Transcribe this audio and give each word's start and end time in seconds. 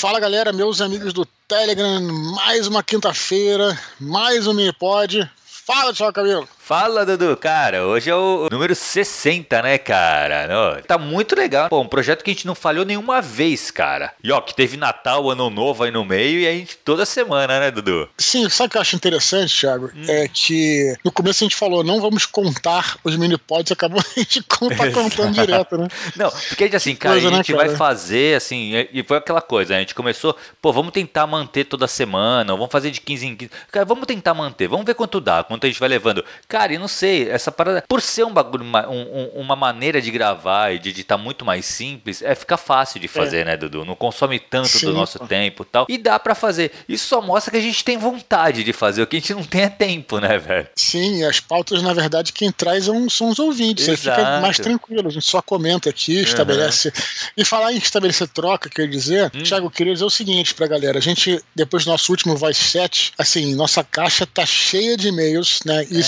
Fala 0.00 0.18
galera, 0.18 0.50
meus 0.50 0.80
amigos 0.80 1.12
do 1.12 1.26
Telegram, 1.46 2.00
mais 2.34 2.66
uma 2.66 2.82
quinta-feira, 2.82 3.78
mais 4.00 4.46
um 4.46 4.54
Minipod. 4.54 5.30
Fala, 5.44 5.92
tchau, 5.92 6.10
Cabelo. 6.10 6.48
Fala, 6.70 7.04
Dudu. 7.04 7.36
Cara, 7.36 7.84
hoje 7.84 8.10
é 8.10 8.14
o 8.14 8.48
número 8.48 8.76
60, 8.76 9.60
né, 9.60 9.76
cara? 9.76 10.46
Não, 10.46 10.80
tá 10.82 10.96
muito 10.96 11.34
legal. 11.34 11.68
Pô, 11.68 11.80
um 11.80 11.88
projeto 11.88 12.22
que 12.22 12.30
a 12.30 12.32
gente 12.32 12.46
não 12.46 12.54
falhou 12.54 12.84
nenhuma 12.84 13.20
vez, 13.20 13.72
cara. 13.72 14.14
E 14.22 14.30
ó, 14.30 14.40
que 14.40 14.54
teve 14.54 14.76
Natal, 14.76 15.28
Ano 15.28 15.50
Novo 15.50 15.82
aí 15.82 15.90
no 15.90 16.04
meio 16.04 16.38
e 16.38 16.46
a 16.46 16.52
gente 16.52 16.76
toda 16.76 17.04
semana, 17.04 17.58
né, 17.58 17.72
Dudu? 17.72 18.08
Sim, 18.16 18.48
sabe 18.48 18.68
o 18.68 18.70
que 18.70 18.76
eu 18.76 18.82
acho 18.82 18.94
interessante, 18.94 19.58
Thiago? 19.58 19.90
Hum. 19.92 20.04
É 20.06 20.28
que 20.28 20.94
no 21.04 21.10
começo 21.10 21.42
a 21.42 21.44
gente 21.44 21.56
falou, 21.56 21.82
não 21.82 22.00
vamos 22.00 22.24
contar 22.24 22.98
os 23.02 23.16
mini-pods, 23.16 23.72
acabou 23.72 23.98
a 24.16 24.20
gente 24.20 24.40
tá 24.40 24.92
contando 24.92 25.32
direto, 25.32 25.76
né? 25.76 25.88
Não, 26.14 26.30
porque 26.30 26.62
a 26.62 26.66
gente 26.68 26.76
assim, 26.76 26.94
cara, 26.94 27.16
coisa, 27.16 27.30
a 27.30 27.32
gente 27.32 27.52
né, 27.52 27.58
vai 27.58 27.70
fazer, 27.70 28.36
assim, 28.36 28.86
e 28.92 29.02
foi 29.02 29.16
aquela 29.16 29.42
coisa, 29.42 29.74
a 29.74 29.80
gente 29.80 29.92
começou, 29.92 30.36
pô, 30.62 30.72
vamos 30.72 30.92
tentar 30.92 31.26
manter 31.26 31.64
toda 31.64 31.88
semana, 31.88 32.52
vamos 32.52 32.70
fazer 32.70 32.92
de 32.92 33.00
15 33.00 33.26
em 33.26 33.34
15. 33.34 33.50
Cara, 33.72 33.84
vamos 33.84 34.06
tentar 34.06 34.34
manter, 34.34 34.68
vamos 34.68 34.86
ver 34.86 34.94
quanto 34.94 35.20
dá, 35.20 35.42
quanto 35.42 35.66
a 35.66 35.68
gente 35.68 35.80
vai 35.80 35.88
levando. 35.88 36.24
Cara, 36.46 36.59
Cara, 36.60 36.74
eu 36.74 36.80
não 36.80 36.88
sei, 36.88 37.26
essa 37.30 37.50
parada, 37.50 37.82
por 37.88 38.02
ser 38.02 38.22
um 38.22 38.34
bagulho, 38.34 38.62
uma, 38.62 38.86
um, 38.86 39.30
uma 39.34 39.56
maneira 39.56 39.98
de 39.98 40.10
gravar 40.10 40.74
e 40.74 40.78
de 40.78 40.90
editar 40.90 41.16
muito 41.16 41.42
mais 41.42 41.64
simples, 41.64 42.20
é 42.20 42.34
fica 42.34 42.58
fácil 42.58 43.00
de 43.00 43.08
fazer, 43.08 43.38
é. 43.38 43.44
né, 43.46 43.56
Dudu? 43.56 43.82
Não 43.82 43.94
consome 43.94 44.38
tanto 44.38 44.68
Sim, 44.68 44.84
do 44.88 44.92
nosso 44.92 45.18
pô. 45.20 45.26
tempo 45.26 45.62
e 45.62 45.66
tal. 45.66 45.86
E 45.88 45.96
dá 45.96 46.18
para 46.18 46.34
fazer. 46.34 46.70
Isso 46.86 47.08
só 47.08 47.22
mostra 47.22 47.50
que 47.50 47.56
a 47.56 47.62
gente 47.62 47.82
tem 47.82 47.96
vontade 47.96 48.62
de 48.62 48.74
fazer, 48.74 49.00
o 49.00 49.06
que 49.06 49.16
a 49.16 49.20
gente 49.20 49.32
não 49.32 49.42
tem 49.42 49.62
é 49.62 49.68
tempo, 49.70 50.18
né, 50.18 50.36
velho? 50.36 50.68
Sim, 50.76 51.24
as 51.24 51.40
pautas, 51.40 51.82
na 51.82 51.94
verdade, 51.94 52.30
quem 52.30 52.52
traz 52.52 52.84
são, 52.84 53.08
são 53.08 53.30
os 53.30 53.38
ouvintes. 53.38 53.88
Exato. 53.88 54.20
Aí 54.20 54.26
fica 54.26 54.40
mais 54.42 54.58
tranquilo, 54.58 55.08
a 55.08 55.10
gente 55.10 55.24
só 55.24 55.40
comenta 55.40 55.88
aqui, 55.88 56.16
uhum. 56.16 56.22
estabelece. 56.24 56.92
E 57.38 57.42
falar 57.42 57.72
em 57.72 57.78
estabelecer 57.78 58.28
troca, 58.28 58.68
quer 58.68 58.86
dizer, 58.86 59.32
hum. 59.34 59.42
Thiago, 59.42 59.68
eu 59.68 59.70
queria 59.70 59.94
dizer 59.94 60.04
o 60.04 60.10
seguinte 60.10 60.52
pra 60.52 60.66
galera: 60.66 60.98
a 60.98 61.00
gente, 61.00 61.42
depois 61.56 61.86
do 61.86 61.90
nosso 61.90 62.12
último 62.12 62.36
Voice 62.36 62.60
Chat, 62.60 63.14
assim, 63.16 63.54
nossa 63.54 63.82
caixa 63.82 64.26
tá 64.26 64.44
cheia 64.44 64.94
de 64.94 65.08
e-mails, 65.08 65.60
né? 65.64 65.86
E 65.90 66.00
é, 66.00 66.02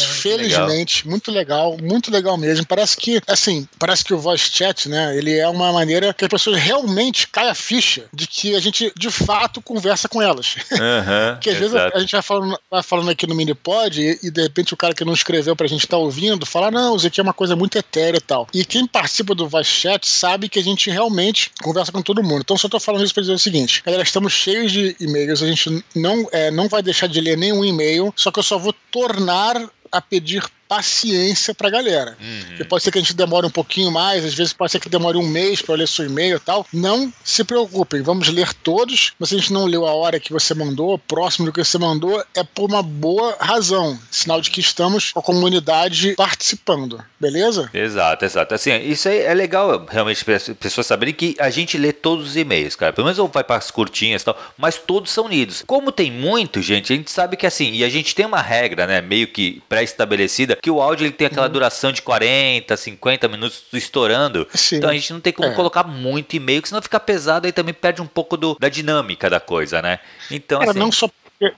Infelizmente, 0.46 1.04
legal. 1.04 1.10
muito 1.10 1.30
legal, 1.30 1.76
muito 1.80 2.10
legal 2.10 2.36
mesmo. 2.36 2.66
Parece 2.66 2.96
que, 2.96 3.20
assim, 3.26 3.66
parece 3.78 4.04
que 4.04 4.14
o 4.14 4.18
voice 4.18 4.50
chat, 4.50 4.88
né, 4.88 5.16
ele 5.16 5.36
é 5.36 5.48
uma 5.48 5.72
maneira 5.72 6.12
que 6.12 6.24
as 6.24 6.30
pessoas 6.30 6.58
realmente 6.58 7.28
caem 7.28 7.50
a 7.50 7.54
ficha 7.54 8.04
de 8.12 8.26
que 8.26 8.54
a 8.54 8.60
gente, 8.60 8.92
de 8.96 9.10
fato, 9.10 9.60
conversa 9.60 10.08
com 10.08 10.20
elas. 10.20 10.56
Uhum, 10.70 11.38
que 11.40 11.50
às 11.50 11.56
exato. 11.56 11.72
vezes 11.72 11.92
a 11.94 11.98
gente 12.00 12.12
vai 12.12 12.22
falando, 12.22 12.58
vai 12.70 12.82
falando 12.82 13.10
aqui 13.10 13.26
no 13.26 13.34
Minipod 13.34 14.00
e, 14.00 14.18
e 14.22 14.30
de 14.30 14.42
repente 14.42 14.74
o 14.74 14.76
cara 14.76 14.94
que 14.94 15.04
não 15.04 15.12
escreveu 15.12 15.54
pra 15.56 15.66
gente 15.66 15.84
estar 15.84 15.96
tá 15.96 16.02
ouvindo 16.02 16.46
fala, 16.46 16.70
não, 16.70 16.96
isso 16.96 17.06
aqui 17.06 17.20
é 17.20 17.22
uma 17.22 17.32
coisa 17.32 17.56
muito 17.56 17.76
etérea 17.76 18.18
e 18.18 18.20
tal. 18.20 18.46
E 18.52 18.64
quem 18.64 18.86
participa 18.86 19.34
do 19.34 19.48
voice 19.48 19.70
chat 19.70 20.06
sabe 20.06 20.48
que 20.48 20.58
a 20.58 20.62
gente 20.62 20.90
realmente 20.90 21.50
conversa 21.62 21.92
com 21.92 22.02
todo 22.02 22.22
mundo. 22.22 22.40
Então 22.40 22.56
só 22.56 22.68
tô 22.68 22.80
falando 22.80 23.04
isso 23.04 23.14
pra 23.14 23.22
dizer 23.22 23.34
o 23.34 23.38
seguinte, 23.38 23.82
galera, 23.84 24.02
estamos 24.02 24.32
cheios 24.32 24.72
de 24.72 24.96
e-mails, 25.00 25.42
a 25.42 25.46
gente 25.46 25.84
não, 25.94 26.28
é, 26.32 26.50
não 26.50 26.68
vai 26.68 26.82
deixar 26.82 27.06
de 27.06 27.20
ler 27.20 27.36
nenhum 27.36 27.64
e-mail, 27.64 28.12
só 28.16 28.30
que 28.30 28.38
eu 28.38 28.42
só 28.42 28.58
vou 28.58 28.74
tornar 28.90 29.70
a 29.92 30.00
pedir 30.00 30.42
paciência 30.72 31.54
pra 31.54 31.68
galera. 31.68 32.16
Uhum. 32.18 32.44
Porque 32.48 32.64
pode 32.64 32.82
ser 32.82 32.90
que 32.90 32.96
a 32.96 33.00
gente 33.02 33.12
demore 33.14 33.46
um 33.46 33.50
pouquinho 33.50 33.90
mais, 33.90 34.24
às 34.24 34.32
vezes 34.32 34.54
pode 34.54 34.72
ser 34.72 34.80
que 34.80 34.88
demore 34.88 35.18
um 35.18 35.26
mês 35.26 35.60
para 35.60 35.74
ler 35.74 35.86
seu 35.86 36.06
e-mail 36.06 36.36
e 36.36 36.40
tal. 36.40 36.66
Não 36.72 37.12
se 37.22 37.44
preocupem, 37.44 38.00
vamos 38.00 38.28
ler 38.28 38.54
todos. 38.54 39.12
Mas 39.18 39.28
se 39.28 39.34
a 39.34 39.38
gente 39.38 39.52
não 39.52 39.66
leu 39.66 39.86
a 39.86 39.92
hora 39.92 40.18
que 40.18 40.32
você 40.32 40.54
mandou, 40.54 40.98
próximo 40.98 41.44
do 41.44 41.52
que 41.52 41.62
você 41.62 41.76
mandou, 41.76 42.24
é 42.34 42.42
por 42.42 42.70
uma 42.70 42.82
boa 42.82 43.36
razão. 43.38 43.98
Sinal 44.10 44.40
de 44.40 44.50
que 44.50 44.60
estamos 44.60 45.12
com 45.12 45.20
a 45.20 45.22
comunidade 45.22 46.14
participando, 46.14 47.04
beleza? 47.20 47.68
Exato, 47.74 48.24
exato. 48.24 48.54
Assim, 48.54 48.74
isso 48.78 49.10
aí 49.10 49.18
é 49.18 49.34
legal 49.34 49.86
realmente 49.90 50.24
pessoas 50.58 50.86
saberem 50.86 51.12
que 51.12 51.36
a 51.38 51.50
gente 51.50 51.76
lê 51.76 51.92
todos 51.92 52.28
os 52.28 52.36
e-mails, 52.36 52.74
cara. 52.74 52.94
Pelo 52.94 53.04
menos 53.04 53.18
ou 53.18 53.28
vai 53.28 53.44
para 53.44 53.56
as 53.56 53.70
curtinhas 53.70 54.22
e 54.22 54.24
tal, 54.24 54.40
mas 54.56 54.78
todos 54.78 55.10
são 55.10 55.28
lidos. 55.28 55.62
Como 55.66 55.92
tem 55.92 56.10
muito, 56.10 56.62
gente, 56.62 56.94
a 56.94 56.96
gente 56.96 57.10
sabe 57.10 57.36
que 57.36 57.46
assim, 57.46 57.72
e 57.72 57.84
a 57.84 57.90
gente 57.90 58.14
tem 58.14 58.24
uma 58.24 58.40
regra, 58.40 58.86
né, 58.86 59.02
meio 59.02 59.28
que 59.28 59.62
pré-estabelecida, 59.68 60.56
que 60.62 60.70
o 60.70 60.80
áudio 60.80 61.04
ele 61.04 61.12
tem 61.12 61.26
aquela 61.26 61.48
uhum. 61.48 61.52
duração 61.52 61.90
de 61.90 62.00
40, 62.00 62.76
50 62.76 63.26
minutos 63.26 63.64
estourando. 63.72 64.46
Sim. 64.54 64.76
Então 64.76 64.88
a 64.88 64.94
gente 64.94 65.12
não 65.12 65.20
tem 65.20 65.32
como 65.32 65.48
é. 65.48 65.54
colocar 65.54 65.82
muito 65.82 66.36
e-mail, 66.36 66.62
que 66.62 66.68
senão 66.68 66.80
fica 66.80 67.00
pesado 67.00 67.48
e 67.48 67.52
também 67.52 67.74
perde 67.74 68.00
um 68.00 68.06
pouco 68.06 68.36
do, 68.36 68.56
da 68.58 68.68
dinâmica 68.68 69.28
da 69.28 69.40
coisa, 69.40 69.82
né? 69.82 69.98
Então, 70.30 70.60
Cara, 70.60 70.70
assim, 70.70 70.78
não 70.78 70.92
só 70.92 71.10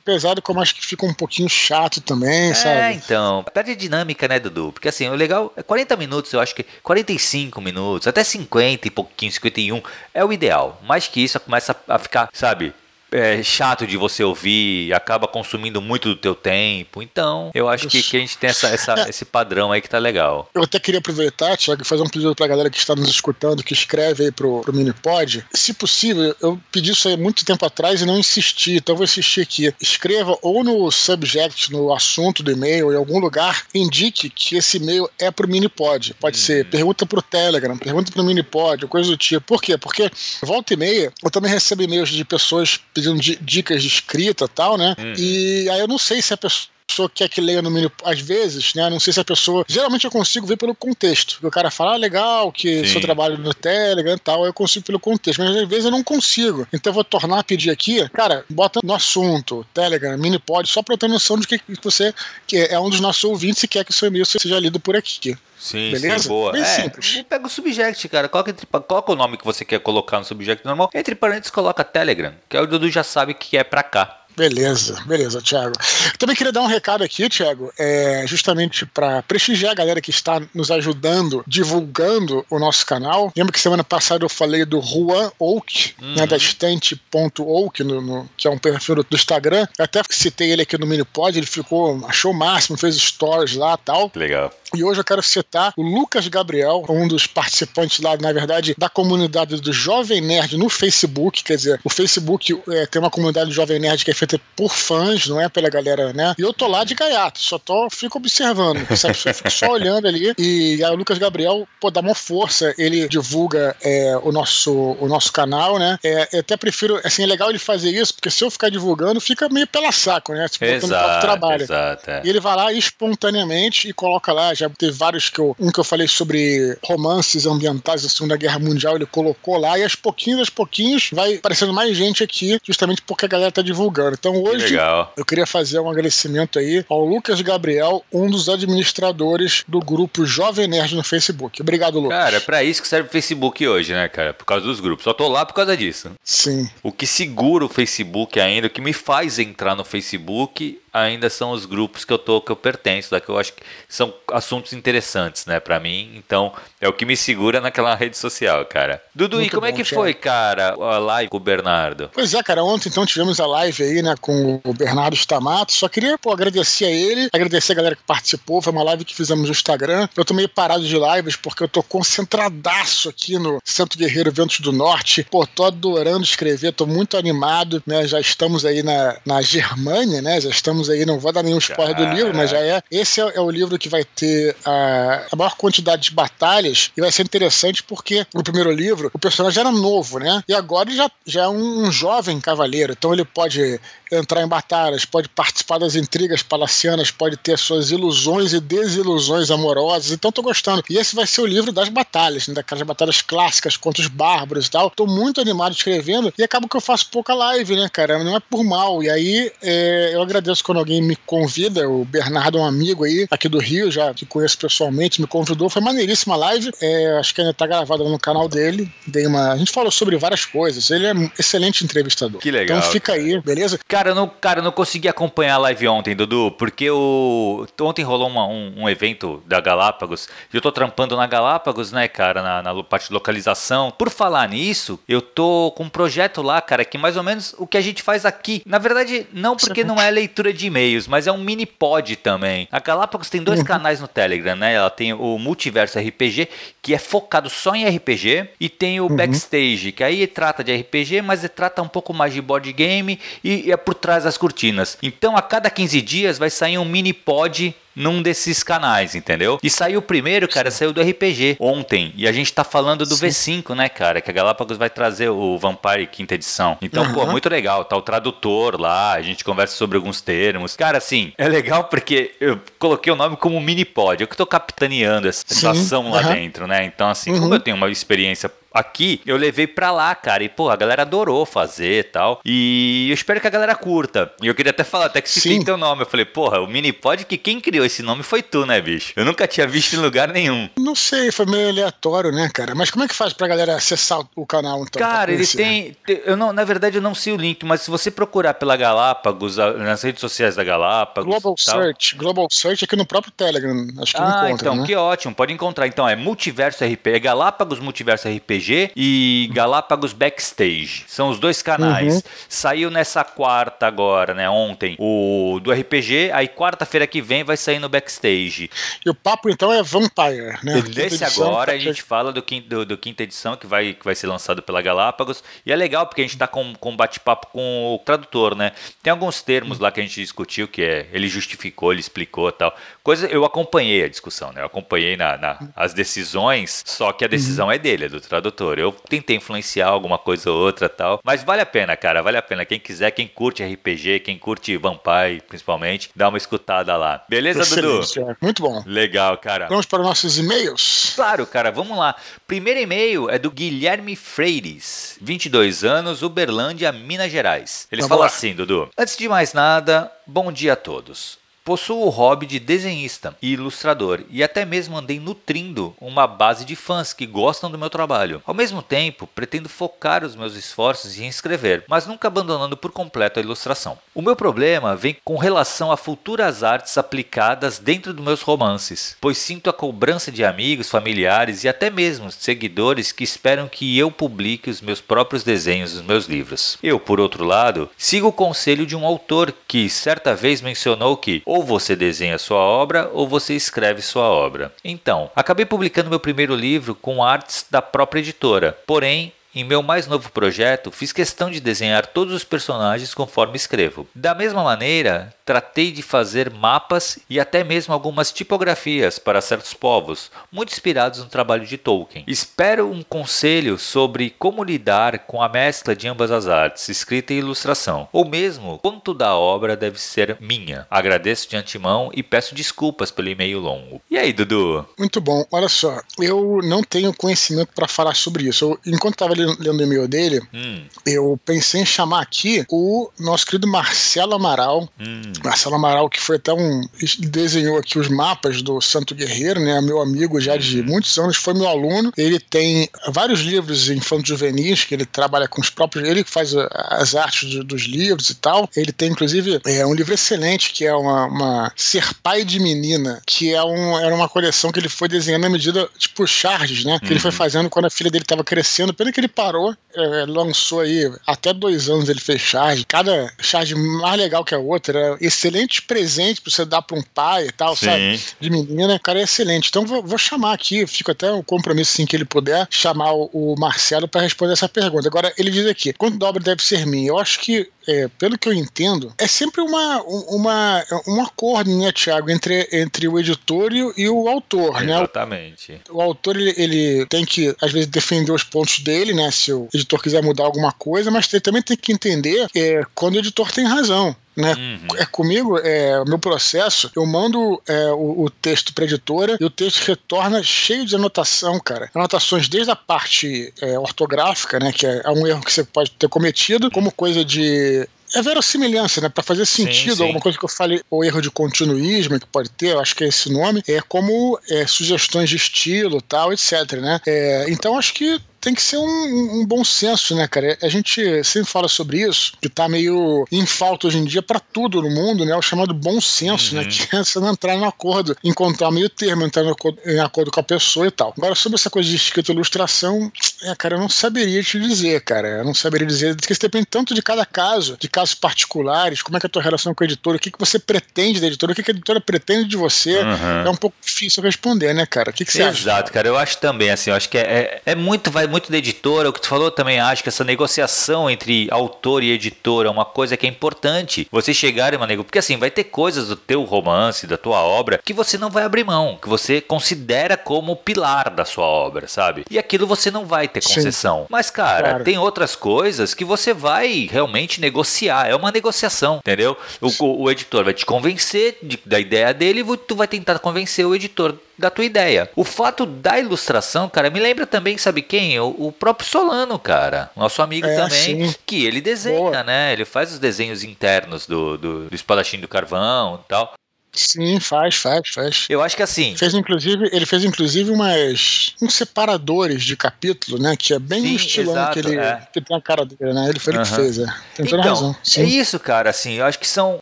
pesado, 0.03 0.41
como 0.41 0.63
acho 0.63 0.75
que 0.75 0.87
fica 0.87 1.05
um 1.05 1.13
pouquinho 1.13 1.51
chato 1.51 2.01
também, 2.01 2.53
é, 2.53 2.55
sabe? 2.55 2.81
É, 2.81 2.93
então. 2.95 3.45
Perde 3.53 3.73
a 3.73 3.77
dinâmica, 3.77 4.27
né, 4.27 4.41
Dudu? 4.41 4.73
Porque 4.73 4.89
assim, 4.89 5.07
o 5.07 5.15
legal 5.15 5.53
é 5.55 5.63
40 5.63 5.97
minutos, 5.97 6.33
eu 6.33 6.41
acho 6.41 6.55
que 6.55 6.65
45 6.83 7.61
minutos, 7.61 8.09
até 8.09 8.25
50 8.25 8.89
e 8.89 8.91
pouquinho, 8.91 9.31
51 9.31 9.83
é 10.15 10.25
o 10.25 10.33
ideal. 10.33 10.81
Mais 10.87 11.07
que 11.07 11.23
isso, 11.23 11.39
começa 11.39 11.77
a 11.87 11.99
ficar, 11.99 12.31
sabe? 12.33 12.73
É, 13.15 13.43
chato 13.45 13.87
de 13.87 13.97
você 13.97 14.25
ouvir, 14.25 14.93
acaba 14.93 15.29
consumindo 15.29 15.81
muito 15.81 16.09
do 16.09 16.17
teu 16.17 16.35
tempo. 16.35 17.01
Então, 17.01 17.53
eu 17.55 17.69
acho 17.69 17.87
que, 17.87 18.03
que 18.03 18.17
a 18.17 18.21
gente 18.21 18.37
tem 18.37 18.51
essa, 18.51 18.67
essa 18.67 18.95
é. 18.95 19.07
esse 19.11 19.25
padrão 19.25 19.71
aí 19.71 19.81
que 19.81 19.89
tá 19.89 19.99
legal. 19.99 20.51
Eu 20.53 20.65
até 20.65 20.81
queria 20.81 20.99
aproveitar, 20.99 21.57
Tiago, 21.57 21.83
e 21.83 21.85
fazer 21.85 22.03
um 22.03 22.09
pedido 22.09 22.35
pra 22.35 22.49
galera 22.49 22.69
que 22.69 22.77
está 22.77 22.95
nos 22.97 23.09
escutando, 23.09 23.63
que 23.63 23.73
escreve 23.73 24.25
aí 24.25 24.33
pro, 24.33 24.63
pro 24.63 24.73
Minipod. 24.73 25.47
Se 25.55 25.73
possível, 25.73 26.35
eu 26.43 26.61
pedi 26.73 26.91
isso 26.91 27.09
aí 27.09 27.17
muito 27.17 27.45
tempo 27.45 27.65
atrás 27.65 28.03
e 28.03 28.07
não 28.07 28.19
insisti, 28.19 28.77
então 28.77 28.95
eu 28.95 28.97
vou 28.97 29.05
insistir 29.05 29.43
aqui. 29.43 29.73
Escreva 29.81 30.37
ou 30.43 30.65
no 30.65 30.91
subject, 30.91 31.71
no 31.71 31.95
assunto 31.95 32.43
do 32.43 32.51
e-mail, 32.51 32.93
em 32.93 32.97
algum 32.97 33.21
lugar, 33.21 33.65
indique 33.73 34.29
que 34.29 34.57
esse 34.57 34.79
e-mail 34.79 35.09
é 35.21 35.31
pro 35.31 35.49
Minipod. 35.49 36.15
Pode 36.21 36.37
hum. 36.37 36.41
ser 36.41 36.65
pergunta 36.67 37.07
pro 37.07 37.23
Telegram, 37.23 37.79
pergunta 37.79 38.11
pro 38.11 38.25
Minipod, 38.25 38.87
coisa 38.89 39.09
do 39.09 39.17
tipo. 39.17 39.47
Por 39.47 39.63
quê? 39.63 39.79
Porque 39.79 40.11
volta 40.43 40.75
e 40.75 40.77
meia, 40.77 41.13
eu 41.23 41.31
também 41.31 41.51
recebo 41.51 41.83
e-mails 41.83 42.09
de 42.09 42.25
pessoas 42.25 42.81
pedindo 42.93 43.04
dicas 43.41 43.83
de 43.83 43.89
escrita 43.89 44.45
e 44.45 44.49
tal, 44.49 44.77
né? 44.77 44.95
Uhum. 44.99 45.15
E 45.17 45.69
aí 45.71 45.81
eu 45.81 45.89
não 45.89 45.99
sei 45.99 46.23
se 46.23 46.33
a 46.33 46.37
pessoa 46.37 46.74
pessoa 46.87 47.11
quer 47.13 47.29
que 47.29 47.41
leia 47.41 47.63
no 47.63 47.71
mínimo, 47.71 47.93
às 48.05 48.21
vezes, 48.21 48.75
né? 48.75 48.89
Não 48.89 49.01
sei 49.01 49.13
se 49.13 49.21
a 49.21 49.25
pessoa. 49.25 49.65
Geralmente 49.67 50.05
eu 50.05 50.11
consigo 50.11 50.47
ver 50.47 50.57
pelo 50.57 50.75
contexto. 50.75 51.39
O 51.43 51.51
cara 51.51 51.71
fala, 51.71 51.95
ah, 51.95 51.97
legal, 51.97 52.53
que 52.53 52.85
Sim. 52.85 52.93
seu 52.93 53.01
trabalho 53.01 53.39
no 53.39 53.53
Telegram 53.53 54.15
e 54.15 54.19
tal, 54.19 54.45
eu 54.45 54.53
consigo 54.53 54.85
pelo 54.85 55.01
contexto. 55.01 55.41
Mas 55.43 55.57
às 55.57 55.69
vezes 55.69 55.85
eu 55.87 55.91
não 55.91 56.03
consigo. 56.03 56.67
Então 56.73 56.91
eu 56.91 56.95
vou 56.95 57.05
tornar 57.05 57.41
a 57.41 57.45
pedir 57.45 57.71
aqui, 57.71 58.09
cara, 58.11 58.45
bota 58.49 58.81
no 58.83 58.95
assunto, 58.95 59.67
Telegram, 59.75 60.17
Minipod, 60.17 60.69
só 60.69 60.83
pra 60.83 60.95
eu 60.95 60.99
ter 60.99 61.09
noção 61.09 61.39
de 61.39 61.47
que 61.47 61.61
você 61.83 62.15
que 62.47 62.57
é 62.57 62.79
um 62.79 62.91
dos 62.91 63.01
nossos 63.01 63.25
ouvintes 63.25 63.63
e 63.63 63.69
quer 63.69 63.85
que 63.85 63.91
o 63.91 63.95
seu 63.95 64.09
e-mail 64.09 64.25
seja 64.25 64.59
lido 64.59 64.79
por 64.79 64.97
aqui. 64.97 65.37
Sim, 65.59 65.93
Beleza? 65.93 66.19
sim, 66.19 66.29
boa. 66.29 66.53
Bem 66.53 66.61
é, 66.61 66.65
simples. 66.65 67.25
Pega 67.27 67.47
o 67.47 67.49
subject, 67.49 68.09
cara. 68.11 68.29
Coloca, 68.29 68.51
entre, 68.51 68.67
coloca 68.67 69.13
o 69.13 69.17
nome 69.17 69.39
que 69.39 69.45
você 69.45 69.65
quer 69.65 69.81
colocar 69.81 70.19
no 70.19 70.25
subject 70.25 70.63
normal. 70.63 70.91
Entre 70.93 71.15
parênteses, 71.15 71.51
coloca 71.51 71.83
Telegram, 71.83 72.35
que 72.49 72.57
é 72.57 72.61
o 72.61 72.67
Dudu 72.67 72.91
já 72.91 73.03
sabe 73.03 73.33
que 73.33 73.57
é 73.57 73.65
pra 73.65 73.83
cá. 73.83 74.24
Beleza, 74.37 75.03
beleza, 75.07 75.41
Thiago. 75.41 75.75
Também 76.19 76.35
queria 76.35 76.53
dar 76.53 76.63
um 76.63 76.67
recado 76.67 77.05
aqui, 77.05 77.29
Thiago, 77.29 77.73
é, 77.79 78.25
justamente 78.27 78.85
para 78.87 79.23
prestigiar 79.23 79.73
a 79.73 79.75
galera 79.75 80.01
que 80.01 80.11
está 80.11 80.43
nos 80.55 80.71
ajudando, 80.71 81.45
divulgando 81.47 82.45
o 82.51 82.59
nosso 82.59 82.85
canal. 82.85 83.33
Lembra 83.37 83.53
que 83.53 83.61
semana 83.61 83.85
passada 83.85 84.25
eu 84.25 84.29
falei 84.29 84.65
do 84.65 84.81
Juan 84.81 85.31
Oak, 85.39 85.95
né, 86.01 86.07
uhum. 86.07 86.15
né, 86.17 86.27
da 86.27 86.37
estante.oak, 86.37 87.85
no, 87.85 88.01
no, 88.01 88.29
que 88.37 88.47
é 88.47 88.51
um 88.51 88.59
perfil 88.59 88.97
do 88.97 89.07
Instagram. 89.13 89.67
Eu 89.79 89.85
até 89.85 90.03
citei 90.11 90.53
ele 90.53 90.63
aqui 90.63 90.77
no 90.79 90.87
Minipod, 90.87 91.37
ele 91.37 91.47
ficou, 91.47 92.05
achou 92.07 92.33
o 92.33 92.35
máximo, 92.35 92.77
fez 92.77 92.97
stories 92.97 93.55
lá 93.55 93.77
tal. 93.77 94.11
Legal. 94.15 94.53
E 94.77 94.85
hoje 94.85 95.01
eu 95.01 95.05
quero 95.05 95.23
citar 95.23 95.73
o 95.77 95.83
Lucas 95.83 96.27
Gabriel, 96.29 96.85
um 96.89 97.07
dos 97.07 97.27
participantes 97.27 98.01
lá, 98.01 98.17
na 98.17 98.33
verdade, 98.33 98.75
da 98.77 98.89
comunidade 98.89 99.61
do 99.61 99.73
Jovem 99.73 100.21
Nerd 100.21 100.57
no 100.57 100.69
Facebook. 100.69 101.43
Quer 101.43 101.57
dizer, 101.57 101.81
o 101.85 101.91
Facebook 101.91 102.61
é, 102.69 102.87
tem 102.87 103.01
uma 103.01 103.11
comunidade 103.11 103.51
do 103.51 103.55
Jovem 103.55 103.79
Nerd 103.79 104.05
que 104.05 104.11
é 104.11 104.15
feita 104.15 104.41
por 104.57 104.73
fãs, 104.73 105.27
não 105.27 105.41
é 105.41 105.49
pela 105.49 105.69
galera, 105.69 106.13
né? 106.13 106.35
E 106.39 106.43
eu 106.43 106.53
tô 106.53 106.67
lá 106.67 106.85
de 106.85 106.95
gaiato, 106.95 107.41
só 107.41 107.59
tô, 107.59 107.89
fico 107.91 108.19
observando, 108.19 108.85
sabe? 108.97 109.17
Eu 109.25 109.35
fico 109.35 109.51
só 109.51 109.67
olhando 109.69 110.09
ali. 110.09 110.35
E 110.39 110.83
aí 110.83 110.91
o 110.91 110.97
Lucas 110.97 111.19
Gabriel, 111.19 111.67
pô, 111.81 111.91
dá 111.91 112.01
uma 112.01 112.15
força. 112.15 112.75
Ele 112.79 113.09
divulga 113.09 113.77
é, 113.83 114.19
o, 114.23 114.33
nosso, 114.33 114.73
o 114.73 115.09
nosso 115.09 115.33
canal, 115.33 115.79
né? 115.79 115.99
É, 116.03 116.29
eu 116.33 116.41
até 116.41 116.57
prefiro, 116.57 117.01
assim, 117.05 117.23
é 117.23 117.27
legal 117.27 117.51
ele 117.51 117.59
fazer 117.59 117.91
isso, 117.91 118.15
porque 118.15 118.31
se 118.31 118.45
eu 118.45 118.51
ficar 118.51 118.69
divulgando, 118.69 119.21
fica 119.21 119.49
meio 119.49 119.67
pela 119.67 119.93
saco, 119.93 120.33
né? 120.33 120.49
Tipo, 120.49 120.65
exato, 120.65 121.21
trabalho. 121.21 121.63
Exato, 121.63 122.11
é. 122.11 122.23
E 122.25 122.29
ele 122.29 122.41
vai 122.41 122.57
lá 122.57 122.73
espontaneamente 122.73 123.89
e 123.89 123.93
coloca 123.93 124.33
lá, 124.33 124.55
já 124.55 124.64
já 124.65 124.71
teve 124.71 124.93
vários 124.93 125.29
que 125.31 125.39
eu. 125.39 125.57
Um 125.59 125.71
que 125.71 125.81
eu 125.81 125.85
falei 125.85 126.09
sobre 126.09 126.77
romances 126.85 127.47
ambientais 127.47 128.03
da 128.03 128.09
Segunda 128.09 128.37
Guerra 128.37 128.59
Mundial, 128.59 128.97
ele 128.97 129.07
colocou 129.07 129.59
lá, 129.59 129.79
e 129.79 129.83
aos 129.83 129.95
pouquinhos, 129.95 130.41
aos 130.41 130.51
pouquinhos, 130.51 131.11
vai 131.13 131.37
aparecendo 131.37 131.73
mais 131.73 131.97
gente 131.97 132.23
aqui, 132.23 132.59
justamente 132.65 133.03
porque 133.03 133.25
a 133.25 133.29
galera 133.29 133.53
tá 133.53 133.63
divulgando. 133.63 134.17
Então 134.19 134.43
hoje 134.43 134.67
Legal. 134.67 135.13
eu 135.17 135.25
queria 135.25 135.47
fazer 135.47 135.79
um 135.81 135.91
agradecimento 135.91 136.59
aí 136.59 136.85
ao 136.89 137.05
Lucas 137.05 137.41
Gabriel, 137.41 138.05
um 138.13 138.31
dos 138.31 138.49
administradores 138.49 139.65
do 139.67 139.81
grupo 139.81 140.25
Jovem 140.25 140.69
Nerd 140.69 140.95
no 140.95 141.05
Facebook. 141.05 141.61
Obrigado, 141.61 142.01
Lucas. 142.01 142.19
Cara, 142.19 142.37
é 142.37 142.41
pra 142.41 142.63
isso 142.63 142.83
que 142.83 142.89
serve 142.89 143.09
o 143.09 143.13
Facebook 143.13 143.67
hoje, 143.67 143.93
né, 143.93 144.09
cara? 144.09 144.33
Por 144.33 144.45
causa 144.45 144.65
dos 144.65 144.81
grupos. 144.81 145.05
Só 145.05 145.13
tô 145.13 145.29
lá 145.29 145.45
por 145.45 145.55
causa 145.55 145.77
disso. 145.77 146.11
Sim. 146.23 146.69
O 146.83 146.93
que 146.93 147.07
segura 147.07 147.65
o 147.65 147.69
Facebook 147.69 148.41
ainda, 148.41 148.67
o 148.67 148.71
que 148.71 148.81
me 148.81 148.93
faz 148.93 149.39
entrar 149.39 149.75
no 149.75 149.85
Facebook 149.85 150.79
ainda 150.95 151.29
são 151.29 151.51
os 151.51 151.67
grupos 151.67 152.05
que 152.05 152.13
eu 152.13 152.19
tô 152.19 152.41
que 152.41 152.53
eu 152.53 152.57
pertenço, 152.57 153.11
da 153.11 153.21
que 153.21 153.29
eu 153.29 153.37
acho 153.37 153.53
que 153.53 153.63
são 153.89 154.15
assuntos 154.33 154.73
interessantes, 154.73 155.45
né, 155.45 155.59
para 155.59 155.81
mim. 155.81 156.13
Então, 156.15 156.53
é 156.81 156.89
o 156.89 156.93
que 156.93 157.05
me 157.05 157.17
segura 157.17 157.61
naquela 157.61 157.95
rede 157.97 158.17
social, 158.17 158.65
cara. 158.67 159.03
Dudu, 159.15 159.39
Muito 159.39 159.49
e 159.49 159.51
como 159.51 159.67
é 159.67 159.73
bom, 159.73 159.75
é 159.75 159.83
que 159.83 159.85
foi, 159.85 160.15
cara, 160.15 160.75
a 160.75 160.99
live 160.99 161.31
com 161.31 161.37
o 161.37 161.41
Bernardo? 161.41 162.11
Pois 162.15 162.33
é, 162.33 162.43
cara, 162.43 162.63
ontem 162.63 162.89
então 162.89 163.05
tivemos 163.05 163.41
a 163.41 163.47
live 163.47 163.83
aí, 163.83 164.03
né, 164.03 164.15
com 164.21 164.61
o 164.63 164.73
Bernardo 164.73 165.17
Stamato. 165.17 165.73
Só 165.73 165.89
queria, 165.89 166.17
pô, 166.17 166.33
agradecer 166.33 166.85
a 166.85 166.91
ele, 166.91 167.29
agradecer 167.33 167.73
a 167.73 167.77
galera 167.77 167.97
que 167.97 168.03
participou. 168.07 168.63
Foi 168.63 168.73
uma 168.73 168.85
live 168.85 169.05
que 169.05 169.15
fizemos 169.15 169.47
no 169.47 169.51
Instagram. 169.51 170.09
Eu 170.17 170.25
tô 170.25 170.33
meio 170.33 170.49
parado 170.49 170.87
de 170.87 170.97
lives 170.97 171.35
porque 171.35 171.65
eu 171.65 171.69
tô 171.69 171.83
concentradaço 171.83 173.09
aqui 173.09 173.39
no 173.39 173.59
Santo 173.65 173.99
Guerreiro 173.99 174.31
Ventos 174.31 174.61
do 174.61 174.71
Norte. 174.71 175.27
Pô, 175.29 175.45
tô 175.47 175.65
adorando 175.65 176.23
escrever, 176.23 176.73
tô 176.73 176.87
muito 176.87 177.17
animado, 177.17 177.83
né? 177.85 178.07
Já 178.07 178.21
estamos 178.21 178.65
aí 178.65 178.83
na, 178.83 179.17
na 179.25 179.43
Germânia, 179.43 180.23
né? 180.23 180.41
Já 180.41 180.51
estamos 180.51 180.84
aí, 180.91 181.05
não 181.05 181.19
vou 181.19 181.33
dar 181.33 181.43
nenhum 181.43 181.59
spoiler 181.59 181.97
do 181.97 182.15
livro, 182.15 182.35
mas 182.35 182.51
já 182.51 182.59
é. 182.59 182.83
Esse 182.91 183.21
é, 183.21 183.33
é 183.37 183.41
o 183.41 183.51
livro 183.51 183.79
que 183.79 183.89
vai 183.89 184.05
ter 184.05 184.57
a, 184.65 185.27
a 185.31 185.37
maior 185.37 185.57
quantidade 185.57 186.03
de 186.03 186.11
batalhas 186.13 186.91
e 186.97 187.01
vai 187.01 187.11
ser 187.11 187.23
interessante 187.23 187.83
porque 187.83 188.27
no 188.35 188.43
primeiro 188.43 188.71
livro 188.71 189.11
o 189.13 189.19
personagem 189.19 189.61
era 189.61 189.71
novo, 189.71 190.19
né? 190.19 190.43
E 190.49 190.55
agora 190.55 190.89
ele 190.89 190.97
já, 190.97 191.11
já 191.27 191.45
é 191.45 191.49
um 191.49 191.91
jovem 191.91 192.41
cavaleiro, 192.41 192.93
então 192.93 193.13
ele 193.13 193.25
pode 193.25 193.81
entrar 194.15 194.43
em 194.43 194.49
batalhas, 194.49 195.05
pode 195.05 195.29
participar 195.29 195.79
das 195.79 195.95
intrigas 195.95 196.43
palacianas, 196.43 197.11
pode 197.11 197.37
ter 197.37 197.59
suas 197.59 197.91
ilusões 197.91 198.53
e 198.53 198.61
desilusões 198.61 199.51
amorosas. 199.51 200.13
Então 200.13 200.33
tô 200.33 200.43
gostando. 200.43 200.83
E 200.89 200.97
esse 200.99 201.15
vai 201.15 201.27
ser 201.27 201.41
o 201.41 201.47
livro 201.47 201.73
das 201.73 201.89
batalhas, 201.89 202.49
né? 202.49 202.55
daquelas 202.55 202.83
batalhas 202.83 203.23
clássicas 203.23 203.77
contra 203.77 204.03
os 204.03 204.09
bárbaros 204.09 204.67
e 204.67 204.71
tal. 204.71 204.91
Tô 204.91 205.07
muito 205.07 205.41
animado 205.41 205.73
escrevendo 205.73 206.33
e 206.37 206.43
acaba 206.43 206.69
que 206.69 206.77
eu 206.77 206.81
faço 206.81 207.09
pouca 207.11 207.35
live, 207.35 207.77
né, 207.77 207.89
cara? 207.93 208.23
Não 208.23 208.37
é 208.37 208.41
por 208.41 208.65
mal. 208.65 209.03
E 209.03 209.11
aí 209.11 209.53
é, 209.63 210.11
eu 210.15 210.23
agradeço 210.23 210.65
quando 210.65 210.79
alguém 210.79 211.03
me 211.03 211.17
convida. 211.17 211.89
O 211.89 212.05
Bernardo 212.05 212.59
é 212.59 212.61
um 212.61 212.67
amigo 212.67 213.05
aí, 213.05 213.27
aqui 213.31 213.49
do 213.49 213.59
Rio, 213.59 213.91
já 213.91 214.13
que 214.15 214.27
conheço 214.27 214.59
pessoalmente, 214.59 215.21
me 215.21 215.27
convidou. 215.27 215.69
Foi 215.69 215.83
maneiríssima 215.83 216.35
a 216.35 216.39
live. 216.39 216.71
É, 216.81 217.19
acho 217.19 217.35
que 217.35 217.41
ainda 217.41 217.55
tá 217.55 217.67
gravada 217.67 218.05
no 218.05 218.19
canal 218.19 218.49
dele. 218.49 218.91
Dei 219.07 219.27
uma... 219.27 219.53
A 219.53 219.57
gente 219.57 219.73
falou 219.73 219.91
sobre 219.91 220.17
várias 220.17 220.45
coisas. 220.45 220.91
Ele 220.91 221.07
é 221.07 221.15
um 221.15 221.31
excelente 221.39 221.85
entrevistador. 221.85 222.41
Que 222.41 222.51
legal. 222.51 222.79
Então 222.79 222.91
fica 222.91 223.13
aí, 223.13 223.41
beleza? 223.41 223.79
Cara, 223.87 224.04
eu 224.11 224.15
não, 224.15 224.29
cara, 224.29 224.61
eu 224.61 224.65
não 224.65 224.73
consegui 224.73 225.09
acompanhar 225.09 225.55
a 225.55 225.59
live 225.59 225.89
ontem, 225.89 226.15
Dudu, 226.15 226.51
porque 226.53 226.91
o... 226.91 227.67
ontem 227.81 228.03
rolou 228.03 228.29
uma, 228.29 228.47
um, 228.47 228.83
um, 228.83 228.89
evento 228.89 229.43
da 229.47 229.61
Galápagos 229.61 230.29
e 230.53 230.57
eu 230.57 230.61
tô 230.61 230.71
trampando 230.73 231.17
na 231.17 231.27
Galápagos, 231.27 231.93
né, 231.93 232.09
cara, 232.09 232.43
na, 232.43 232.63
na, 232.63 232.85
parte 232.85 233.09
de 233.09 233.15
localização. 233.15 233.91
Por 233.91 234.11
falar 234.11 234.49
nisso, 234.49 234.99
eu 235.09 235.21
tô 235.21 235.73
com 235.77 235.85
um 235.85 235.89
projeto 235.89 236.43
lá, 236.43 236.61
cara, 236.61 236.85
que 236.85 236.99
mais 236.99 237.17
ou 237.17 237.23
menos 237.23 237.55
o 237.59 237.67
que 237.67 237.77
a 237.77 237.81
gente 237.81 238.03
faz 238.03 238.25
aqui. 238.25 238.63
Na 238.67 238.79
verdade, 238.79 239.27
não 239.33 239.57
porque 239.57 239.85
não 239.85 240.01
é 240.01 240.11
leitura 240.11 240.53
de 240.53 240.67
e-mails, 240.67 241.07
mas 241.07 241.27
é 241.27 241.33
um 241.33 241.39
mini 241.39 241.67
pod 241.67 242.17
também. 242.17 242.69
A 242.71 242.81
Galápagos 242.81 243.31
tem 243.31 243.43
dois 243.43 243.61
uhum. 243.61 243.65
canais 243.65 244.01
no 244.01 244.09
Telegram, 244.09 244.57
né? 244.57 244.75
Ela 244.75 244.91
tem 244.91 245.13
o 245.13 245.39
Multiverso 245.39 245.99
RPG, 245.99 246.49
que 246.83 246.95
é 246.95 246.99
focado 246.99 247.49
só 247.49 247.75
em 247.75 247.89
RPG, 247.89 248.51
e 248.61 248.69
tem 248.69 249.01
o 249.01 249.05
uhum. 249.05 249.17
Backstage, 249.17 249.93
que 249.93 250.05
aí 250.05 250.27
trata 250.27 250.63
de 250.63 250.75
RPG, 250.75 251.23
mas 251.23 251.49
trata 251.55 251.83
um 251.83 251.89
pouco 251.89 252.13
mais 252.13 252.33
de 252.33 252.41
board 252.41 252.73
game 252.73 253.19
e 253.43 253.71
é 253.71 253.77
por 253.85 253.95
trás 253.95 254.25
das 254.25 254.37
cortinas. 254.37 254.99
Então 255.03 255.37
a 255.37 255.43
cada 255.43 255.71
15 255.71 256.01
dias 256.01 256.39
vai 256.39 256.51
sair 256.51 256.79
um 256.79 256.85
mini 256.85 257.13
pod 257.13 257.75
num 257.95 258.21
desses 258.21 258.63
canais, 258.63 259.15
entendeu? 259.15 259.59
E 259.63 259.71
saiu 259.71 260.01
o 260.01 260.03
primeiro, 260.03 260.49
cara, 260.49 260.71
saiu 260.71 260.93
do 260.93 261.01
RPG 261.01 261.57
ontem. 261.61 262.13
E 262.17 262.27
a 262.27 262.33
gente 262.33 262.53
tá 262.53 262.65
falando 262.65 263.07
do 263.07 263.15
Sim. 263.15 263.63
V5, 263.63 263.75
né, 263.75 263.89
cara? 263.89 264.21
Que 264.21 264.31
a 264.31 264.35
Galápagos 264.35 264.77
vai 264.77 264.91
trazer 264.91 265.29
o 265.29 265.57
Vampire 265.59 266.07
quinta 266.07 266.35
edição. 266.35 266.77
Então, 266.83 267.05
uhum. 267.05 267.13
pô, 267.13 267.27
muito 267.27 267.49
legal. 267.49 267.85
Tá 267.85 267.97
o 267.97 268.03
tradutor 268.03 268.81
lá, 268.81 269.13
a 269.13 269.23
gente 269.23 269.45
conversa 269.45 269.77
sobre 269.77 269.97
alguns 269.97 270.21
termos. 270.21 270.77
Cara, 270.77 270.99
assim, 270.99 271.33
é 271.39 271.49
legal 271.49 271.85
porque 271.85 272.35
eu 272.41 272.61
coloquei 272.79 273.13
o 273.13 273.17
nome 273.17 273.37
como 273.37 273.61
mini 273.61 273.85
pod. 273.85 274.23
Eu 274.23 274.29
que 274.29 274.37
tô 274.37 274.47
capitaneando 274.47 275.29
essa 275.29 275.45
situação 275.47 276.11
lá 276.11 276.23
uhum. 276.23 276.35
dentro, 276.35 276.67
né? 276.67 276.85
Então, 276.85 277.09
assim, 277.09 277.31
uhum. 277.31 277.41
como 277.41 277.55
eu 277.55 277.61
tenho 277.61 277.77
uma 277.77 277.91
experiência 277.91 278.51
aqui, 278.75 279.21
eu 279.25 279.37
levei 279.37 279.69
pra 279.69 279.93
lá, 279.93 280.13
cara. 280.15 280.43
E, 280.43 280.49
pô, 280.49 280.69
a 280.69 280.77
galera 280.77 281.03
adorou 281.03 281.47
fazer 281.47 282.01
e 282.01 282.03
tal. 282.03 282.41
E 282.45 283.07
eu 283.09 283.15
espero 283.15 283.41
que 283.41 283.47
a 283.47 283.51
galera 283.51 283.77
curta. 283.77 284.33
E 284.43 284.49
eu 284.49 284.55
queria 284.55 284.71
até 284.71 284.83
falar, 284.83 285.07
até 285.07 285.23
que 285.23 285.31
se 285.31 285.41
tem 285.41 285.65
teu 285.65 285.77
nome. 285.77 286.03
Eu 286.03 286.07
falei, 286.07 286.25
porra, 286.25 286.61
o 286.61 286.67
Minipod 286.67 287.25
que 287.25 287.39
quem 287.39 287.61
criou 287.61 287.87
esse 287.87 288.03
nome 288.03 288.25
foi 288.25 288.43
tu, 288.43 288.67
né, 288.67 288.81
bicho? 288.81 289.13
Eu 289.15 289.25
nunca 289.25 289.47
tinha 289.47 289.67
visto 289.67 289.95
em 289.95 289.99
lugar 289.99 290.29
nenhum. 290.29 290.69
Não 290.77 290.97
sei, 290.97 291.31
foi 291.31 291.47
meio 291.47 291.69
aleatório, 291.69 292.33
né, 292.33 292.51
cara? 292.53 292.75
Mas 292.75 292.91
como 292.91 293.05
é 293.05 293.09
que 293.09 293.15
faz 293.15 293.33
pra 293.33 293.47
galera 293.47 293.77
acessar 293.77 294.21
o 294.35 294.45
canal, 294.45 294.83
então? 294.83 295.01
Cara, 295.01 295.31
ele 295.33 295.47
tem. 295.47 295.97
Eu 296.09 296.37
não, 296.37 296.53
na 296.53 296.65
verdade, 296.65 296.97
eu 296.97 297.03
não 297.03 297.15
sei 297.15 297.33
o 297.33 297.37
link, 297.37 297.65
mas 297.65 297.83
se 297.83 297.91
você 297.91 298.11
procurar 298.11 298.55
pela 298.55 298.77
Galápagos, 298.77 299.57
nas 299.57 300.03
redes 300.03 300.21
sociais 300.21 300.57
da 300.57 300.65
Galápagos. 300.65 301.31
Global 301.31 301.55
tal, 301.65 301.75
Search. 301.75 302.17
Global 302.17 302.49
Search 302.51 302.85
aqui 302.85 302.97
no 302.97 303.07
próprio 303.07 303.33
Telegram. 303.33 303.75
Acho 304.03 304.15
que 304.15 304.21
ah, 304.21 304.47
encontra. 304.47 304.69
Então, 304.69 304.77
né? 304.77 304.87
que 304.87 304.97
ótimo, 304.97 305.35
pode 305.35 305.53
encontrar. 305.53 305.87
Então, 305.87 306.09
é 306.09 306.17
Multiverso 306.17 306.85
RPG, 306.85 307.17
é 307.17 307.19
Galápagos 307.21 307.79
Multiverso 307.79 308.29
RPG 308.29 308.64
E 308.97 309.51
Galápagos 309.53 310.13
Backstage. 310.13 311.05
São 311.07 311.29
os 311.31 311.39
dois 311.39 311.63
canais. 311.63 312.17
Uhum. 312.17 312.23
Saiu 312.49 312.91
nessa 312.91 313.25
quarta 313.25 313.87
agora, 313.87 314.35
né? 314.35 314.49
Ontem, 314.49 314.97
o 314.99 315.59
do 315.63 315.73
RPG. 315.73 316.31
Aí 316.33 316.49
quarta-feira 316.49 317.07
que 317.07 317.21
vem 317.21 317.45
vai 317.45 317.57
sair 317.57 317.79
no 317.79 317.89
Backstage. 317.89 318.71
E 319.05 319.11
o 319.11 319.15
papo 319.15 319.49
então 319.49 319.73
é 319.73 319.83
Vampire, 319.83 320.59
né? 320.63 320.83
Desse 320.83 321.25
agora 321.25 321.73
tá 321.73 321.77
a 321.77 321.79
gente 321.79 322.03
fala 322.03 322.33
do, 322.33 322.43
do, 322.43 322.87
do, 322.87 322.99
quinta 322.99 323.23
edição 323.23 323.57
que 323.57 323.67
vai, 323.67 323.95
que 323.95 324.05
vai 324.05 324.15
ser 324.15 324.27
lançado 324.27 324.63
pela 324.63 324.81
Galápagos. 324.81 325.43
E 325.65 325.73
é 325.73 325.77
legal 325.77 326.07
porque 326.07 326.23
a 326.23 326.25
gente 326.25 326.37
tá 326.37 326.47
com, 326.47 326.75
com 326.75 326.97
bate-papo 326.97 327.49
com 327.49 327.95
o 327.95 327.99
tradutor, 328.05 328.55
né? 328.55 328.73
Tem 329.03 329.11
alguns 329.11 329.43
termos 329.43 329.79
lá 329.79 329.91
que 329.91 330.01
a 330.01 330.03
gente 330.03 330.21
discutiu 330.21 330.69
que 330.69 330.83
é 330.83 331.09
ele 331.13 331.29
justificou, 331.29 331.93
ele 331.93 332.01
explicou 332.01 332.51
tal. 332.53 332.75
Coisa, 333.03 333.27
eu 333.27 333.45
acompanhei 333.45 334.05
a 334.05 334.09
discussão, 334.09 334.53
né? 334.53 334.63
Eu 334.63 334.67
acompanhei 334.67 335.17
na, 335.17 335.37
na 335.37 335.59
as 335.75 335.93
decisões, 335.95 336.83
só 336.87 337.13
que 337.13 337.25
a 337.25 337.29
decisão 337.29 337.67
uhum. 337.67 337.73
é 337.73 337.79
dele, 337.79 338.07
é 338.07 338.09
do 338.09 338.21
tradutor. 338.21 338.54
Eu 338.63 338.93
tentei 338.93 339.37
influenciar 339.37 339.89
alguma 339.89 340.19
coisa 340.19 340.51
ou 340.51 340.59
outra 340.59 340.89
tal. 340.89 341.21
Mas 341.25 341.43
vale 341.43 341.63
a 341.63 341.67
pena, 341.67 341.97
cara, 341.97 342.23
vale 342.23 342.37
a 342.37 342.43
pena. 342.43 342.65
Quem 342.65 342.79
quiser, 342.79 343.11
quem 343.11 343.27
curte 343.27 343.65
RPG, 343.65 344.21
quem 344.21 344.39
curte 344.39 344.77
Vampire, 344.77 345.43
principalmente, 345.49 346.11
dá 346.15 346.29
uma 346.29 346.39
escutada 346.39 346.97
lá. 346.97 347.25
Beleza, 347.29 347.61
Excelente, 347.61 348.15
Dudu? 348.15 348.31
É. 348.31 348.37
Muito 348.41 348.63
bom. 348.63 348.83
Legal, 348.87 349.37
cara. 349.39 349.67
Vamos 349.67 349.87
para 349.87 350.03
nossos 350.03 350.39
e-mails? 350.39 351.13
Claro, 351.15 351.47
cara, 351.47 351.71
vamos 351.71 351.99
lá. 351.99 352.15
Primeiro 352.47 352.81
e-mail 352.81 353.29
é 353.29 353.39
do 353.39 353.51
Guilherme 353.51 354.17
Freires, 354.17 355.19
22 355.21 355.85
anos, 355.85 356.23
Uberlândia, 356.23 356.93
Minas 356.93 357.31
Gerais. 357.31 357.89
Ele 357.91 358.03
fala 358.03 358.27
assim, 358.27 358.55
Dudu. 358.55 358.89
Antes 358.97 359.17
de 359.17 359.29
mais 359.29 359.53
nada, 359.53 360.11
bom 360.27 360.53
dia 360.53 360.75
a 360.75 360.77
todos. 360.77 361.44
Possuo 361.65 362.05
o 362.05 362.11
hobby 362.11 362.45
de 362.45 362.61
desenhista 362.61 363.35
e 363.41 363.55
ilustrador 363.55 364.21
e 364.29 364.43
até 364.43 364.67
mesmo 364.67 364.99
andei 364.99 365.19
nutrindo 365.19 365.97
uma 365.99 366.27
base 366.27 366.63
de 366.63 366.77
fãs 366.77 367.15
que 367.15 367.25
gostam 367.25 367.71
do 367.71 367.79
meu 367.79 367.89
trabalho. 367.89 368.43
Ao 368.45 368.53
mesmo 368.53 368.83
tempo, 368.83 369.27
pretendo 369.27 369.67
focar 369.67 370.23
os 370.23 370.37
meus 370.37 370.57
esforços 370.57 371.19
em 371.19 371.27
escrever, 371.27 371.83
mas 371.89 372.07
nunca 372.07 372.29
abandonando 372.29 372.77
por 372.77 372.93
completo 372.93 373.41
a 373.41 373.43
ilustração. 373.43 373.99
O 374.15 374.21
meu 374.21 374.37
problema 374.37 374.95
vem 374.95 375.17
com 375.25 375.39
relação 375.39 375.91
a 375.91 375.97
futuras 375.97 376.63
artes 376.63 376.99
aplicadas 376.99 377.79
dentro 377.79 378.13
dos 378.13 378.23
meus 378.23 378.43
romances, 378.43 379.17
pois 379.19 379.39
sinto 379.39 379.71
a 379.71 379.73
cobrança 379.73 380.31
de 380.31 380.45
amigos, 380.45 380.91
familiares 380.91 381.65
e 381.65 381.69
até 381.69 381.89
mesmo 381.89 382.31
seguidores 382.31 383.11
que 383.11 383.25
esperam 383.25 383.69
que 383.69 383.99
eu 383.99 384.11
publique 384.11 384.69
os 384.69 384.83
meus 384.83 385.01
próprios 385.01 385.43
desenhos 385.43 385.95
nos 385.95 386.05
meus 386.05 386.27
livros. 386.27 386.77
Eu, 386.83 387.01
por 387.01 387.19
outro 387.19 387.43
lado, 387.43 387.89
sigo 387.97 388.29
o 388.29 388.33
conselho 388.33 388.85
de 388.85 388.95
um 388.95 389.07
autor 389.07 389.51
que 389.67 389.89
certa 389.89 390.35
vez 390.35 390.61
mencionou 390.61 391.17
que 391.17 391.43
ou 391.55 391.63
você 391.63 391.95
desenha 391.95 392.37
sua 392.37 392.59
obra 392.59 393.09
ou 393.13 393.29
você 393.29 393.55
escreve 393.55 394.03
sua 394.03 394.25
obra. 394.25 394.73
Então, 394.85 395.31
acabei 395.37 395.65
publicando 395.65 396.11
meu 396.11 396.19
primeiro 396.19 396.53
livro 396.53 396.97
com 396.97 397.23
artes 397.23 397.65
da 397.71 397.81
própria 397.81 398.19
editora, 398.19 398.77
porém 398.85 399.33
em 399.55 399.65
meu 399.65 399.83
mais 399.83 400.07
novo 400.07 400.31
projeto, 400.31 400.91
fiz 400.91 401.13
questão 401.13 401.51
de 401.51 401.61
desenhar 401.61 402.07
todos 402.07 402.35
os 402.35 402.45
personagens 402.45 403.15
conforme 403.15 403.57
escrevo. 403.57 404.07
Da 404.15 404.35
mesma 404.35 404.65
maneira, 404.65 405.33
tratei 405.45 405.93
de 405.93 406.03
fazer 406.03 406.51
mapas 406.51 407.19
e 407.29 407.39
até 407.39 407.63
mesmo 407.63 407.95
algumas 407.95 408.33
tipografias 408.33 409.19
para 409.19 409.41
certos 409.41 409.75
povos, 409.75 410.31
muito 410.51 410.73
inspirados 410.73 411.21
no 411.21 411.27
trabalho 411.27 411.67
de 411.67 411.79
Tolkien. 411.79 412.25
Espero 412.27 412.91
um 412.91 413.03
conselho 413.03 413.79
sobre 413.79 414.31
como 414.31 414.65
lidar 414.65 415.21
com 415.21 415.43
a 415.43 415.49
mescla 415.49 415.95
de 415.95 416.09
ambas 416.09 416.31
as 416.31 416.49
artes, 416.49 416.89
escrita 416.89 417.33
e 417.33 417.39
ilustração, 417.39 418.09
ou 418.13 418.25
mesmo 418.25 418.79
quanto 418.79 419.15
da 419.15 419.37
obra 419.37 419.77
deve 419.77 420.01
ser 420.01 420.37
minha. 420.41 420.87
Agradeço 420.91 421.49
de 421.49 421.57
antemão 421.57 422.11
e 422.15 422.23
peço 422.23 422.55
desculpas 422.55 423.11
pelo 423.11 423.29
e-mail 423.29 423.61
longo. 423.61 424.01
E 424.11 424.19
aí, 424.19 424.33
Dudu? 424.33 424.87
Muito 424.99 425.21
bom. 425.21 425.45
Olha 425.53 425.69
só, 425.69 426.01
eu 426.19 426.61
não 426.65 426.83
tenho 426.83 427.15
conhecimento 427.15 427.71
para 427.75 427.87
falar 427.87 428.15
sobre 428.15 428.45
isso. 428.45 428.65
Eu, 428.65 428.93
enquanto 428.93 429.15
estava 429.15 429.35
lendo 429.59 429.81
o 429.81 429.83
e-mail 429.83 430.09
dele, 430.09 430.41
hum. 430.53 430.83
eu 431.07 431.39
pensei 431.45 431.83
em 431.83 431.87
chamar 431.87 432.23
aqui 432.23 432.65
o 432.69 433.11
nosso 433.19 433.47
querido 433.47 433.67
Marcelo 433.67 434.35
Amaral. 434.35 434.89
Hum. 435.01 435.33
Marcelo 435.43 435.77
Amaral, 435.77 436.09
que 436.09 436.21
foi 436.21 436.37
até 436.37 436.53
um. 436.53 436.83
desenhou 437.19 437.79
aqui 437.79 437.99
os 437.99 438.09
mapas 438.09 438.63
do 438.63 438.81
Santo 438.81 439.15
Guerreiro, 439.15 439.61
né? 439.61 439.81
Meu 439.81 440.01
amigo 440.01 440.41
já 440.41 440.57
de 440.57 440.81
hum. 440.81 440.85
muitos 440.85 441.17
anos, 441.19 441.37
foi 441.37 441.55
meu 441.55 441.69
aluno. 441.69 442.13
Ele 442.17 442.39
tem 442.39 442.89
vários 443.09 443.41
livros 443.41 443.89
infantos 443.89 444.29
juvenis, 444.29 444.85
que 444.85 444.95
ele 444.95 445.05
trabalha 445.05 445.49
com 445.49 445.61
os 445.61 445.71
próprios. 445.71 446.09
Ele 446.09 446.25
faz 446.25 446.55
as 446.73 447.15
artes 447.15 447.51
do, 447.51 447.65
dos 447.65 447.83
livros 447.83 448.31
e 448.31 448.35
tal. 448.35 448.69
Ele 448.77 448.93
tem, 448.93 449.11
inclusive, 449.11 449.61
é, 449.67 449.87
um 449.87 449.95
livro 449.95 450.15
excelente 450.15 450.73
que 450.73 450.85
é 450.85 450.95
uma, 450.95 451.27
uma 451.27 451.73
Ser 451.77 452.15
Pai 452.23 452.45
de 452.45 452.59
Menina, 452.61 453.23
que 453.27 453.53
é 453.53 453.63
um, 453.63 453.99
era 453.99 454.15
uma 454.15 454.29
coleção 454.29 454.73
que 454.73 454.79
ele 454.79 454.89
foi 454.89 455.09
desenhando 455.09 455.47
à 455.47 455.49
medida, 455.51 455.89
tipo, 455.99 456.27
charges, 456.27 456.85
né? 456.85 456.99
Que 456.99 457.13
ele 457.13 457.21
foi 457.21 457.31
uhum. 457.31 457.37
fazendo 457.37 457.71
quando 457.71 457.87
a 457.87 457.91
filha 457.91 458.11
dele 458.11 458.25
estava 458.25 458.45
crescendo. 458.45 458.95
Pena 458.95 459.13
que 459.13 459.21
ele 459.21 459.29
parou, 459.35 459.75
é, 459.95 460.25
lançou 460.27 460.81
aí, 460.81 461.11
até 461.27 461.53
dois 461.53 461.89
anos 461.89 462.09
ele 462.09 462.21
fez 462.21 462.41
charge. 462.41 462.85
Cada 462.85 463.33
charge 463.41 463.75
mais 463.75 464.19
legal 464.19 464.45
que 464.45 464.55
a 464.55 464.59
outra. 464.59 464.95
Era 464.95 465.17
excelente 465.21 465.83
presente 465.83 466.41
pra 466.41 466.51
você 466.51 466.65
dar 466.65 466.83
pra 466.83 466.97
um 466.97 467.03
pai 467.03 467.47
e 467.47 467.53
tal, 467.53 467.75
Sim. 467.75 467.87
sabe? 467.87 468.21
De 468.41 468.51
menina, 468.51 468.99
cara, 468.99 469.21
é 469.21 469.23
excelente. 469.23 469.69
Então 469.69 469.87
vou, 469.87 470.03
vou 470.03 470.19
chamar 470.19 470.53
aqui, 470.53 470.87
fico 470.87 471.11
até 471.11 471.33
um 471.33 471.43
compromisso 471.43 471.93
assim 471.93 472.07
que 472.07 472.15
ele 472.17 472.25
puder, 472.25 472.67
chamar 472.71 473.13
o, 473.13 473.31
o 473.33 473.55
Marcelo 473.59 474.07
para 474.07 474.23
responder 474.23 474.53
essa 474.53 474.69
pergunta. 474.69 475.09
Agora, 475.09 475.33
ele 475.37 475.51
diz 475.51 475.67
aqui: 475.67 475.93
quanto 475.93 476.19
dobra 476.19 476.43
deve 476.43 476.63
ser 476.63 476.87
minha? 476.87 477.09
Eu 477.09 477.19
acho 477.19 477.41
que 477.41 477.69
é, 477.87 478.09
pelo 478.19 478.39
que 478.39 478.49
eu 478.49 478.53
entendo, 478.53 479.13
é 479.19 479.27
sempre 479.27 479.61
uma, 479.61 480.03
uma, 480.03 480.85
um 481.07 481.23
acordo, 481.23 481.71
né, 481.77 481.93
Tiago, 481.93 482.31
entre, 482.31 482.69
entre 482.73 483.09
o 483.09 483.19
editor 483.19 483.73
e, 483.73 484.09
o 484.09 484.29
autor, 484.29 484.83
Exatamente. 484.83 484.87
né? 484.87 484.97
Exatamente. 484.97 485.81
O, 485.91 485.99
o 485.99 486.03
autor, 486.03 486.37
ele, 486.37 486.55
ele, 486.57 487.07
tem 487.07 487.25
que, 487.25 487.55
às 487.61 487.73
vezes, 487.73 487.87
defender 487.87 488.33
os 488.33 488.45
pontos 488.45 488.81
dele, 488.81 489.13
né, 489.13 489.31
se 489.31 489.53
o 489.53 489.69
editor 489.73 490.03
quiser 490.03 490.23
mudar 490.23 490.45
alguma 490.45 490.73
coisa, 490.73 491.11
mas 491.11 491.33
ele 491.33 491.41
também 491.41 491.63
tem 491.63 491.77
que 491.77 491.93
entender 491.93 492.47
é, 492.55 492.83
quando 492.95 493.15
o 493.15 493.19
editor 493.19 493.51
tem 493.51 493.65
razão 493.65 494.15
né? 494.37 494.55
Uhum. 494.55 494.97
É 494.97 495.07
comigo, 495.07 495.59
é 495.59 496.01
o 496.01 496.05
meu 496.05 496.19
processo. 496.19 496.91
Eu 496.95 497.07
mando 497.07 497.61
é, 497.67 497.91
o, 497.93 498.25
o, 498.25 498.31
texto 498.31 498.73
para 498.75 498.85
editora 498.85 499.37
e 499.41 499.45
o 499.45 499.51
texto 499.51 499.87
retorna 499.87 500.43
cheio 500.43 500.85
de 500.85 500.95
anotação, 500.95 501.59
cara. 501.61 501.91
Anotações 501.95 502.49
desde 502.49 502.71
a 502.71 502.77
parte 502.77 503.53
é, 503.61 503.79
ortográfica, 503.79 504.59
né? 504.59 504.73
Que 504.73 504.87
é, 504.87 505.03
é 505.05 505.11
um 505.11 505.27
erro 505.27 505.43
que 505.43 505.53
você 505.53 505.65
pode 505.65 505.91
ter 505.93 506.09
cometido, 506.09 506.71
como 506.71 506.91
coisa 506.93 507.25
de 507.25 507.87
é 508.15 508.23
verossimilhança, 508.23 509.01
né? 509.01 509.09
Para 509.09 509.23
fazer 509.23 509.45
sentido, 509.45 509.91
sim, 509.91 509.97
sim. 509.97 510.03
alguma 510.03 510.21
coisa 510.21 510.39
que 510.39 510.45
eu 510.45 510.49
falei, 510.49 510.81
ou 510.89 511.05
erro 511.05 511.21
de 511.21 511.31
continuismo 511.31 512.19
que 512.19 512.27
pode 512.27 512.49
ter, 512.51 512.69
eu 512.69 512.81
acho 512.81 512.95
que 512.95 513.03
é 513.03 513.09
esse 513.09 513.31
nome, 513.33 513.63
é 513.67 513.81
como 513.81 514.39
é, 514.49 514.67
sugestões 514.67 515.29
de 515.29 515.37
estilo, 515.37 516.01
tal, 516.01 516.33
etc, 516.33 516.73
né? 516.81 517.01
É, 517.07 517.47
então 517.49 517.77
acho 517.77 517.93
que 517.93 518.21
tem 518.45 518.55
que 518.55 518.63
ser 518.63 518.77
um, 518.77 519.41
um, 519.41 519.47
bom 519.47 519.65
senso, 519.65 520.15
né, 520.15 520.29
cara? 520.29 520.59
A 520.63 520.69
gente 520.69 521.25
sempre 521.25 521.51
fala 521.51 521.67
sobre 521.67 522.07
isso, 522.07 522.35
que 522.43 522.49
tá 522.51 522.69
meio 522.69 523.25
em 523.33 523.47
falta 523.47 523.87
hoje 523.87 523.97
em 523.97 524.05
dia 524.05 524.21
para 524.21 524.39
tudo 524.39 524.83
no 524.83 524.91
mundo, 524.91 525.25
né? 525.25 525.35
O 525.35 525.41
chamado 525.41 525.73
bom 525.73 525.99
senso, 525.99 526.55
né? 526.55 526.61
uhum. 526.61 526.67
né? 526.67 526.71
Que 526.71 526.95
é 526.95 526.99
você 527.03 527.19
não 527.19 527.31
entrar 527.31 527.55
em 527.55 527.65
acordo, 527.65 528.15
encontrar 528.23 528.71
meio 528.71 528.91
termo, 528.91 529.25
entrar 529.25 529.43
em 529.87 529.99
acordo 529.99 530.31
com 530.31 530.41
a 530.41 530.43
pessoa 530.43 530.87
e 530.87 530.91
tal. 530.91 531.15
Agora, 531.17 531.35
sobre 531.35 531.57
essa 531.57 531.71
coisa 531.71 531.89
de 531.89 531.97
escrita 531.97 532.33
e 532.33 532.35
ilustração, 532.35 533.11
é, 533.45 533.55
cara, 533.55 533.77
eu 533.77 533.81
não 533.81 533.89
saberia 533.89 534.43
te 534.43 534.59
dizer, 534.59 535.01
cara. 535.03 535.29
Eu 535.29 535.45
não 535.45 535.55
saberia 535.55 535.87
dizer, 535.87 536.17
porque 536.17 536.33
isso 536.33 536.41
depende 536.41 536.67
tanto 536.67 536.95
de 536.95 537.03
cada 537.03 537.27
caso, 537.27 537.77
de 537.79 537.89
casos 537.89 538.15
particulares, 538.15 539.03
como 539.03 539.17
é 539.17 539.21
que 539.21 539.27
é 539.27 539.29
a 539.29 539.31
tua 539.31 539.43
relação 539.43 539.75
com 539.75 539.85
a 539.85 539.87
editora, 539.87 540.17
o 540.17 540.21
que, 540.21 540.31
que 540.31 540.39
você 540.39 540.59
pretende 540.59 541.21
da 541.21 541.27
editora, 541.27 541.53
o 541.53 541.55
que, 541.55 541.63
que 541.63 541.71
a 541.71 541.75
editora 541.75 542.01
pretende 542.01 542.49
de 542.49 542.57
você. 542.57 542.99
Uhum. 542.99 543.47
É 543.47 543.51
um 543.51 543.57
pouco 543.57 543.77
difícil 543.85 544.23
responder, 544.23 544.73
né, 544.75 544.87
cara? 544.87 545.11
O 545.11 545.13
que, 545.13 545.25
que 545.25 545.33
você 545.33 545.43
Exato, 545.43 545.53
acha? 545.53 545.63
Exato, 545.63 545.93
cara. 545.93 546.09
Eu 546.09 546.17
acho 546.17 546.39
também, 546.39 546.71
assim, 546.71 546.91
eu 546.91 546.97
acho 546.97 547.09
que 547.09 547.19
é, 547.19 547.21
é, 547.21 547.63
é 547.67 547.75
muito, 547.75 548.11
vai 548.11 548.27
muito 548.27 548.51
da 548.51 548.59
editora, 548.59 549.11
o 549.11 549.13
que 549.13 549.21
tu 549.21 549.29
falou 549.29 549.51
também 549.51 549.79
acho 549.79 550.03
que 550.03 550.09
essa 550.09 550.25
negociação 550.25 551.11
entre 551.11 551.49
autor 551.51 552.03
e 552.03 552.11
editora 552.11 552.69
é 552.69 552.71
uma 552.71 552.85
coisa 552.85 553.17
que 553.17 553.27
é 553.27 553.29
importante. 553.29 554.09
Você 554.11 554.33
chegar 554.33 554.73
em 554.73 554.77
uma 554.77 554.87
negociação, 554.87 555.05
porque 555.05 555.19
assim, 555.19 555.37
vai 555.37 555.51
ter 555.51 555.65
coisas 555.65 556.09
do 556.09 556.17
teu 556.17 556.43
romance, 556.45 557.07
da 557.07 557.19
tua 557.19 557.43
obra, 557.43 557.81
que 557.85 557.93
você 557.93 558.17
não 558.17 558.31
vai 558.31 558.45
abrir 558.45 558.65
mão, 558.65 558.99
que 559.01 559.09
você 559.09 559.41
considera 559.41 560.17
como 560.17 560.57
pilar 560.57 561.11
da 561.11 561.25
sua 561.25 561.45
obra, 561.45 561.87
sabe? 561.87 562.25
E 562.31 562.39
aquilo 562.39 562.67
você 562.67 562.91
não 562.91 563.05
vai 563.05 563.29
ter 563.41 563.43
concessão. 563.43 564.01
Sim. 564.01 564.07
Mas, 564.09 564.31
cara, 564.31 564.69
claro. 564.69 564.85
tem 564.85 564.99
outras 564.99 565.35
coisas 565.35 565.95
que 565.95 566.05
você 566.05 566.33
vai 566.33 566.89
realmente 566.91 567.41
negociar. 567.41 568.07
É 568.09 568.15
uma 568.15 568.31
negociação, 568.31 568.99
entendeu? 568.99 569.37
O, 569.61 569.69
o, 569.85 570.03
o 570.03 570.11
editor 570.11 570.45
vai 570.45 570.55
te 570.55 570.65
convencer 570.65 571.39
de, 571.43 571.59
da 571.65 571.81
ideia 571.81 572.15
dele 572.15 572.41
e 572.41 572.57
tu 572.57 572.77
vai 572.77 572.87
tentar 572.87 573.19
convencer 573.19 573.67
o 573.67 573.75
editor 573.75 574.15
da 574.37 574.51
tua 574.51 574.65
ideia. 574.65 575.11
O 575.15 575.25
fato 575.25 575.65
da 575.65 575.99
ilustração, 575.99 576.69
cara, 576.69 576.91
me 576.91 577.01
lembra 577.01 577.27
também, 577.27 577.57
sabe 577.57 577.83
quem? 577.83 578.19
O, 578.19 578.35
o 578.39 578.53
próprio 578.53 578.89
Solano, 578.89 579.39
cara. 579.39 579.91
Nosso 579.97 580.23
amigo 580.23 580.47
é, 580.47 580.57
também. 580.57 581.09
Sim. 581.09 581.15
Que 581.25 581.45
ele 581.47 581.61
desenha, 581.61 581.99
Boa. 581.99 582.23
né? 582.23 582.53
Ele 582.53 582.65
faz 582.65 582.93
os 582.93 582.99
desenhos 582.99 583.45
internos 583.45 584.07
do, 584.07 584.37
do, 584.37 584.69
do 584.69 584.75
espadachim 584.75 585.21
do 585.21 585.29
carvão 585.29 586.01
e 586.05 586.09
tal. 586.09 586.35
Sim, 586.75 587.21
faz, 587.21 587.57
faz, 587.57 587.89
faz. 587.89 588.27
Eu 588.29 588.43
acho 588.43 588.57
que 588.57 588.63
assim. 588.63 588.97
Fez 588.97 589.15
inclusive, 589.15 589.69
ele 589.73 589.87
fez 589.87 590.05
inclusive 590.05 590.51
umas 590.51 591.35
uns 591.41 591.55
separadores 591.55 592.43
de 592.43 592.57
capítulo, 592.57 593.19
né? 593.19 593.37
Que 593.37 593.55
é 593.55 593.59
bem 593.59 593.83
Sim, 593.83 593.95
estilão 593.95 594.35
exato, 594.35 594.53
que 594.53 594.59
ele 594.59 594.79
é. 594.79 595.07
que 595.13 595.21
tem 595.21 595.37
a 595.37 595.41
cara 595.41 595.65
dele, 595.65 595.93
né? 595.93 596.09
Ele 596.09 596.19
foi 596.19 596.35
uhum. 596.35 596.41
ele 596.41 596.49
que 596.49 596.55
fez, 596.55 596.79
é. 596.79 596.87
Tem 597.15 597.27
toda 597.27 597.43
então, 597.43 597.55
razão. 597.55 597.77
Sim. 597.83 598.03
É 598.03 598.05
isso, 598.05 598.39
cara, 598.41 598.71
assim, 598.71 598.95
eu 598.95 599.05
acho 599.07 599.19
que 599.19 599.27
são 599.27 599.61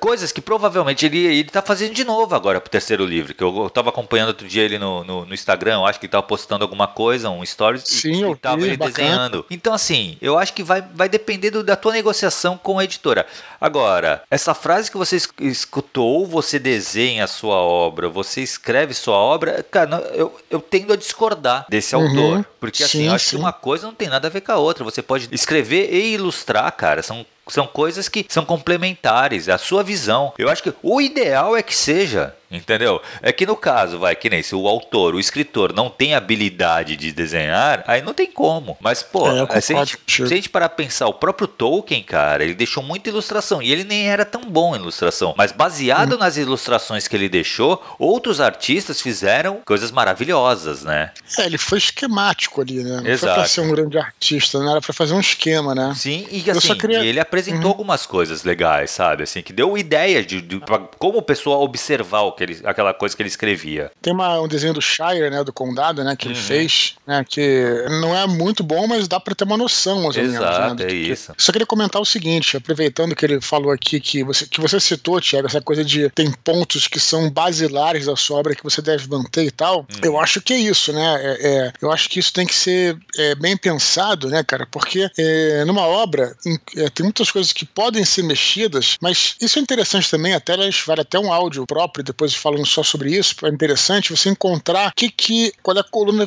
coisas 0.00 0.32
que 0.32 0.40
provavelmente 0.40 1.04
ele, 1.04 1.18
ele 1.18 1.44
tá 1.44 1.62
fazendo 1.62 1.92
de 1.92 2.04
novo 2.04 2.34
agora 2.34 2.60
pro 2.60 2.70
terceiro 2.70 3.04
livro. 3.04 3.34
Que 3.34 3.42
eu, 3.42 3.64
eu 3.64 3.70
tava 3.70 3.90
acompanhando 3.90 4.28
outro 4.28 4.48
dia 4.48 4.62
ele 4.62 4.78
no, 4.78 5.04
no, 5.04 5.26
no 5.26 5.34
Instagram, 5.34 5.74
eu 5.74 5.86
acho 5.86 6.00
que 6.00 6.06
ele 6.06 6.12
tava 6.12 6.22
postando 6.22 6.64
alguma 6.64 6.86
coisa, 6.86 7.30
um 7.30 7.44
stories, 7.44 7.84
Sim, 7.84 8.26
e, 8.26 8.32
e 8.32 8.36
tava 8.36 8.62
ele 8.62 8.76
bacana. 8.76 8.96
desenhando. 8.96 9.46
Então, 9.50 9.74
assim, 9.74 10.16
eu 10.20 10.38
acho 10.38 10.52
que 10.52 10.62
vai, 10.62 10.82
vai 10.94 11.08
depender 11.08 11.50
do, 11.50 11.62
da 11.62 11.76
tua 11.76 11.92
negociação 11.92 12.56
com 12.56 12.78
a 12.78 12.84
editora. 12.84 13.26
Agora, 13.60 14.22
essa 14.30 14.54
frase 14.54 14.90
que 14.90 14.96
você 14.96 15.18
escutou, 15.40 16.26
você 16.26 16.58
desenha 16.58 16.77
a 17.20 17.26
sua 17.26 17.56
obra, 17.56 18.08
você 18.08 18.40
escreve 18.40 18.94
sua 18.94 19.16
obra, 19.16 19.64
cara, 19.70 19.96
eu, 20.14 20.34
eu 20.50 20.60
tendo 20.60 20.92
a 20.92 20.96
discordar 20.96 21.66
desse 21.68 21.94
uhum. 21.94 22.06
autor. 22.06 22.46
Porque 22.60 22.82
assim, 22.82 22.98
sim, 22.98 23.06
eu 23.06 23.12
acho 23.12 23.30
sim. 23.30 23.36
que 23.36 23.42
uma 23.42 23.52
coisa 23.52 23.86
não 23.86 23.94
tem 23.94 24.08
nada 24.08 24.28
a 24.28 24.30
ver 24.30 24.40
com 24.40 24.52
a 24.52 24.56
outra. 24.56 24.84
Você 24.84 25.02
pode 25.02 25.28
escrever 25.32 25.92
e 25.92 26.14
ilustrar, 26.14 26.70
cara. 26.72 27.02
São 27.02 27.24
são 27.48 27.66
coisas 27.66 28.08
que 28.08 28.26
são 28.28 28.44
complementares, 28.44 29.48
é 29.48 29.52
a 29.52 29.58
sua 29.58 29.82
visão. 29.82 30.34
Eu 30.38 30.50
acho 30.50 30.62
que 30.62 30.74
o 30.82 31.00
ideal 31.00 31.56
é 31.56 31.62
que 31.62 31.74
seja 31.74 32.34
Entendeu? 32.50 33.00
É 33.20 33.30
que 33.30 33.44
no 33.44 33.54
caso, 33.54 33.98
vai, 33.98 34.16
que 34.16 34.30
nem 34.30 34.42
se 34.42 34.54
o 34.54 34.66
autor, 34.66 35.14
o 35.14 35.20
escritor 35.20 35.72
não 35.74 35.90
tem 35.90 36.14
habilidade 36.14 36.96
de 36.96 37.12
desenhar, 37.12 37.84
aí 37.86 38.00
não 38.00 38.14
tem 38.14 38.26
como. 38.26 38.76
Mas, 38.80 39.02
pô, 39.02 39.28
é, 39.28 39.60
se, 39.60 39.74
a 39.74 39.84
gente, 39.84 39.98
se 40.06 40.22
a 40.22 40.36
gente 40.36 40.48
parar 40.48 40.70
pensar, 40.70 41.08
o 41.08 41.14
próprio 41.14 41.46
Tolkien, 41.46 42.02
cara, 42.02 42.42
ele 42.42 42.54
deixou 42.54 42.82
muita 42.82 43.10
ilustração. 43.10 43.60
E 43.60 43.70
ele 43.70 43.84
nem 43.84 44.08
era 44.08 44.24
tão 44.24 44.42
bom 44.42 44.74
em 44.74 44.78
ilustração. 44.78 45.34
Mas 45.36 45.52
baseado 45.52 46.14
hum. 46.14 46.18
nas 46.18 46.38
ilustrações 46.38 47.06
que 47.06 47.14
ele 47.14 47.28
deixou, 47.28 47.82
outros 47.98 48.40
artistas 48.40 49.02
fizeram 49.02 49.60
coisas 49.64 49.90
maravilhosas, 49.90 50.82
né? 50.82 51.10
É, 51.38 51.44
ele 51.44 51.58
foi 51.58 51.76
esquemático 51.76 52.62
ali, 52.62 52.82
né? 52.82 53.02
Não 53.02 53.06
Exato. 53.06 53.34
foi 53.34 53.42
pra 53.42 53.44
ser 53.44 53.60
um 53.60 53.70
grande 53.70 53.98
artista, 53.98 54.58
não 54.58 54.70
era 54.70 54.80
pra 54.80 54.94
fazer 54.94 55.12
um 55.12 55.20
esquema, 55.20 55.74
né? 55.74 55.92
Sim, 55.94 56.26
e 56.30 56.50
assim, 56.50 56.74
queria... 56.74 57.04
ele 57.04 57.20
apresentou 57.20 57.64
uhum. 57.64 57.68
algumas 57.68 58.06
coisas 58.06 58.42
legais, 58.42 58.90
sabe? 58.90 59.24
Assim, 59.24 59.42
que 59.42 59.52
deu 59.52 59.76
ideia 59.76 60.24
de, 60.24 60.40
de 60.40 60.60
como 60.98 61.18
o 61.18 61.22
pessoal 61.22 61.62
observar 61.62 62.22
o 62.22 62.37
que 62.38 62.44
ele, 62.44 62.60
aquela 62.64 62.94
coisa 62.94 63.16
que 63.16 63.22
ele 63.22 63.28
escrevia. 63.28 63.90
Tem 64.00 64.12
uma, 64.12 64.40
um 64.40 64.48
desenho 64.48 64.72
do 64.72 64.80
Shire, 64.80 65.28
né, 65.30 65.42
do 65.42 65.52
Condado, 65.52 66.04
né, 66.04 66.14
que 66.16 66.26
uhum. 66.26 66.32
ele 66.32 66.40
fez, 66.40 66.94
né, 67.06 67.24
que 67.28 67.84
não 68.00 68.16
é 68.16 68.26
muito 68.26 68.62
bom, 68.62 68.86
mas 68.86 69.08
dá 69.08 69.18
para 69.18 69.34
ter 69.34 69.44
uma 69.44 69.56
noção, 69.56 70.02
mais 70.02 70.16
ou 70.16 70.22
menos. 70.22 70.36
Exato, 70.36 70.74
né, 70.76 70.90
é 70.90 70.94
isso. 70.94 71.32
Só 71.36 71.50
queria 71.50 71.66
comentar 71.66 72.00
o 72.00 72.04
seguinte, 72.04 72.56
aproveitando 72.56 73.14
que 73.14 73.24
ele 73.24 73.40
falou 73.40 73.72
aqui 73.72 74.00
que 74.00 74.22
você, 74.22 74.46
que 74.46 74.60
você 74.60 74.78
citou, 74.78 75.20
Tiago, 75.20 75.48
essa 75.48 75.60
coisa 75.60 75.84
de 75.84 76.08
tem 76.10 76.30
pontos 76.44 76.86
que 76.86 77.00
são 77.00 77.28
basilares 77.30 78.06
da 78.06 78.14
sua 78.14 78.38
obra 78.38 78.54
que 78.54 78.62
você 78.62 78.80
deve 78.80 79.08
manter 79.08 79.44
e 79.44 79.50
tal. 79.50 79.78
Uhum. 79.80 80.00
Eu 80.02 80.20
acho 80.20 80.40
que 80.40 80.52
é 80.52 80.58
isso, 80.58 80.92
né? 80.92 81.20
É, 81.20 81.48
é, 81.48 81.72
eu 81.82 81.90
acho 81.90 82.08
que 82.08 82.20
isso 82.20 82.32
tem 82.32 82.46
que 82.46 82.54
ser 82.54 82.96
é, 83.16 83.34
bem 83.34 83.56
pensado, 83.56 84.28
né, 84.28 84.44
cara? 84.44 84.66
Porque 84.70 85.10
é, 85.18 85.64
numa 85.64 85.82
obra 85.82 86.36
é, 86.76 86.88
tem 86.90 87.04
muitas 87.04 87.30
coisas 87.30 87.52
que 87.52 87.64
podem 87.64 88.04
ser 88.04 88.22
mexidas, 88.22 88.96
mas 89.00 89.36
isso 89.40 89.58
é 89.58 89.62
interessante 89.62 90.10
também, 90.10 90.34
até 90.34 90.56
vale 90.86 91.00
até 91.00 91.18
um 91.18 91.32
áudio 91.32 91.66
próprio, 91.66 92.04
depois 92.04 92.27
falando 92.34 92.66
só 92.66 92.82
sobre 92.82 93.16
isso, 93.16 93.34
é 93.44 93.48
interessante 93.48 94.10
você 94.10 94.28
encontrar 94.28 94.92
que, 94.94 95.10
que, 95.10 95.52
qual 95.62 95.76
é 95.76 95.80
a 95.80 95.84
coluna 95.84 96.26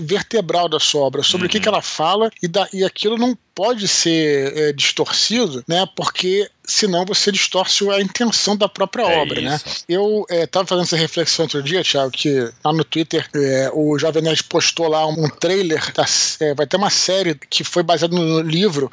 vertebral 0.00 0.68
da 0.68 0.80
sua 0.80 1.02
obra, 1.02 1.22
sobre 1.22 1.44
uhum. 1.44 1.48
o 1.48 1.50
que, 1.50 1.60
que 1.60 1.68
ela 1.68 1.82
fala, 1.82 2.30
e, 2.42 2.48
da, 2.48 2.68
e 2.72 2.84
aquilo 2.84 3.16
não 3.16 3.36
pode 3.54 3.88
ser 3.88 4.56
é, 4.56 4.72
distorcido, 4.72 5.64
né? 5.66 5.88
Porque 5.96 6.48
senão 6.62 7.06
você 7.06 7.32
distorce 7.32 7.88
a 7.88 8.00
intenção 8.02 8.54
da 8.54 8.68
própria 8.68 9.04
é 9.04 9.22
obra, 9.22 9.40
né? 9.40 9.54
isso. 9.54 9.66
né? 9.66 9.74
Eu 9.88 10.26
estava 10.28 10.64
é, 10.64 10.68
fazendo 10.68 10.84
essa 10.84 10.96
reflexão 10.96 11.44
outro 11.46 11.62
dia, 11.62 11.82
Thiago, 11.82 12.10
que 12.10 12.38
lá 12.62 12.72
no 12.72 12.84
Twitter 12.84 13.26
é, 13.34 13.70
o 13.72 13.98
Jovem 13.98 14.22
Nerd 14.22 14.44
postou 14.44 14.88
lá 14.88 15.06
um 15.06 15.28
trailer, 15.28 15.90
da, 15.94 16.04
é, 16.40 16.54
vai 16.54 16.66
ter 16.66 16.76
uma 16.76 16.90
série 16.90 17.34
que 17.34 17.64
foi 17.64 17.82
baseada 17.82 18.14
no 18.14 18.40
livro 18.40 18.90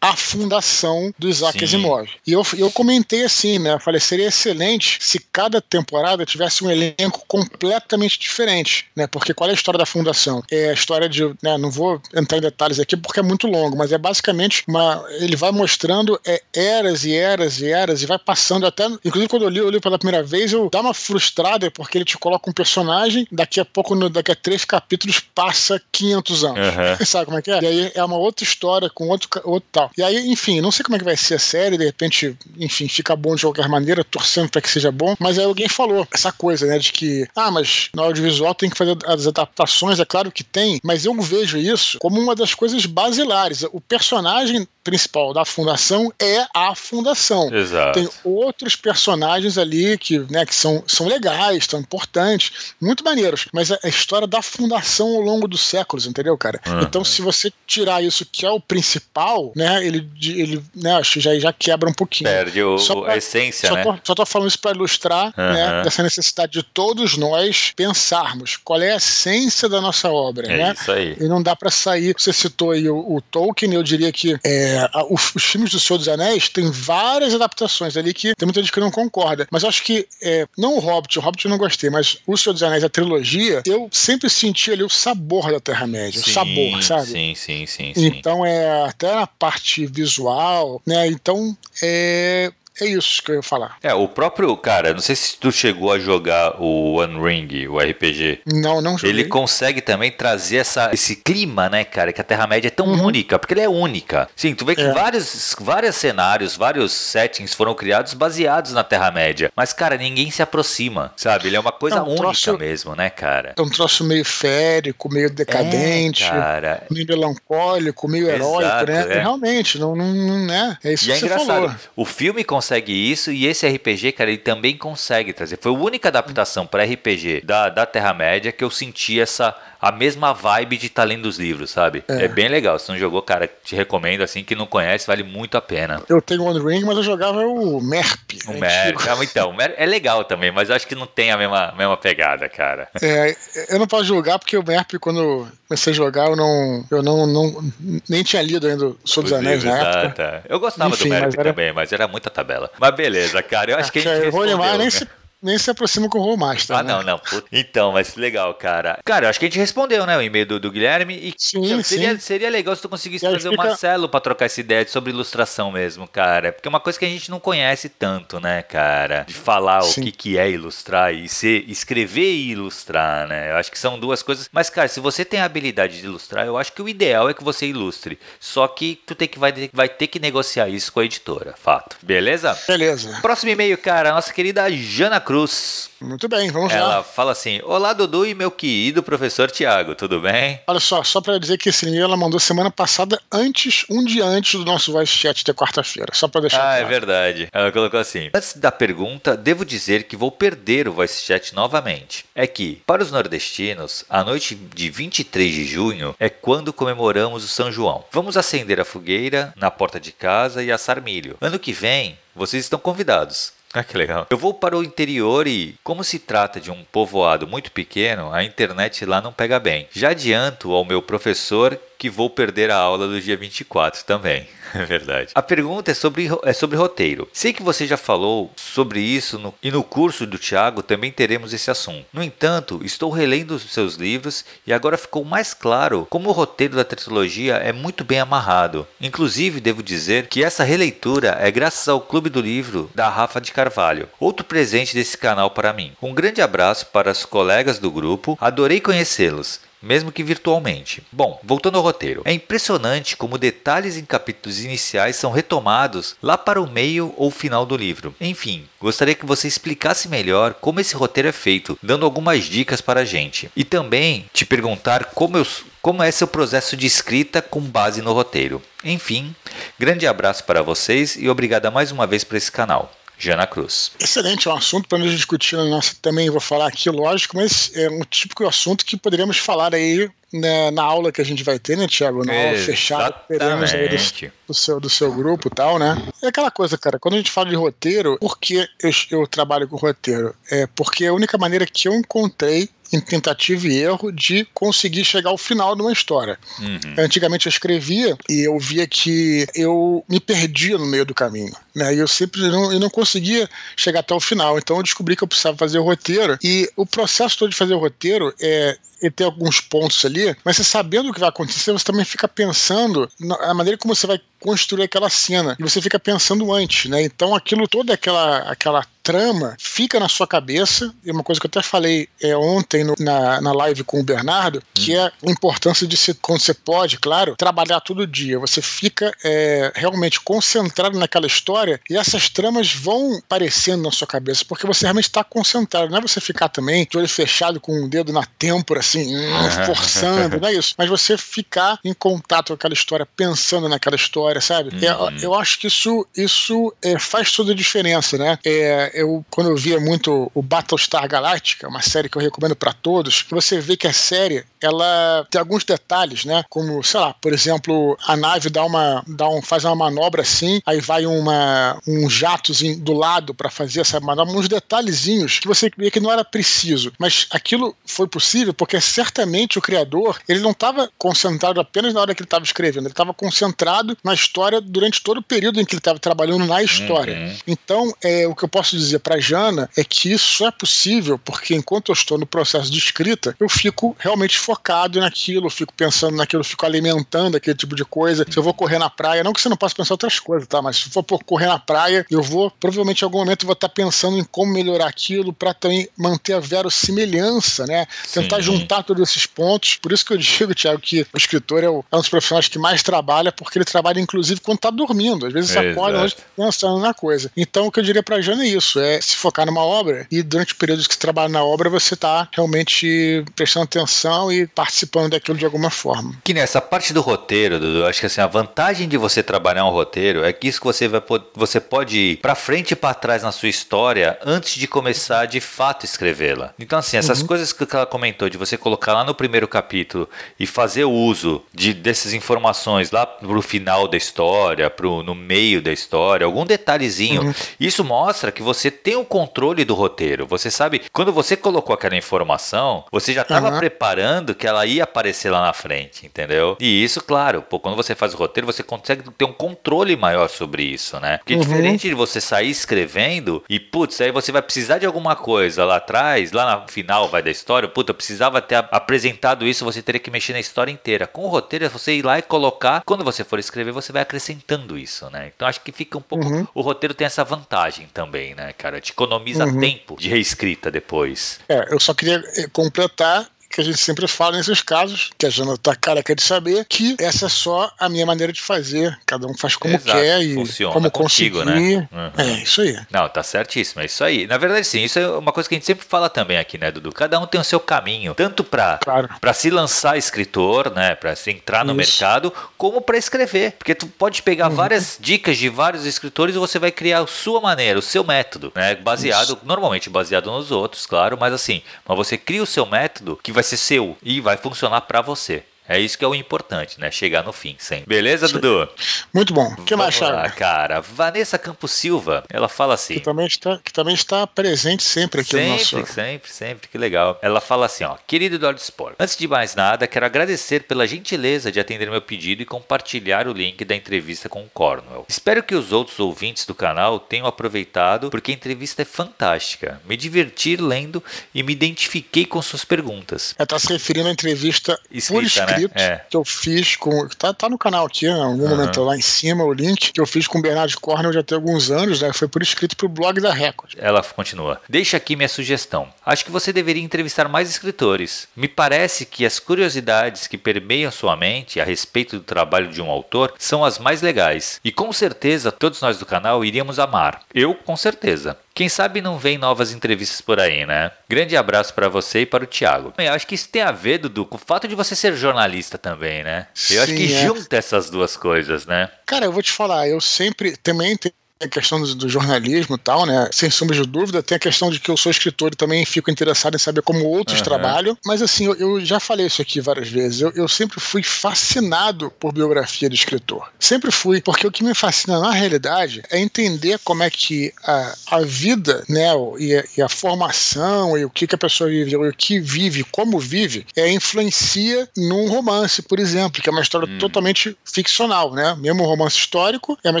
a 0.04 0.14
fundação 0.14 1.14
do 1.18 1.30
Isaac 1.30 1.58
Sim. 1.58 1.64
Asimov. 1.64 2.10
E 2.26 2.32
eu, 2.32 2.42
eu 2.58 2.70
comentei 2.70 3.24
assim, 3.24 3.58
né? 3.58 3.72
Eu 3.72 3.80
falei, 3.80 3.98
seria 3.98 4.26
excelente 4.26 4.98
se 5.00 5.18
cada 5.32 5.62
temporada 5.62 6.26
tivesse 6.26 6.62
um 6.62 6.70
elenco 6.70 7.24
completamente 7.26 8.18
diferente, 8.18 8.84
né? 8.94 9.06
Porque 9.06 9.32
qual 9.32 9.48
é 9.48 9.52
a 9.52 9.54
história 9.54 9.78
da 9.78 9.86
fundação? 9.86 10.42
É 10.50 10.68
a 10.68 10.74
história 10.74 11.08
de, 11.08 11.24
né, 11.42 11.56
não 11.56 11.70
vou 11.70 12.02
entrar 12.14 12.36
em 12.36 12.42
detalhes 12.42 12.78
aqui 12.78 12.98
porque 12.98 13.20
é 13.20 13.22
muito 13.22 13.46
longo, 13.46 13.78
mas 13.78 13.92
é 13.92 13.98
basicamente 13.98 14.62
uma, 14.68 15.02
ele 15.20 15.36
vai 15.36 15.50
mostrando 15.50 16.20
é, 16.26 16.42
eras 16.54 17.06
e 17.06 17.14
eras 17.14 17.60
e 17.60 17.70
eras 17.70 18.02
e 18.02 18.06
vai 18.06 18.18
passando 18.18 18.66
até, 18.66 18.86
inclusive 18.86 19.28
quando 19.28 19.44
eu 19.44 19.48
li, 19.48 19.58
eu 19.58 19.70
li 19.70 19.80
pela 19.80 19.98
primeira 19.98 20.22
vez, 20.22 20.52
eu 20.52 20.68
dá 20.68 20.82
uma 20.82 20.92
frustrada 20.92 21.70
porque 21.70 21.96
ele 21.96 22.04
te 22.04 22.18
coloca 22.18 22.50
um 22.50 22.52
personagem, 22.52 23.26
daqui 23.32 23.58
a 23.58 23.64
pouco, 23.64 23.94
no, 23.94 24.10
daqui 24.10 24.32
a 24.32 24.36
três 24.36 24.66
capítulos 24.66 25.18
passa 25.34 25.80
500 25.90 26.44
anos. 26.44 26.58
Uhum. 26.58 27.06
Sabe 27.06 27.24
como 27.24 27.38
é 27.38 27.42
que 27.42 27.50
é? 27.50 27.62
E 27.62 27.66
aí 27.66 27.92
é 27.94 28.04
uma 28.04 28.16
outra 28.16 28.44
história 28.44 28.90
com 28.90 29.08
outro, 29.08 29.28
outro 29.44 29.68
tal. 29.72 29.90
E 29.96 30.02
aí, 30.02 30.28
enfim, 30.30 30.60
não 30.60 30.70
sei 30.70 30.84
como 30.84 30.96
é 30.96 30.98
que 30.98 31.04
vai 31.04 31.16
ser 31.16 31.34
a 31.34 31.38
série, 31.38 31.78
de 31.78 31.84
repente, 31.84 32.36
enfim, 32.58 32.88
fica 32.88 33.14
bom 33.14 33.34
de 33.34 33.42
qualquer 33.42 33.68
maneira, 33.68 34.02
torcendo 34.02 34.50
para 34.50 34.60
que 34.60 34.68
seja 34.68 34.90
bom, 34.90 35.14
mas 35.18 35.38
aí 35.38 35.44
alguém 35.44 35.68
falou 35.68 36.06
essa 36.12 36.32
coisa, 36.32 36.66
né, 36.66 36.78
de 36.78 36.92
que, 36.92 37.26
ah, 37.34 37.50
mas 37.50 37.90
no 37.94 38.02
audiovisual 38.02 38.54
tem 38.54 38.70
que 38.70 38.76
fazer 38.76 38.96
as 39.06 39.26
adaptações, 39.26 40.00
é 40.00 40.04
claro 40.04 40.32
que 40.32 40.42
tem, 40.42 40.80
mas 40.82 41.04
eu 41.04 41.14
vejo 41.20 41.58
isso 41.58 41.98
como 41.98 42.20
uma 42.20 42.34
das 42.34 42.54
coisas 42.54 42.86
basilares. 42.86 43.64
O 43.72 43.80
personagem 43.80 44.66
principal 44.84 45.32
da 45.32 45.44
fundação 45.44 46.12
é 46.20 46.46
a 46.54 46.74
fundação. 46.74 47.52
Exato. 47.52 47.98
Tem 47.98 48.08
outros 48.22 48.76
personagens 48.76 49.56
ali 49.56 49.96
que, 49.96 50.18
né, 50.30 50.44
que 50.44 50.54
são, 50.54 50.84
são 50.86 51.08
legais, 51.08 51.64
são 51.64 51.80
importantes, 51.80 52.74
muito 52.80 53.02
maneiros, 53.02 53.46
mas 53.52 53.72
a, 53.72 53.78
a 53.82 53.88
história 53.88 54.28
da 54.28 54.42
fundação 54.42 55.08
ao 55.08 55.20
longo 55.20 55.48
dos 55.48 55.62
séculos, 55.62 56.06
entendeu, 56.06 56.36
cara? 56.36 56.60
Uhum. 56.66 56.82
Então, 56.82 57.02
se 57.02 57.22
você 57.22 57.50
tirar 57.66 58.04
isso 58.04 58.26
que 58.30 58.44
é 58.44 58.50
o 58.50 58.60
principal, 58.60 59.52
né, 59.56 59.84
ele, 59.84 60.08
ele 60.22 60.62
né, 60.74 60.94
acho 60.96 61.18
já, 61.18 61.38
já 61.38 61.52
quebra 61.52 61.88
um 61.88 61.94
pouquinho. 61.94 62.28
Perde 62.28 62.62
o, 62.62 62.76
pra, 62.76 63.12
a 63.12 63.16
essência, 63.16 63.68
só 63.68 63.74
né? 63.74 63.82
Tô, 63.82 63.98
só 64.04 64.14
tô 64.14 64.26
falando 64.26 64.48
isso 64.48 64.58
para 64.58 64.72
ilustrar 64.72 65.32
uhum. 65.36 65.52
né, 65.52 65.82
dessa 65.82 66.02
necessidade 66.02 66.52
de 66.52 66.62
todos 66.62 67.16
nós 67.16 67.72
pensarmos 67.74 68.58
qual 68.58 68.82
é 68.82 68.92
a 68.92 68.96
essência 68.96 69.68
da 69.68 69.80
nossa 69.80 70.10
obra, 70.10 70.52
é 70.52 70.56
né? 70.56 70.74
Isso 70.78 70.92
aí. 70.92 71.16
E 71.18 71.24
não 71.24 71.42
dá 71.42 71.56
para 71.56 71.70
sair. 71.70 72.14
Você 72.16 72.32
citou 72.32 72.72
aí 72.72 72.88
o, 72.88 72.96
o 72.96 73.20
Tolkien, 73.22 73.72
eu 73.72 73.82
diria 73.82 74.12
que 74.12 74.36
é, 74.44 74.73
a, 74.76 75.04
os, 75.08 75.34
os, 75.34 75.44
filmes 75.44 75.70
do 75.70 75.80
Senhor 75.80 75.98
dos 75.98 76.08
Anéis 76.08 76.48
tem 76.48 76.70
várias 76.70 77.34
adaptações 77.34 77.96
ali 77.96 78.12
que 78.14 78.34
tem 78.34 78.46
muita 78.46 78.60
gente 78.60 78.72
que 78.72 78.80
não 78.80 78.90
concorda. 78.90 79.46
Mas 79.50 79.64
acho 79.64 79.82
que, 79.82 80.06
é, 80.22 80.46
não 80.56 80.76
o 80.76 80.78
Hobbit, 80.78 81.18
o 81.18 81.22
Hobbit 81.22 81.44
eu 81.44 81.50
não 81.50 81.58
gostei, 81.58 81.90
mas 81.90 82.18
o 82.26 82.36
Senhor 82.36 82.52
dos 82.52 82.62
Anéis, 82.62 82.84
a 82.84 82.88
trilogia, 82.88 83.62
eu 83.66 83.88
sempre 83.90 84.28
senti 84.30 84.72
ali 84.72 84.82
o 84.82 84.88
sabor 84.88 85.50
da 85.50 85.60
Terra-média, 85.60 86.20
o 86.20 86.30
sabor, 86.30 86.82
sabe? 86.82 87.06
Sim, 87.06 87.34
sim, 87.34 87.66
sim, 87.66 87.92
sim. 87.94 88.06
Então 88.06 88.44
é 88.44 88.84
até 88.84 89.14
na 89.14 89.26
parte 89.26 89.86
visual, 89.86 90.80
né? 90.86 91.06
Então 91.06 91.56
é, 91.82 92.52
é 92.80 92.86
isso 92.86 93.22
que 93.22 93.30
eu 93.30 93.36
ia 93.36 93.42
falar. 93.42 93.76
É, 93.82 93.94
o 93.94 94.08
próprio, 94.08 94.56
cara, 94.56 94.92
não 94.92 95.00
sei 95.00 95.14
se 95.14 95.36
tu 95.36 95.52
chegou 95.52 95.92
a 95.92 95.98
jogar 95.98 96.60
o 96.60 96.94
One 96.94 97.20
Ring, 97.22 97.68
o 97.68 97.78
RPG. 97.78 98.40
Não, 98.46 98.80
não 98.80 98.98
joguei. 98.98 99.10
Ele 99.10 99.24
consegue 99.24 99.80
também 99.80 100.10
trazer 100.10 100.56
essa, 100.56 100.90
esse 100.92 101.16
clima, 101.16 101.68
né, 101.68 101.84
cara, 101.84 102.12
que 102.12 102.20
a 102.20 102.24
Terra-média 102.24 102.68
é 102.68 102.70
tão 102.70 102.86
uhum. 102.86 103.04
única, 103.04 103.38
porque 103.38 103.54
ele 103.54 103.60
é 103.60 103.68
única. 103.68 104.28
Sim, 104.34 104.54
tu 104.54 104.64
vê 104.64 104.74
que 104.74 104.82
é. 104.82 104.92
vários, 104.92 105.54
vários 105.60 105.94
cenários, 105.94 106.56
vários 106.56 106.92
settings 106.92 107.54
foram 107.54 107.74
criados 107.74 108.12
baseados 108.12 108.72
na 108.72 108.82
Terra-média. 108.82 109.52
Mas, 109.54 109.72
cara, 109.72 109.96
ninguém 109.96 110.30
se 110.32 110.42
aproxima, 110.42 111.12
sabe? 111.16 111.46
Ele 111.46 111.56
é 111.56 111.60
uma 111.60 111.72
coisa 111.72 111.98
é 111.98 112.02
um 112.02 112.06
única 112.08 112.22
troço, 112.22 112.58
mesmo, 112.58 112.96
né, 112.96 113.08
cara? 113.08 113.54
É 113.56 113.62
um 113.62 113.70
troço 113.70 114.02
meio 114.02 114.24
férico, 114.24 115.08
meio 115.12 115.30
decadente, 115.30 116.24
é, 116.24 116.28
cara. 116.28 116.82
meio 116.90 117.06
melancólico, 117.06 118.08
meio 118.08 118.28
Exato, 118.28 118.42
heróico, 118.42 118.90
né? 118.90 119.16
É. 119.16 119.20
Realmente, 119.20 119.78
não, 119.78 119.94
não, 119.94 120.12
não 120.12 120.52
é. 120.52 120.78
É 120.82 120.92
isso 120.92 121.04
e 121.04 121.06
que 121.06 121.12
é 121.12 121.18
você 121.18 121.26
engraçado. 121.26 121.46
falou. 121.46 121.74
O 121.94 122.04
filme 122.04 122.42
consegue 122.42 122.63
consegue 122.64 122.92
isso 122.92 123.30
e 123.30 123.44
esse 123.46 123.68
RPG, 123.68 124.12
cara, 124.12 124.30
ele 124.30 124.38
também 124.38 124.74
consegue 124.74 125.34
trazer. 125.34 125.58
Foi 125.60 125.70
a 125.70 125.74
única 125.74 126.08
adaptação 126.08 126.66
para 126.66 126.82
RPG 126.82 127.42
da, 127.44 127.68
da 127.68 127.84
Terra-média 127.84 128.50
que 128.50 128.64
eu 128.64 128.70
senti 128.70 129.20
essa 129.20 129.54
a 129.84 129.92
mesma 129.92 130.32
vibe 130.32 130.78
de 130.78 130.86
estar 130.86 131.02
tá 131.02 131.08
lendo 131.08 131.26
os 131.26 131.38
livros, 131.38 131.70
sabe? 131.70 132.02
É. 132.08 132.24
é. 132.24 132.28
bem 132.28 132.48
legal. 132.48 132.78
Se 132.78 132.90
não 132.90 132.96
jogou, 132.96 133.20
cara, 133.20 133.46
te 133.62 133.76
recomendo 133.76 134.22
assim, 134.22 134.42
que 134.42 134.54
não 134.54 134.66
conhece, 134.66 135.06
vale 135.06 135.22
muito 135.22 135.58
a 135.58 135.60
pena. 135.60 136.02
Eu 136.08 136.22
tenho 136.22 136.42
One 136.42 136.58
Ring, 136.58 136.84
mas 136.86 136.96
eu 136.96 137.02
jogava 137.02 137.40
o 137.40 137.80
MERP. 137.82 138.38
O 138.48 138.52
MERP. 138.52 138.98
Ah, 139.06 139.22
então, 139.22 139.50
o 139.50 139.54
MERP 139.54 139.74
é 139.76 139.84
legal 139.84 140.24
também, 140.24 140.50
mas 140.50 140.70
eu 140.70 140.74
acho 140.76 140.86
que 140.86 140.94
não 140.94 141.06
tem 141.06 141.30
a 141.30 141.36
mesma, 141.36 141.74
mesma 141.76 141.96
pegada, 141.98 142.48
cara. 142.48 142.88
É, 143.02 143.36
eu 143.68 143.78
não 143.78 143.86
posso 143.86 144.04
jogar 144.04 144.38
porque 144.38 144.56
o 144.56 144.64
MERP, 144.64 144.98
quando 144.98 145.46
comecei 145.68 145.92
a 145.92 145.96
jogar, 145.96 146.28
eu 146.28 146.36
não. 146.36 146.84
Eu 146.90 147.02
não, 147.02 147.26
não 147.26 147.72
nem 148.08 148.22
tinha 148.22 148.40
lido 148.40 148.66
ainda 148.66 148.92
Sobre 149.04 149.32
os 149.32 149.38
Anéis 149.38 149.64
na 149.64 149.78
época. 149.78 150.44
Eu 150.48 150.58
gostava 150.58 150.94
Enfim, 150.94 151.04
do 151.04 151.10
MERP 151.10 151.26
mas 151.26 151.34
era... 151.34 151.44
também, 151.50 151.72
mas 151.72 151.92
era 151.92 152.08
muita 152.08 152.30
tabela. 152.30 152.70
Mas 152.78 152.94
beleza, 152.94 153.42
cara. 153.42 153.72
Eu 153.72 153.76
acho 153.76 153.92
que 153.92 153.98
a 153.98 154.02
gente. 154.02 154.26
Eu 154.26 154.32
vou 154.32 154.42
lembrar, 154.42 154.78
nem 154.78 154.88
se 154.88 155.06
nem 155.44 155.58
se 155.58 155.70
aproxima 155.70 156.08
com 156.08 156.18
o 156.18 156.22
Rollmaster. 156.22 156.74
Ah, 156.74 156.82
né? 156.82 156.94
não, 156.94 157.02
não. 157.02 157.20
Então, 157.52 157.92
mas 157.92 158.16
legal, 158.16 158.54
cara. 158.54 158.98
Cara, 159.04 159.26
eu 159.26 159.30
acho 159.30 159.38
que 159.38 159.44
a 159.44 159.48
gente 159.48 159.58
respondeu, 159.58 160.06
né? 160.06 160.16
O 160.16 160.22
e-mail 160.22 160.46
do, 160.46 160.58
do 160.58 160.70
Guilherme. 160.70 161.14
E 161.14 161.34
sim, 161.36 161.82
seria, 161.82 162.14
sim. 162.14 162.18
seria 162.18 162.48
legal 162.48 162.74
se 162.74 162.80
tu 162.80 162.88
conseguisse 162.88 163.26
trazer 163.26 163.50
o 163.50 163.56
Marcelo 163.56 164.08
pra 164.08 164.20
trocar 164.20 164.46
essa 164.46 164.60
ideia 164.60 164.88
sobre 164.88 165.12
ilustração 165.12 165.70
mesmo, 165.70 166.08
cara. 166.08 166.50
Porque 166.50 166.66
é 166.66 166.70
uma 166.70 166.80
coisa 166.80 166.98
que 166.98 167.04
a 167.04 167.08
gente 167.08 167.30
não 167.30 167.38
conhece 167.38 167.90
tanto, 167.90 168.40
né, 168.40 168.62
cara? 168.62 169.24
De 169.28 169.34
falar 169.34 169.82
sim. 169.82 170.00
o 170.00 170.04
que, 170.04 170.12
que 170.12 170.38
é 170.38 170.50
ilustrar 170.50 171.12
e 171.14 171.28
ser, 171.28 171.68
escrever 171.68 172.32
e 172.32 172.50
ilustrar, 172.52 173.28
né? 173.28 173.50
Eu 173.50 173.56
acho 173.56 173.70
que 173.70 173.78
são 173.78 173.98
duas 173.98 174.22
coisas. 174.22 174.48
Mas, 174.50 174.70
cara, 174.70 174.88
se 174.88 174.98
você 174.98 175.26
tem 175.26 175.40
a 175.40 175.44
habilidade 175.44 176.00
de 176.00 176.06
ilustrar, 176.06 176.46
eu 176.46 176.56
acho 176.56 176.72
que 176.72 176.80
o 176.80 176.88
ideal 176.88 177.28
é 177.28 177.34
que 177.34 177.44
você 177.44 177.66
ilustre. 177.66 178.18
Só 178.40 178.66
que 178.66 178.98
tu 179.06 179.14
tem 179.14 179.28
que 179.28 179.38
vai, 179.38 179.52
vai 179.74 179.90
ter 179.90 180.06
que 180.06 180.18
negociar 180.18 180.70
isso 180.70 180.90
com 180.90 181.00
a 181.00 181.04
editora. 181.04 181.54
Fato. 181.58 181.98
Beleza? 182.02 182.58
Beleza. 182.66 183.18
Próximo 183.20 183.52
e-mail, 183.52 183.76
cara. 183.76 184.12
Nossa 184.12 184.32
querida 184.32 184.70
Jana 184.70 185.20
Cruz. 185.20 185.33
Cruz. 185.34 185.90
Muito 186.00 186.28
bem, 186.28 186.48
vamos 186.52 186.72
Ela 186.72 186.86
lá. 186.86 186.94
Ela 186.94 187.02
fala 187.02 187.32
assim: 187.32 187.60
Olá, 187.64 187.92
Dudu 187.92 188.24
e 188.24 188.36
meu 188.36 188.52
querido 188.52 189.02
professor 189.02 189.50
Tiago, 189.50 189.96
tudo 189.96 190.20
bem? 190.20 190.60
Olha 190.64 190.78
só, 190.78 191.02
só 191.02 191.20
para 191.20 191.40
dizer 191.40 191.58
que 191.58 191.70
esse 191.70 191.88
e-mail 191.88 192.04
ela 192.04 192.16
mandou 192.16 192.38
semana 192.38 192.70
passada, 192.70 193.20
antes, 193.32 193.84
um 193.90 194.04
dia 194.04 194.24
antes 194.24 194.52
do 194.52 194.64
nosso 194.64 194.92
voice 194.92 195.10
chat 195.10 195.44
de 195.44 195.52
quarta-feira, 195.52 196.14
só 196.14 196.28
para 196.28 196.42
deixar 196.42 196.58
Ah, 196.62 196.76
é 196.76 196.80
claro. 196.80 196.86
é 196.86 196.88
verdade. 196.88 197.48
Ela 197.52 197.72
colocou 197.72 197.98
assim: 197.98 198.30
Antes 198.32 198.54
da 198.54 198.70
pergunta, 198.70 199.36
devo 199.36 199.64
dizer 199.64 200.04
que 200.04 200.16
vou 200.16 200.30
perder 200.30 200.86
o 200.86 200.92
voice 200.92 201.20
chat 201.20 201.52
novamente. 201.52 202.24
É 202.32 202.46
que, 202.46 202.80
para 202.86 203.02
os 203.02 203.10
nordestinos, 203.10 204.04
a 204.08 204.22
noite 204.22 204.54
de 204.54 204.88
23 204.88 205.52
de 205.52 205.64
junho 205.66 206.14
é 206.20 206.28
quando 206.28 206.72
comemoramos 206.72 207.42
o 207.42 207.48
São 207.48 207.72
João. 207.72 208.04
Vamos 208.12 208.36
acender 208.36 208.78
a 208.78 208.84
fogueira 208.84 209.52
na 209.56 209.68
porta 209.68 209.98
de 209.98 210.12
casa 210.12 210.62
e 210.62 210.70
assar 210.70 211.02
milho. 211.02 211.36
Ano 211.40 211.58
que 211.58 211.72
vem, 211.72 212.16
vocês 212.36 212.62
estão 212.62 212.78
convidados. 212.78 213.52
Ah, 213.76 213.82
que 213.82 213.98
legal. 213.98 214.24
Eu 214.30 214.38
vou 214.38 214.54
para 214.54 214.78
o 214.78 214.84
interior 214.84 215.48
e, 215.48 215.74
como 215.82 216.04
se 216.04 216.20
trata 216.20 216.60
de 216.60 216.70
um 216.70 216.84
povoado 216.84 217.44
muito 217.44 217.72
pequeno, 217.72 218.32
a 218.32 218.44
internet 218.44 219.04
lá 219.04 219.20
não 219.20 219.32
pega 219.32 219.58
bem. 219.58 219.88
Já 219.92 220.10
adianto 220.10 220.72
ao 220.72 220.84
meu 220.84 221.02
professor 221.02 221.76
que 222.04 222.10
vou 222.10 222.28
perder 222.28 222.70
a 222.70 222.76
aula 222.76 223.08
do 223.08 223.18
dia 223.18 223.34
24 223.34 224.04
também. 224.04 224.46
É 224.74 224.84
verdade. 224.84 225.30
A 225.36 225.42
pergunta 225.42 225.92
é 225.92 225.94
sobre, 225.94 226.28
é 226.42 226.52
sobre 226.52 226.76
roteiro. 226.76 227.28
Sei 227.32 227.52
que 227.52 227.62
você 227.62 227.86
já 227.86 227.96
falou 227.96 228.50
sobre 228.56 228.98
isso 228.98 229.38
no, 229.38 229.54
e 229.62 229.70
no 229.70 229.84
curso 229.84 230.26
do 230.26 230.36
Tiago 230.36 230.82
também 230.82 231.12
teremos 231.12 231.54
esse 231.54 231.70
assunto. 231.70 232.04
No 232.12 232.24
entanto, 232.24 232.80
estou 232.82 233.08
relendo 233.08 233.52
os 233.52 233.72
seus 233.72 233.94
livros 233.94 234.44
e 234.66 234.72
agora 234.72 234.98
ficou 234.98 235.24
mais 235.24 235.54
claro 235.54 236.08
como 236.10 236.28
o 236.28 236.32
roteiro 236.32 236.74
da 236.74 236.82
trilogia 236.82 237.54
é 237.54 237.72
muito 237.72 238.02
bem 238.02 238.18
amarrado. 238.18 238.84
Inclusive, 239.00 239.60
devo 239.60 239.80
dizer 239.80 240.26
que 240.26 240.42
essa 240.42 240.64
releitura 240.64 241.36
é 241.40 241.52
graças 241.52 241.86
ao 241.86 242.00
Clube 242.00 242.28
do 242.28 242.40
Livro 242.40 242.90
da 242.96 243.08
Rafa 243.08 243.40
de 243.40 243.52
Carvalho, 243.52 244.08
outro 244.18 244.44
presente 244.44 244.92
desse 244.92 245.16
canal 245.16 245.50
para 245.50 245.72
mim. 245.72 245.92
Um 246.02 246.12
grande 246.12 246.42
abraço 246.42 246.86
para 246.86 247.12
os 247.12 247.24
colegas 247.24 247.78
do 247.78 247.92
grupo, 247.92 248.36
adorei 248.40 248.80
conhecê-los 248.80 249.60
mesmo 249.84 250.10
que 250.10 250.22
virtualmente. 250.22 251.02
Bom, 251.12 251.38
voltando 251.44 251.76
ao 251.76 251.84
roteiro. 251.84 252.22
É 252.24 252.32
impressionante 252.32 253.16
como 253.16 253.38
detalhes 253.38 253.96
em 253.96 254.04
capítulos 254.04 254.64
iniciais 254.64 255.16
são 255.16 255.30
retomados 255.30 256.16
lá 256.22 256.38
para 256.38 256.60
o 256.60 256.70
meio 256.70 257.12
ou 257.16 257.30
final 257.30 257.66
do 257.66 257.76
livro. 257.76 258.14
Enfim, 258.20 258.64
gostaria 258.80 259.14
que 259.14 259.26
você 259.26 259.46
explicasse 259.46 260.08
melhor 260.08 260.54
como 260.54 260.80
esse 260.80 260.96
roteiro 260.96 261.28
é 261.28 261.32
feito, 261.32 261.78
dando 261.82 262.04
algumas 262.04 262.44
dicas 262.44 262.80
para 262.80 263.00
a 263.00 263.04
gente. 263.04 263.50
E 263.54 263.62
também 263.62 264.28
te 264.32 264.46
perguntar 264.46 265.06
como 265.06 265.36
eu 265.36 265.44
como 265.82 266.02
é 266.02 266.10
seu 266.10 266.26
processo 266.26 266.78
de 266.78 266.86
escrita 266.86 267.42
com 267.42 267.60
base 267.60 268.00
no 268.00 268.14
roteiro. 268.14 268.62
Enfim, 268.82 269.36
grande 269.78 270.06
abraço 270.06 270.42
para 270.44 270.62
vocês 270.62 271.14
e 271.14 271.28
obrigada 271.28 271.70
mais 271.70 271.92
uma 271.92 272.06
vez 272.06 272.24
por 272.24 272.36
esse 272.36 272.50
canal. 272.50 272.90
Jana 273.24 273.46
Cruz. 273.46 273.92
Excelente, 273.98 274.48
é 274.48 274.50
um 274.50 274.56
assunto 274.56 274.88
para 274.88 274.98
nos 274.98 275.12
discutir 275.12 275.56
na 275.56 275.64
nossa 275.64 275.94
também, 276.00 276.30
vou 276.30 276.40
falar 276.40 276.66
aqui, 276.66 276.90
lógico, 276.90 277.36
mas 277.36 277.70
é 277.74 277.88
um 277.88 278.02
típico 278.02 278.46
assunto 278.46 278.84
que 278.84 278.96
poderíamos 278.96 279.38
falar 279.38 279.74
aí 279.74 280.10
na, 280.32 280.70
na 280.72 280.82
aula 280.82 281.12
que 281.12 281.20
a 281.20 281.24
gente 281.24 281.44
vai 281.44 281.58
ter, 281.58 281.76
né, 281.76 281.86
Tiago? 281.86 282.24
Na 282.24 282.34
aula 282.34 282.58
fechada 282.58 283.14
teremos 283.28 283.72
aí 283.72 283.88
do, 283.88 284.32
do, 284.48 284.54
seu, 284.54 284.80
do 284.80 284.90
seu 284.90 285.12
grupo 285.12 285.48
e 285.48 285.50
tal, 285.50 285.78
né? 285.78 285.96
É 286.22 286.26
aquela 286.26 286.50
coisa, 286.50 286.76
cara, 286.76 286.98
quando 286.98 287.14
a 287.14 287.18
gente 287.18 287.30
fala 287.30 287.48
de 287.48 287.56
roteiro, 287.56 288.18
por 288.18 288.38
que 288.38 288.56
eu, 288.56 288.90
eu 289.10 289.26
trabalho 289.26 289.68
com 289.68 289.76
roteiro? 289.76 290.34
É 290.50 290.66
porque 290.66 291.04
é 291.04 291.08
a 291.08 291.14
única 291.14 291.38
maneira 291.38 291.66
que 291.66 291.88
eu 291.88 291.94
encontrei 291.94 292.68
em 292.92 293.00
tentativa 293.00 293.66
e 293.66 293.78
erro 293.78 294.12
de 294.12 294.46
conseguir 294.52 295.04
chegar 295.04 295.30
ao 295.30 295.38
final 295.38 295.74
de 295.74 295.82
uma 295.82 295.92
história. 295.92 296.38
Uhum. 296.60 296.94
Antigamente 296.98 297.46
eu 297.46 297.50
escrevia 297.50 298.16
e 298.28 298.46
eu 298.46 298.58
via 298.58 298.86
que 298.86 299.46
eu 299.54 300.04
me 300.08 300.20
perdia 300.20 300.78
no 300.78 300.86
meio 300.86 301.04
do 301.04 301.14
caminho. 301.14 301.54
Né? 301.74 301.94
E 301.94 301.98
eu 301.98 302.08
sempre 302.08 302.40
não, 302.42 302.72
eu 302.72 302.78
não 302.78 302.90
conseguia 302.90 303.48
chegar 303.76 304.00
até 304.00 304.14
o 304.14 304.20
final. 304.20 304.58
Então 304.58 304.76
eu 304.76 304.82
descobri 304.82 305.16
que 305.16 305.24
eu 305.24 305.28
precisava 305.28 305.56
fazer 305.56 305.78
o 305.78 305.84
roteiro. 305.84 306.38
E 306.42 306.70
o 306.76 306.86
processo 306.86 307.38
todo 307.38 307.50
de 307.50 307.56
fazer 307.56 307.74
o 307.74 307.78
roteiro 307.78 308.32
é 308.40 308.76
ele 309.02 309.10
tem 309.10 309.26
alguns 309.26 309.60
pontos 309.60 310.02
ali, 310.04 310.34
mas 310.44 310.56
você 310.56 310.64
sabendo 310.64 311.10
o 311.10 311.12
que 311.12 311.20
vai 311.20 311.28
acontecer, 311.28 311.72
você 311.72 311.84
também 311.84 312.04
fica 312.04 312.26
pensando 312.26 313.08
na 313.20 313.52
maneira 313.52 313.76
como 313.76 313.94
você 313.94 314.06
vai 314.06 314.20
construir 314.40 314.84
aquela 314.84 315.08
cena. 315.08 315.56
E 315.58 315.62
você 315.62 315.80
fica 315.80 315.98
pensando 315.98 316.52
antes, 316.52 316.90
né? 316.90 317.02
Então 317.02 317.34
aquilo, 317.34 317.66
toda 317.66 317.94
aquela, 317.94 318.38
aquela 318.50 318.84
trama 319.02 319.56
fica 319.58 319.98
na 319.98 320.08
sua 320.08 320.26
cabeça, 320.26 320.94
e 321.04 321.10
uma 321.10 321.22
coisa 321.22 321.40
que 321.40 321.46
eu 321.46 321.48
até 321.48 321.62
falei 321.62 322.08
é, 322.20 322.36
ontem 322.36 322.84
no, 322.84 322.94
na, 322.98 323.40
na 323.40 323.52
live 323.52 323.84
com 323.84 324.00
o 324.00 324.04
Bernardo, 324.04 324.62
que 324.74 324.94
é 324.94 325.06
a 325.06 325.12
importância 325.24 325.86
de, 325.86 325.96
se, 325.96 326.14
quando 326.14 326.40
você 326.40 326.54
pode, 326.54 326.98
claro, 326.98 327.36
trabalhar 327.36 327.80
todo 327.80 328.06
dia. 328.06 328.38
Você 328.38 328.60
fica 328.60 329.12
é, 329.24 329.72
realmente 329.74 330.20
concentrado 330.20 330.98
naquela 330.98 331.26
história 331.26 331.63
e 331.88 331.96
essas 331.96 332.28
tramas 332.28 332.72
vão 332.72 333.18
aparecendo 333.18 333.82
na 333.82 333.90
sua 333.90 334.06
cabeça, 334.06 334.44
porque 334.46 334.66
você 334.66 334.84
realmente 334.84 335.08
está 335.08 335.24
concentrado. 335.24 335.90
Não 335.90 335.98
é 335.98 336.00
você 336.00 336.20
ficar 336.20 336.48
também 336.48 336.86
de 336.90 336.96
olho 336.96 337.08
fechado 337.08 337.60
com 337.60 337.72
o 337.72 337.84
um 337.84 337.88
dedo 337.88 338.12
na 338.12 338.24
têmpora, 338.38 338.80
assim, 338.80 339.14
forçando, 339.66 340.40
não 340.40 340.48
é 340.48 340.54
isso. 340.54 340.74
Mas 340.76 340.88
você 340.88 341.16
ficar 341.16 341.78
em 341.84 341.94
contato 341.94 342.48
com 342.48 342.54
aquela 342.54 342.74
história, 342.74 343.06
pensando 343.06 343.68
naquela 343.68 343.96
história, 343.96 344.40
sabe? 344.40 344.84
É, 344.84 344.94
uhum. 344.94 345.08
É, 345.08 345.24
eu 345.24 345.34
acho 345.34 345.58
que 345.58 345.66
isso, 345.66 346.06
isso 346.16 346.74
é, 346.82 346.98
faz 346.98 347.32
toda 347.32 347.52
a 347.52 347.54
diferença, 347.54 348.16
né? 348.18 348.38
É, 348.44 348.90
eu, 348.94 349.24
quando 349.30 349.50
eu 349.50 349.56
via 349.56 349.80
muito 349.80 350.30
o 350.34 350.42
Battlestar 350.42 351.08
Galactica, 351.08 351.68
uma 351.68 351.82
série 351.82 352.08
que 352.08 352.16
eu 352.16 352.22
recomendo 352.22 352.56
para 352.56 352.72
todos, 352.72 353.24
você 353.28 353.60
vê 353.60 353.76
que 353.76 353.86
a 353.86 353.92
série 353.92 354.44
ela 354.60 355.26
tem 355.30 355.38
alguns 355.38 355.64
detalhes, 355.64 356.24
né? 356.24 356.44
Como, 356.48 356.82
sei 356.82 357.00
lá, 357.00 357.14
por 357.14 357.32
exemplo, 357.32 357.96
a 358.06 358.16
nave 358.16 358.48
dá 358.48 358.64
uma, 358.64 359.02
dá 359.06 359.28
um, 359.28 359.42
faz 359.42 359.64
uma 359.64 359.74
manobra 359.74 360.22
assim, 360.22 360.60
aí 360.64 360.80
vai 360.80 361.06
uma, 361.06 361.53
um 361.86 362.08
jatozinho 362.08 362.78
do 362.78 362.92
lado 362.92 363.34
para 363.34 363.50
fazer 363.50 363.80
essa 363.80 364.00
manobra, 364.00 364.34
uns 364.34 364.48
detalhezinhos 364.48 365.38
que 365.38 365.48
você 365.48 365.70
vê 365.76 365.90
que 365.90 366.00
não 366.00 366.10
era 366.10 366.24
preciso, 366.24 366.92
mas 366.98 367.26
aquilo 367.30 367.76
foi 367.86 368.06
possível 368.06 368.54
porque 368.54 368.80
certamente 368.80 369.58
o 369.58 369.62
criador 369.62 370.18
ele 370.28 370.40
não 370.40 370.50
estava 370.50 370.90
concentrado 370.98 371.60
apenas 371.60 371.94
na 371.94 372.00
hora 372.00 372.14
que 372.14 372.22
ele 372.22 372.26
estava 372.26 372.44
escrevendo, 372.44 372.84
ele 372.84 372.92
estava 372.92 373.14
concentrado 373.14 373.96
na 374.02 374.14
história 374.14 374.60
durante 374.60 375.02
todo 375.02 375.18
o 375.18 375.22
período 375.22 375.60
em 375.60 375.64
que 375.64 375.74
ele 375.74 375.80
estava 375.80 375.98
trabalhando 375.98 376.46
na 376.46 376.62
história. 376.62 377.16
Uhum. 377.16 377.36
Então, 377.46 377.94
é, 378.02 378.26
o 378.26 378.34
que 378.34 378.44
eu 378.44 378.48
posso 378.48 378.76
dizer 378.76 378.98
para 379.00 379.20
Jana 379.20 379.68
é 379.76 379.84
que 379.84 380.12
isso 380.12 380.46
é 380.46 380.50
possível 380.50 381.18
porque 381.18 381.54
enquanto 381.54 381.90
eu 381.90 381.92
estou 381.92 382.18
no 382.18 382.26
processo 382.26 382.70
de 382.70 382.78
escrita, 382.78 383.36
eu 383.38 383.48
fico 383.48 383.96
realmente 383.98 384.38
focado 384.38 385.00
naquilo, 385.00 385.46
eu 385.46 385.50
fico 385.50 385.72
pensando 385.72 386.16
naquilo, 386.16 386.40
eu 386.40 386.44
fico 386.44 386.66
alimentando 386.66 387.36
aquele 387.36 387.56
tipo 387.56 387.74
de 387.74 387.84
coisa. 387.84 388.26
Se 388.28 388.36
eu 388.36 388.42
vou 388.42 388.54
correr 388.54 388.78
na 388.78 388.90
praia, 388.90 389.22
não 389.22 389.32
que 389.32 389.40
você 389.40 389.48
não 389.48 389.56
possa 389.56 389.74
pensar 389.74 389.94
outras 389.94 390.18
coisas, 390.18 390.48
tá? 390.48 390.60
Mas 390.60 390.76
se 390.76 390.90
for 390.90 391.04
correr 391.24 391.43
na 391.46 391.58
praia, 391.58 392.06
eu 392.10 392.22
vou, 392.22 392.50
provavelmente 392.50 393.02
em 393.02 393.04
algum 393.04 393.18
momento, 393.18 393.46
vou 393.46 393.52
estar 393.52 393.68
pensando 393.68 394.18
em 394.18 394.24
como 394.24 394.52
melhorar 394.52 394.86
aquilo 394.86 395.32
para 395.32 395.54
também 395.54 395.88
manter 395.96 396.34
a 396.34 396.40
verossimilhança, 396.40 397.66
né? 397.66 397.86
Tentar 398.12 398.36
Sim. 398.36 398.42
juntar 398.42 398.82
todos 398.82 399.08
esses 399.08 399.26
pontos. 399.26 399.76
Por 399.76 399.92
isso 399.92 400.04
que 400.04 400.12
eu 400.12 400.18
digo, 400.18 400.54
Tiago, 400.54 400.80
que 400.80 401.06
o 401.12 401.16
escritor 401.16 401.64
é, 401.64 401.70
um 401.70 401.82
dos 401.92 402.08
profissionais 402.08 402.48
que 402.48 402.58
mais 402.58 402.82
trabalha, 402.82 403.32
porque 403.32 403.58
ele 403.58 403.64
trabalha 403.64 404.00
inclusive 404.00 404.40
quando 404.40 404.58
está 404.58 404.70
dormindo. 404.70 405.26
Às 405.26 405.32
vezes 405.32 405.50
você 405.50 405.58
acorda 405.58 406.02
hoje 406.02 406.16
pensando 406.36 406.80
na 406.80 406.94
coisa. 406.94 407.30
Então, 407.36 407.66
o 407.66 407.72
que 407.72 407.80
eu 407.80 407.84
diria 407.84 408.02
para 408.02 408.20
Jana 408.20 408.44
é 408.44 408.48
isso: 408.48 408.78
é 408.80 409.00
se 409.00 409.16
focar 409.16 409.46
numa 409.46 409.62
obra 409.62 410.06
e 410.10 410.22
durante 410.22 410.52
o 410.52 410.56
período 410.56 410.86
que 410.86 410.94
você 410.94 411.00
trabalha 411.00 411.28
na 411.28 411.44
obra, 411.44 411.68
você 411.68 411.94
está 411.94 412.28
realmente 412.32 413.24
prestando 413.34 413.64
atenção 413.64 414.32
e 414.32 414.46
participando 414.46 415.10
daquilo 415.10 415.38
de 415.38 415.44
alguma 415.44 415.70
forma. 415.70 416.14
Que 416.24 416.34
nessa 416.34 416.60
parte 416.60 416.92
do 416.92 417.00
roteiro, 417.00 417.58
Dudu, 417.58 417.86
acho 417.86 418.00
que 418.00 418.06
assim, 418.06 418.20
a 418.20 418.26
vantagem 418.26 418.88
de 418.88 418.96
você 418.96 419.22
trabalhar 419.22 419.64
um 419.64 419.70
roteiro 419.70 420.24
é 420.24 420.32
que 420.32 420.48
isso 420.48 420.60
que 420.60 420.66
você 420.66 420.88
vai 420.88 421.00
você 421.34 421.60
pode 421.60 421.98
ir 421.98 422.16
para 422.18 422.34
frente 422.34 422.72
e 422.72 422.76
para 422.76 422.94
trás 422.94 423.22
na 423.22 423.32
sua 423.32 423.48
história 423.48 424.18
antes 424.24 424.54
de 424.54 424.66
começar 424.66 425.26
de 425.26 425.40
fato 425.40 425.84
escrevê-la. 425.84 426.54
Então, 426.58 426.78
assim, 426.78 426.96
essas 426.96 427.20
uhum. 427.20 427.26
coisas 427.26 427.52
que 427.52 427.64
ela 427.74 427.86
comentou 427.86 428.28
de 428.28 428.38
você 428.38 428.56
colocar 428.56 428.92
lá 428.92 429.04
no 429.04 429.14
primeiro 429.14 429.48
capítulo 429.48 430.08
e 430.38 430.46
fazer 430.46 430.84
uso 430.84 431.42
de 431.52 431.72
dessas 431.72 432.12
informações 432.12 432.90
lá 432.90 433.04
pro 433.06 433.42
final 433.42 433.88
da 433.88 433.96
história, 433.96 434.70
pro, 434.70 435.02
no 435.02 435.14
meio 435.14 435.60
da 435.60 435.72
história, 435.72 436.24
algum 436.24 436.46
detalhezinho, 436.46 437.22
uhum. 437.22 437.34
isso 437.58 437.84
mostra 437.84 438.30
que 438.32 438.42
você 438.42 438.70
tem 438.70 438.96
o 438.96 439.04
controle 439.04 439.64
do 439.64 439.74
roteiro. 439.74 440.26
Você 440.26 440.50
sabe, 440.50 440.82
quando 440.92 441.12
você 441.12 441.36
colocou 441.36 441.74
aquela 441.74 441.96
informação, 441.96 442.84
você 442.90 443.12
já 443.12 443.22
estava 443.22 443.50
uhum. 443.50 443.58
preparando 443.58 444.34
que 444.34 444.46
ela 444.46 444.64
ia 444.66 444.84
aparecer 444.84 445.30
lá 445.30 445.42
na 445.42 445.52
frente, 445.52 446.06
entendeu? 446.06 446.56
E 446.60 446.84
isso, 446.84 447.02
claro, 447.02 447.42
pô, 447.42 447.58
quando 447.58 447.76
você 447.76 447.94
faz 447.94 448.14
o 448.14 448.16
roteiro, 448.16 448.46
você 448.46 448.62
consegue 448.62 449.10
ter 449.10 449.24
um 449.24 449.32
controle 449.32 449.96
maior 449.96 450.28
sobre 450.28 450.62
isso, 450.62 450.98
né? 451.00 451.20
Porque 451.24 451.34
uhum. 451.34 451.40
diferente 451.40 451.88
de 451.88 451.94
você 451.94 452.20
sair 452.20 452.50
escrevendo 452.50 453.42
e, 453.48 453.58
putz, 453.58 453.98
aí 454.02 454.12
você 454.12 454.30
vai 454.30 454.42
precisar 454.42 454.76
de 454.76 454.84
alguma 454.84 455.16
coisa 455.16 455.64
lá 455.64 455.76
atrás, 455.76 456.32
lá 456.32 456.60
no 456.60 456.68
final 456.68 457.08
vai 457.08 457.22
da 457.22 457.30
história, 457.30 457.66
puta, 457.66 457.92
eu 457.92 457.94
precisava 457.94 458.42
ter 458.42 458.56
apresentado 458.56 459.46
isso, 459.46 459.64
você 459.64 459.80
teria 459.80 459.98
que 459.98 460.10
mexer 460.10 460.34
na 460.34 460.40
história 460.40 460.70
inteira. 460.70 461.06
Com 461.06 461.22
o 461.24 461.28
roteiro 461.28 461.64
é 461.64 461.68
você 461.68 461.94
ir 461.94 462.04
lá 462.04 462.18
e 462.18 462.22
colocar, 462.22 462.82
quando 462.84 463.02
você 463.02 463.24
for 463.24 463.38
escrever, 463.38 463.72
você 463.72 463.90
vai 463.90 464.02
acrescentando 464.02 464.76
isso, 464.76 465.08
né? 465.08 465.32
Então 465.34 465.48
acho 465.48 465.62
que 465.62 465.72
fica 465.72 465.96
um 465.96 466.02
pouco. 466.02 466.26
Uhum. 466.26 466.46
O 466.54 466.60
roteiro 466.60 466.92
tem 466.92 467.06
essa 467.06 467.24
vantagem 467.24 467.88
também, 467.94 468.34
né, 468.34 468.52
cara? 468.52 468.78
Te 468.78 468.92
economiza 468.92 469.46
uhum. 469.46 469.60
tempo 469.60 469.96
de 469.98 470.10
reescrita 470.10 470.70
depois. 470.70 471.40
É, 471.48 471.72
eu 471.72 471.80
só 471.80 471.94
queria 471.94 472.22
eh, 472.36 472.46
completar 472.52 473.26
que 473.54 473.60
a 473.60 473.64
gente 473.64 473.78
sempre 473.78 474.08
fala 474.08 474.36
nesses 474.36 474.60
casos, 474.60 475.10
que 475.16 475.26
a 475.26 475.30
Jana 475.30 475.56
tá 475.56 475.76
careca 475.76 476.12
de 476.12 476.22
saber, 476.22 476.64
que 476.68 476.96
essa 476.98 477.26
é 477.26 477.28
só 477.28 477.70
a 477.78 477.88
minha 477.88 478.04
maneira 478.04 478.32
de 478.32 478.42
fazer. 478.42 478.98
Cada 479.06 479.28
um 479.28 479.34
faz 479.36 479.54
como 479.54 479.76
Exato, 479.76 479.96
quer 479.96 480.20
e 480.22 480.34
como 480.72 480.90
consigo, 480.90 481.38
conseguir. 481.38 481.76
né? 481.78 481.88
Uhum. 481.92 482.10
É, 482.18 482.42
isso 482.42 482.62
aí. 482.62 482.76
Não, 482.90 483.08
tá 483.08 483.22
certíssimo, 483.22 483.80
é 483.80 483.84
isso 483.84 484.02
aí. 484.02 484.26
Na 484.26 484.38
verdade, 484.38 484.66
sim, 484.66 484.82
isso 484.82 484.98
é 484.98 485.06
uma 485.08 485.30
coisa 485.30 485.48
que 485.48 485.54
a 485.54 485.58
gente 485.58 485.66
sempre 485.66 485.86
fala 485.86 486.10
também 486.10 486.36
aqui, 486.36 486.58
né, 486.58 486.72
Dudu? 486.72 486.90
Cada 486.90 487.18
um 487.20 487.26
tem 487.26 487.40
o 487.40 487.44
seu 487.44 487.60
caminho, 487.60 488.12
tanto 488.14 488.42
para 488.42 488.78
claro. 488.78 489.08
Pra 489.20 489.32
se 489.32 489.50
lançar 489.50 489.96
escritor, 489.96 490.74
né, 490.74 490.96
para 490.96 491.14
se 491.14 491.30
entrar 491.30 491.64
no 491.64 491.80
isso. 491.80 491.92
mercado, 491.92 492.32
como 492.58 492.80
para 492.80 492.98
escrever. 492.98 493.52
Porque 493.52 493.74
tu 493.74 493.86
pode 493.86 494.20
pegar 494.22 494.48
uhum. 494.48 494.56
várias 494.56 494.98
dicas 495.00 495.38
de 495.38 495.48
vários 495.48 495.86
escritores 495.86 496.34
e 496.34 496.38
você 496.38 496.58
vai 496.58 496.72
criar 496.72 497.02
a 497.02 497.06
sua 497.06 497.40
maneira, 497.40 497.78
o 497.78 497.82
seu 497.82 498.02
método, 498.02 498.50
né? 498.52 498.74
Baseado, 498.74 499.34
isso. 499.34 499.40
normalmente 499.44 499.88
baseado 499.88 500.28
nos 500.28 500.50
outros, 500.50 500.86
claro, 500.86 501.16
mas 501.20 501.32
assim, 501.32 501.62
mas 501.86 501.96
você 501.96 502.18
cria 502.18 502.42
o 502.42 502.46
seu 502.46 502.66
método 502.66 503.16
que 503.22 503.30
vai 503.30 503.43
ser 503.44 503.56
seu 503.56 503.96
e 504.02 504.20
vai 504.20 504.36
funcionar 504.36 504.82
para 504.82 505.00
você. 505.00 505.44
É 505.68 505.78
isso 505.78 505.96
que 505.96 506.04
é 506.04 506.08
o 506.08 506.14
importante, 506.14 506.78
né? 506.78 506.90
Chegar 506.90 507.24
no 507.24 507.32
fim, 507.32 507.56
sempre. 507.58 507.86
Beleza, 507.86 508.28
Sim. 508.28 508.34
Dudu? 508.34 508.68
Muito 509.12 509.32
bom. 509.32 509.52
O 509.58 509.64
que 509.64 509.74
mais, 509.74 509.98
lá, 509.98 510.28
cara. 510.30 510.80
Vanessa 510.80 511.38
Campos 511.38 511.72
Silva, 511.72 512.24
ela 512.28 512.48
fala 512.48 512.74
assim. 512.74 512.94
Que 512.94 513.00
também 513.00 513.26
está, 513.26 513.58
que 513.64 513.72
também 513.72 513.94
está 513.94 514.26
presente 514.26 514.82
sempre 514.82 515.22
aqui 515.22 515.30
sempre, 515.30 515.46
no 515.46 515.52
nosso. 515.52 515.76
Sempre, 515.76 515.92
sempre, 515.92 516.30
sempre. 516.30 516.68
Que 516.68 516.76
legal. 516.76 517.18
Ela 517.22 517.40
fala 517.40 517.66
assim, 517.66 517.84
ó. 517.84 517.96
Querido 518.06 518.36
Eduardo 518.36 518.60
Sport, 518.60 518.96
antes 518.98 519.16
de 519.16 519.26
mais 519.26 519.54
nada, 519.54 519.86
quero 519.86 520.04
agradecer 520.04 520.64
pela 520.64 520.86
gentileza 520.86 521.50
de 521.50 521.58
atender 521.58 521.90
meu 521.90 522.02
pedido 522.02 522.42
e 522.42 522.46
compartilhar 522.46 523.26
o 523.26 523.32
link 523.32 523.64
da 523.64 523.74
entrevista 523.74 524.28
com 524.28 524.42
o 524.42 524.48
Cornwell. 524.48 525.06
Espero 525.08 525.42
que 525.42 525.54
os 525.54 525.72
outros 525.72 525.98
ouvintes 525.98 526.44
do 526.44 526.54
canal 526.54 527.00
tenham 527.00 527.26
aproveitado, 527.26 528.10
porque 528.10 528.32
a 528.32 528.34
entrevista 528.34 528.82
é 528.82 528.84
fantástica. 528.84 529.80
Me 529.86 529.96
diverti 529.96 530.56
lendo 530.56 531.02
e 531.34 531.42
me 531.42 531.52
identifiquei 531.52 532.26
com 532.26 532.42
suas 532.42 532.64
perguntas. 532.64 533.34
Ela 533.38 533.44
está 533.44 533.58
se 533.58 533.72
referindo 533.72 534.08
à 534.08 534.12
entrevista 534.12 534.78
Escrita, 534.90 535.14
por 535.14 535.24
escrito, 535.54 535.74
né? 535.76 535.82
escrito 535.82 536.02
é. 536.02 536.06
que 536.10 536.16
eu 536.16 536.24
fiz 536.24 536.76
com. 536.76 537.08
Tá, 537.08 537.32
tá 537.32 537.48
no 537.48 537.58
canal 537.58 537.86
aqui, 537.86 538.06
em 538.06 538.10
algum 538.10 538.42
uhum. 538.42 538.48
momento 538.48 538.82
lá 538.82 538.96
em 538.96 539.02
cima, 539.02 539.44
o 539.44 539.52
link, 539.52 539.92
que 539.92 540.00
eu 540.00 540.06
fiz 540.06 540.26
com 540.26 540.38
o 540.38 540.42
Bernardo 540.42 540.78
Cornel 540.80 541.12
já 541.12 541.22
tem 541.22 541.36
alguns 541.36 541.70
anos, 541.70 542.00
né? 542.00 542.12
Foi 542.12 542.28
por 542.28 542.42
escrito 542.42 542.76
pro 542.76 542.88
blog 542.88 543.20
da 543.20 543.32
Record. 543.32 543.74
Ela 543.76 544.02
continua. 544.02 544.60
Deixa 544.68 544.96
aqui 544.96 545.16
minha 545.16 545.28
sugestão. 545.28 545.88
Acho 546.04 546.24
que 546.24 546.30
você 546.30 546.52
deveria 546.52 546.82
entrevistar 546.82 547.28
mais 547.28 547.48
escritores. 547.48 548.28
Me 548.36 548.48
parece 548.48 549.06
que 549.06 549.24
as 549.24 549.38
curiosidades 549.38 550.26
que 550.26 550.38
permeiam 550.38 550.90
sua 550.90 551.16
mente 551.16 551.60
a 551.60 551.64
respeito 551.64 552.16
do 552.16 552.22
trabalho 552.22 552.68
de 552.68 552.82
um 552.82 552.90
autor 552.90 553.34
são 553.38 553.64
as 553.64 553.78
mais 553.78 554.02
legais. 554.02 554.60
E 554.64 554.70
com 554.70 554.92
certeza 554.92 555.50
todos 555.50 555.80
nós 555.80 555.98
do 555.98 556.06
canal 556.06 556.44
iríamos 556.44 556.78
amar. 556.78 557.22
Eu, 557.34 557.54
com 557.54 557.76
certeza. 557.76 558.36
Quem 558.54 558.68
sabe 558.68 559.00
não 559.00 559.18
vem 559.18 559.36
novas 559.36 559.72
entrevistas 559.72 560.20
por 560.20 560.38
aí, 560.38 560.64
né? 560.64 560.92
Grande 561.08 561.36
abraço 561.36 561.74
para 561.74 561.88
você 561.88 562.20
e 562.20 562.26
para 562.26 562.44
o 562.44 562.46
Thiago. 562.46 562.94
Eu 562.96 563.12
acho 563.12 563.26
que 563.26 563.34
isso 563.34 563.48
tem 563.48 563.62
a 563.62 563.72
ver, 563.72 563.98
Dudu, 563.98 564.24
com 564.24 564.36
o 564.36 564.38
fato 564.38 564.68
de 564.68 564.76
você 564.76 564.94
ser 564.94 565.16
jornalista 565.16 565.76
também, 565.76 566.22
né? 566.22 566.46
Eu 566.70 566.76
Sim, 566.76 566.78
acho 566.78 566.94
que 566.94 567.12
é. 567.12 567.26
junta 567.26 567.56
essas 567.56 567.90
duas 567.90 568.16
coisas, 568.16 568.64
né? 568.64 568.88
Cara, 569.06 569.24
eu 569.24 569.32
vou 569.32 569.42
te 569.42 569.50
falar, 569.50 569.88
eu 569.88 570.00
sempre 570.00 570.56
também 570.56 570.96
tenho 570.96 571.12
a 571.44 571.48
questão 571.48 571.80
do, 571.80 571.94
do 571.94 572.08
jornalismo 572.08 572.76
e 572.76 572.78
tal, 572.78 573.06
né? 573.06 573.28
Sem 573.32 573.50
sombra 573.50 573.76
de 573.76 573.86
dúvida. 573.86 574.22
Tem 574.22 574.36
a 574.36 574.38
questão 574.38 574.70
de 574.70 574.80
que 574.80 574.90
eu 574.90 574.96
sou 574.96 575.10
escritor 575.10 575.52
e 575.52 575.56
também 575.56 575.84
fico 575.84 576.10
interessado 576.10 576.54
em 576.54 576.58
saber 576.58 576.82
como 576.82 577.04
outros 577.04 577.38
uhum. 577.38 577.44
trabalham. 577.44 577.98
Mas 578.04 578.22
assim, 578.22 578.46
eu, 578.46 578.54
eu, 578.54 578.84
já 578.84 579.00
falei 579.00 579.26
isso 579.26 579.42
aqui 579.42 579.60
várias 579.60 579.88
vezes. 579.88 580.20
Eu, 580.20 580.32
eu 580.34 580.48
sempre 580.48 580.80
fui 580.80 581.02
fascinado 581.02 582.10
por 582.18 582.32
biografia 582.32 582.88
de 582.88 582.94
escritor. 582.94 583.50
Sempre 583.58 583.90
fui, 583.90 584.20
porque 584.20 584.46
o 584.46 584.52
que 584.52 584.64
me 584.64 584.74
fascina 584.74 585.20
na 585.20 585.30
realidade 585.30 586.02
é 586.10 586.18
entender 586.18 586.78
como 586.84 587.02
é 587.02 587.10
que 587.10 587.52
a, 587.64 587.94
a 588.10 588.20
vida, 588.20 588.84
né, 588.88 589.10
e 589.38 589.54
a, 589.54 589.64
e 589.76 589.82
a 589.82 589.88
formação, 589.88 590.96
e 590.96 591.04
o 591.04 591.10
que, 591.10 591.26
que 591.26 591.34
a 591.34 591.38
pessoa 591.38 591.68
vive, 591.70 591.96
o 591.96 592.12
que 592.12 592.40
vive, 592.40 592.84
como 592.84 593.18
vive, 593.18 593.66
é, 593.76 593.90
influencia 593.90 594.88
num 594.96 595.28
romance, 595.28 595.82
por 595.82 595.98
exemplo, 595.98 596.42
que 596.42 596.48
é 596.48 596.52
uma 596.52 596.62
história 596.62 596.88
hum. 596.88 596.98
totalmente 596.98 597.56
ficcional, 597.64 598.32
né? 598.32 598.56
Mesmo 598.58 598.82
um 598.82 598.86
romance 598.86 599.16
histórico, 599.16 599.78
é 599.82 599.90
uma 599.90 600.00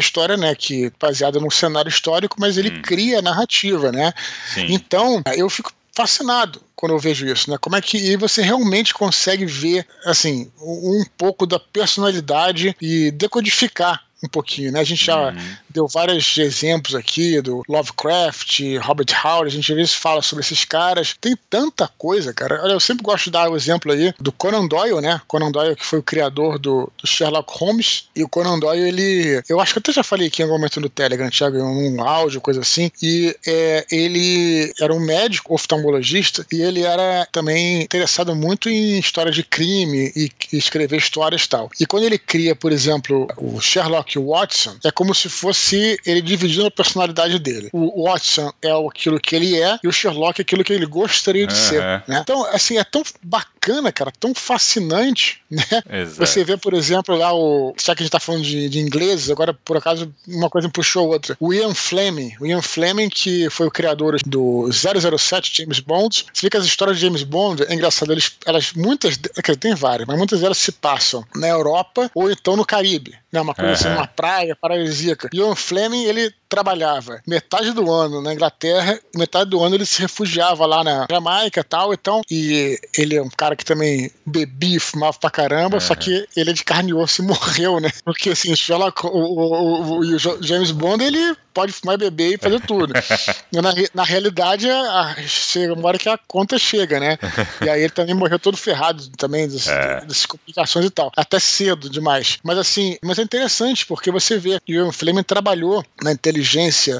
história, 0.00 0.36
né, 0.36 0.54
que 0.54 0.92
baseada 1.00 1.33
num 1.40 1.50
cenário 1.50 1.88
histórico, 1.88 2.36
mas 2.38 2.56
ele 2.56 2.70
hum. 2.70 2.82
cria 2.82 3.22
narrativa, 3.22 3.90
né? 3.92 4.12
Sim. 4.52 4.66
Então, 4.70 5.22
eu 5.36 5.48
fico 5.48 5.72
fascinado 5.94 6.60
quando 6.74 6.92
eu 6.92 6.98
vejo 6.98 7.26
isso, 7.26 7.50
né? 7.50 7.56
Como 7.58 7.76
é 7.76 7.80
que 7.80 8.16
você 8.16 8.42
realmente 8.42 8.92
consegue 8.92 9.46
ver, 9.46 9.86
assim, 10.04 10.50
um 10.60 11.04
pouco 11.16 11.46
da 11.46 11.58
personalidade 11.58 12.76
e 12.80 13.10
decodificar 13.12 14.02
um 14.22 14.28
pouquinho, 14.28 14.72
né? 14.72 14.80
A 14.80 14.84
gente 14.84 15.04
já 15.04 15.28
uhum. 15.28 15.56
Deu 15.74 15.88
vários 15.88 16.38
exemplos 16.38 16.94
aqui 16.94 17.40
do 17.42 17.62
Lovecraft, 17.68 18.60
Robert 18.80 19.06
Howard, 19.24 19.48
a 19.48 19.50
gente 19.50 19.72
às 19.72 19.76
vezes 19.76 19.94
fala 19.94 20.22
sobre 20.22 20.44
esses 20.44 20.64
caras. 20.64 21.16
Tem 21.20 21.36
tanta 21.50 21.90
coisa, 21.98 22.32
cara. 22.32 22.62
Olha, 22.62 22.72
eu 22.72 22.80
sempre 22.80 23.02
gosto 23.02 23.24
de 23.24 23.32
dar 23.32 23.50
o 23.50 23.56
exemplo 23.56 23.92
aí 23.92 24.14
do 24.20 24.30
Conan 24.30 24.66
Doyle, 24.66 25.00
né? 25.00 25.20
Conan 25.26 25.50
Doyle 25.50 25.74
que 25.74 25.84
foi 25.84 25.98
o 25.98 26.02
criador 26.02 26.58
do, 26.58 26.90
do 26.96 27.06
Sherlock 27.06 27.52
Holmes. 27.58 28.04
E 28.14 28.22
o 28.22 28.28
Conan 28.28 28.58
Doyle, 28.58 28.88
ele... 28.88 29.42
Eu 29.48 29.60
acho 29.60 29.72
que 29.72 29.80
até 29.80 29.92
já 29.92 30.04
falei 30.04 30.28
aqui 30.28 30.40
em 30.40 30.44
algum 30.44 30.56
momento 30.56 30.80
no 30.80 30.88
Telegram, 30.88 31.28
Thiago, 31.28 31.58
um 31.58 32.02
áudio, 32.02 32.40
coisa 32.40 32.60
assim. 32.60 32.90
E 33.02 33.36
é, 33.44 33.84
ele 33.90 34.72
era 34.80 34.94
um 34.94 35.00
médico 35.00 35.54
oftalmologista 35.54 36.46
e 36.52 36.62
ele 36.62 36.82
era 36.82 37.26
também 37.32 37.82
interessado 37.82 38.34
muito 38.36 38.68
em 38.68 38.98
história 38.98 39.32
de 39.32 39.42
crime 39.42 40.12
e, 40.14 40.30
e 40.52 40.56
escrever 40.56 40.98
histórias 40.98 41.42
e 41.42 41.48
tal. 41.48 41.70
E 41.80 41.86
quando 41.86 42.04
ele 42.04 42.18
cria, 42.18 42.54
por 42.54 42.70
exemplo, 42.70 43.26
o 43.36 43.60
Sherlock 43.60 44.16
Watson 44.18 44.76
é 44.84 44.90
como 44.92 45.14
se 45.14 45.28
fosse 45.28 45.63
ele 45.72 46.20
dividindo 46.20 46.66
a 46.66 46.70
personalidade 46.70 47.38
dele. 47.38 47.68
O 47.72 48.04
Watson 48.04 48.52
é 48.62 48.70
aquilo 48.70 49.20
que 49.20 49.34
ele 49.36 49.60
é 49.60 49.78
e 49.82 49.88
o 49.88 49.92
Sherlock 49.92 50.40
é 50.40 50.42
aquilo 50.42 50.64
que 50.64 50.72
ele 50.72 50.86
gostaria 50.86 51.46
de 51.46 51.54
uhum. 51.54 51.60
ser. 51.60 51.82
Né? 52.06 52.20
Então, 52.22 52.44
assim, 52.46 52.78
é 52.78 52.84
tão 52.84 53.02
bacana, 53.22 53.92
cara, 53.92 54.12
tão 54.18 54.34
fascinante, 54.34 55.40
né? 55.50 55.64
Exato. 55.90 56.26
Você 56.26 56.44
vê, 56.44 56.56
por 56.56 56.74
exemplo, 56.74 57.16
lá 57.16 57.34
o. 57.34 57.74
Já 57.82 57.94
que 57.94 58.02
a 58.02 58.04
gente 58.04 58.12
tá 58.12 58.20
falando 58.20 58.42
de, 58.42 58.68
de 58.68 58.78
ingleses, 58.78 59.30
agora 59.30 59.54
por 59.54 59.76
acaso 59.76 60.12
uma 60.26 60.50
coisa 60.50 60.68
puxou 60.68 61.08
outra. 61.08 61.36
O 61.40 61.52
Ian 61.52 61.74
Fleming. 61.74 62.32
O 62.40 62.46
Ian 62.46 62.62
Fleming, 62.62 63.08
que 63.08 63.48
foi 63.50 63.66
o 63.66 63.70
criador 63.70 64.16
do 64.26 64.68
007 64.72 65.62
James 65.62 65.80
Bond. 65.80 66.26
Você 66.32 66.46
vê 66.46 66.50
que 66.50 66.56
as 66.56 66.64
histórias 66.64 66.98
de 66.98 67.06
James 67.06 67.22
Bond, 67.22 67.64
é 67.68 67.74
engraçado, 67.74 68.12
eles, 68.12 68.32
elas 68.46 68.72
muitas, 68.72 69.18
tem 69.60 69.74
várias, 69.74 70.06
mas 70.06 70.16
muitas 70.16 70.40
delas 70.40 70.58
se 70.58 70.72
passam 70.72 71.24
na 71.34 71.48
Europa 71.48 72.10
ou 72.14 72.30
então 72.30 72.56
no 72.56 72.64
Caribe 72.64 73.14
né? 73.34 73.40
Uma 73.40 73.54
coisa 73.54 73.70
uhum. 73.70 73.74
assim, 73.74 73.88
uma 73.88 74.06
praia 74.06 74.56
paradisíaca. 74.56 75.28
E 75.32 75.40
o 75.40 75.54
Fleming, 75.56 76.04
ele 76.04 76.32
trabalhava 76.48 77.20
metade 77.26 77.72
do 77.72 77.90
ano 77.90 78.22
na 78.22 78.32
Inglaterra, 78.32 78.98
metade 79.14 79.50
do 79.50 79.62
ano 79.62 79.74
ele 79.74 79.86
se 79.86 80.00
refugiava 80.02 80.66
lá 80.66 80.84
na 80.84 81.06
Jamaica 81.10 81.60
e 81.60 81.64
tal, 81.64 81.92
então, 81.92 82.22
e 82.30 82.78
ele 82.96 83.16
é 83.16 83.22
um 83.22 83.28
cara 83.28 83.56
que 83.56 83.64
também 83.64 84.10
bebia, 84.24 84.80
fumava 84.80 85.18
pra 85.18 85.30
caramba, 85.30 85.76
uhum. 85.76 85.80
só 85.80 85.94
que 85.94 86.26
ele 86.36 86.50
é 86.50 86.52
de 86.52 86.64
carne 86.64 86.90
e 86.90 86.94
osso 86.94 87.22
e 87.22 87.26
morreu, 87.26 87.80
né? 87.80 87.90
Porque 88.04 88.30
assim, 88.30 88.54
Sherlock, 88.54 89.06
o, 89.06 89.10
o, 89.10 89.82
o, 89.82 90.00
o 90.00 90.42
James 90.42 90.70
Bond, 90.70 91.02
ele 91.02 91.36
pode 91.52 91.72
fumar, 91.72 91.96
beber 91.96 92.34
e 92.34 92.38
fazer 92.38 92.60
tudo. 92.60 92.92
na, 93.52 93.72
na 93.94 94.02
realidade, 94.02 94.68
a, 94.68 95.14
chega 95.26 95.72
uma 95.72 95.86
hora 95.86 95.98
que 95.98 96.08
a 96.08 96.18
conta 96.18 96.58
chega, 96.58 96.98
né? 96.98 97.16
E 97.64 97.68
aí 97.68 97.82
ele 97.82 97.90
também 97.90 98.14
morreu 98.14 98.38
todo 98.38 98.56
ferrado 98.56 99.08
também 99.10 99.48
das, 99.48 99.68
é. 99.68 100.04
das 100.04 100.26
complicações 100.26 100.86
e 100.86 100.90
tal. 100.90 101.12
Até 101.16 101.38
cedo 101.38 101.88
demais. 101.88 102.38
Mas 102.42 102.58
assim, 102.58 102.98
mas 103.02 103.18
é 103.18 103.22
interessante 103.22 103.86
porque 103.86 104.10
você 104.10 104.36
vê 104.36 104.58
que 104.60 104.80
o 104.80 104.90
Fleming 104.90 105.22
trabalhou 105.22 105.84
na 106.02 106.10
inteligência 106.10 106.43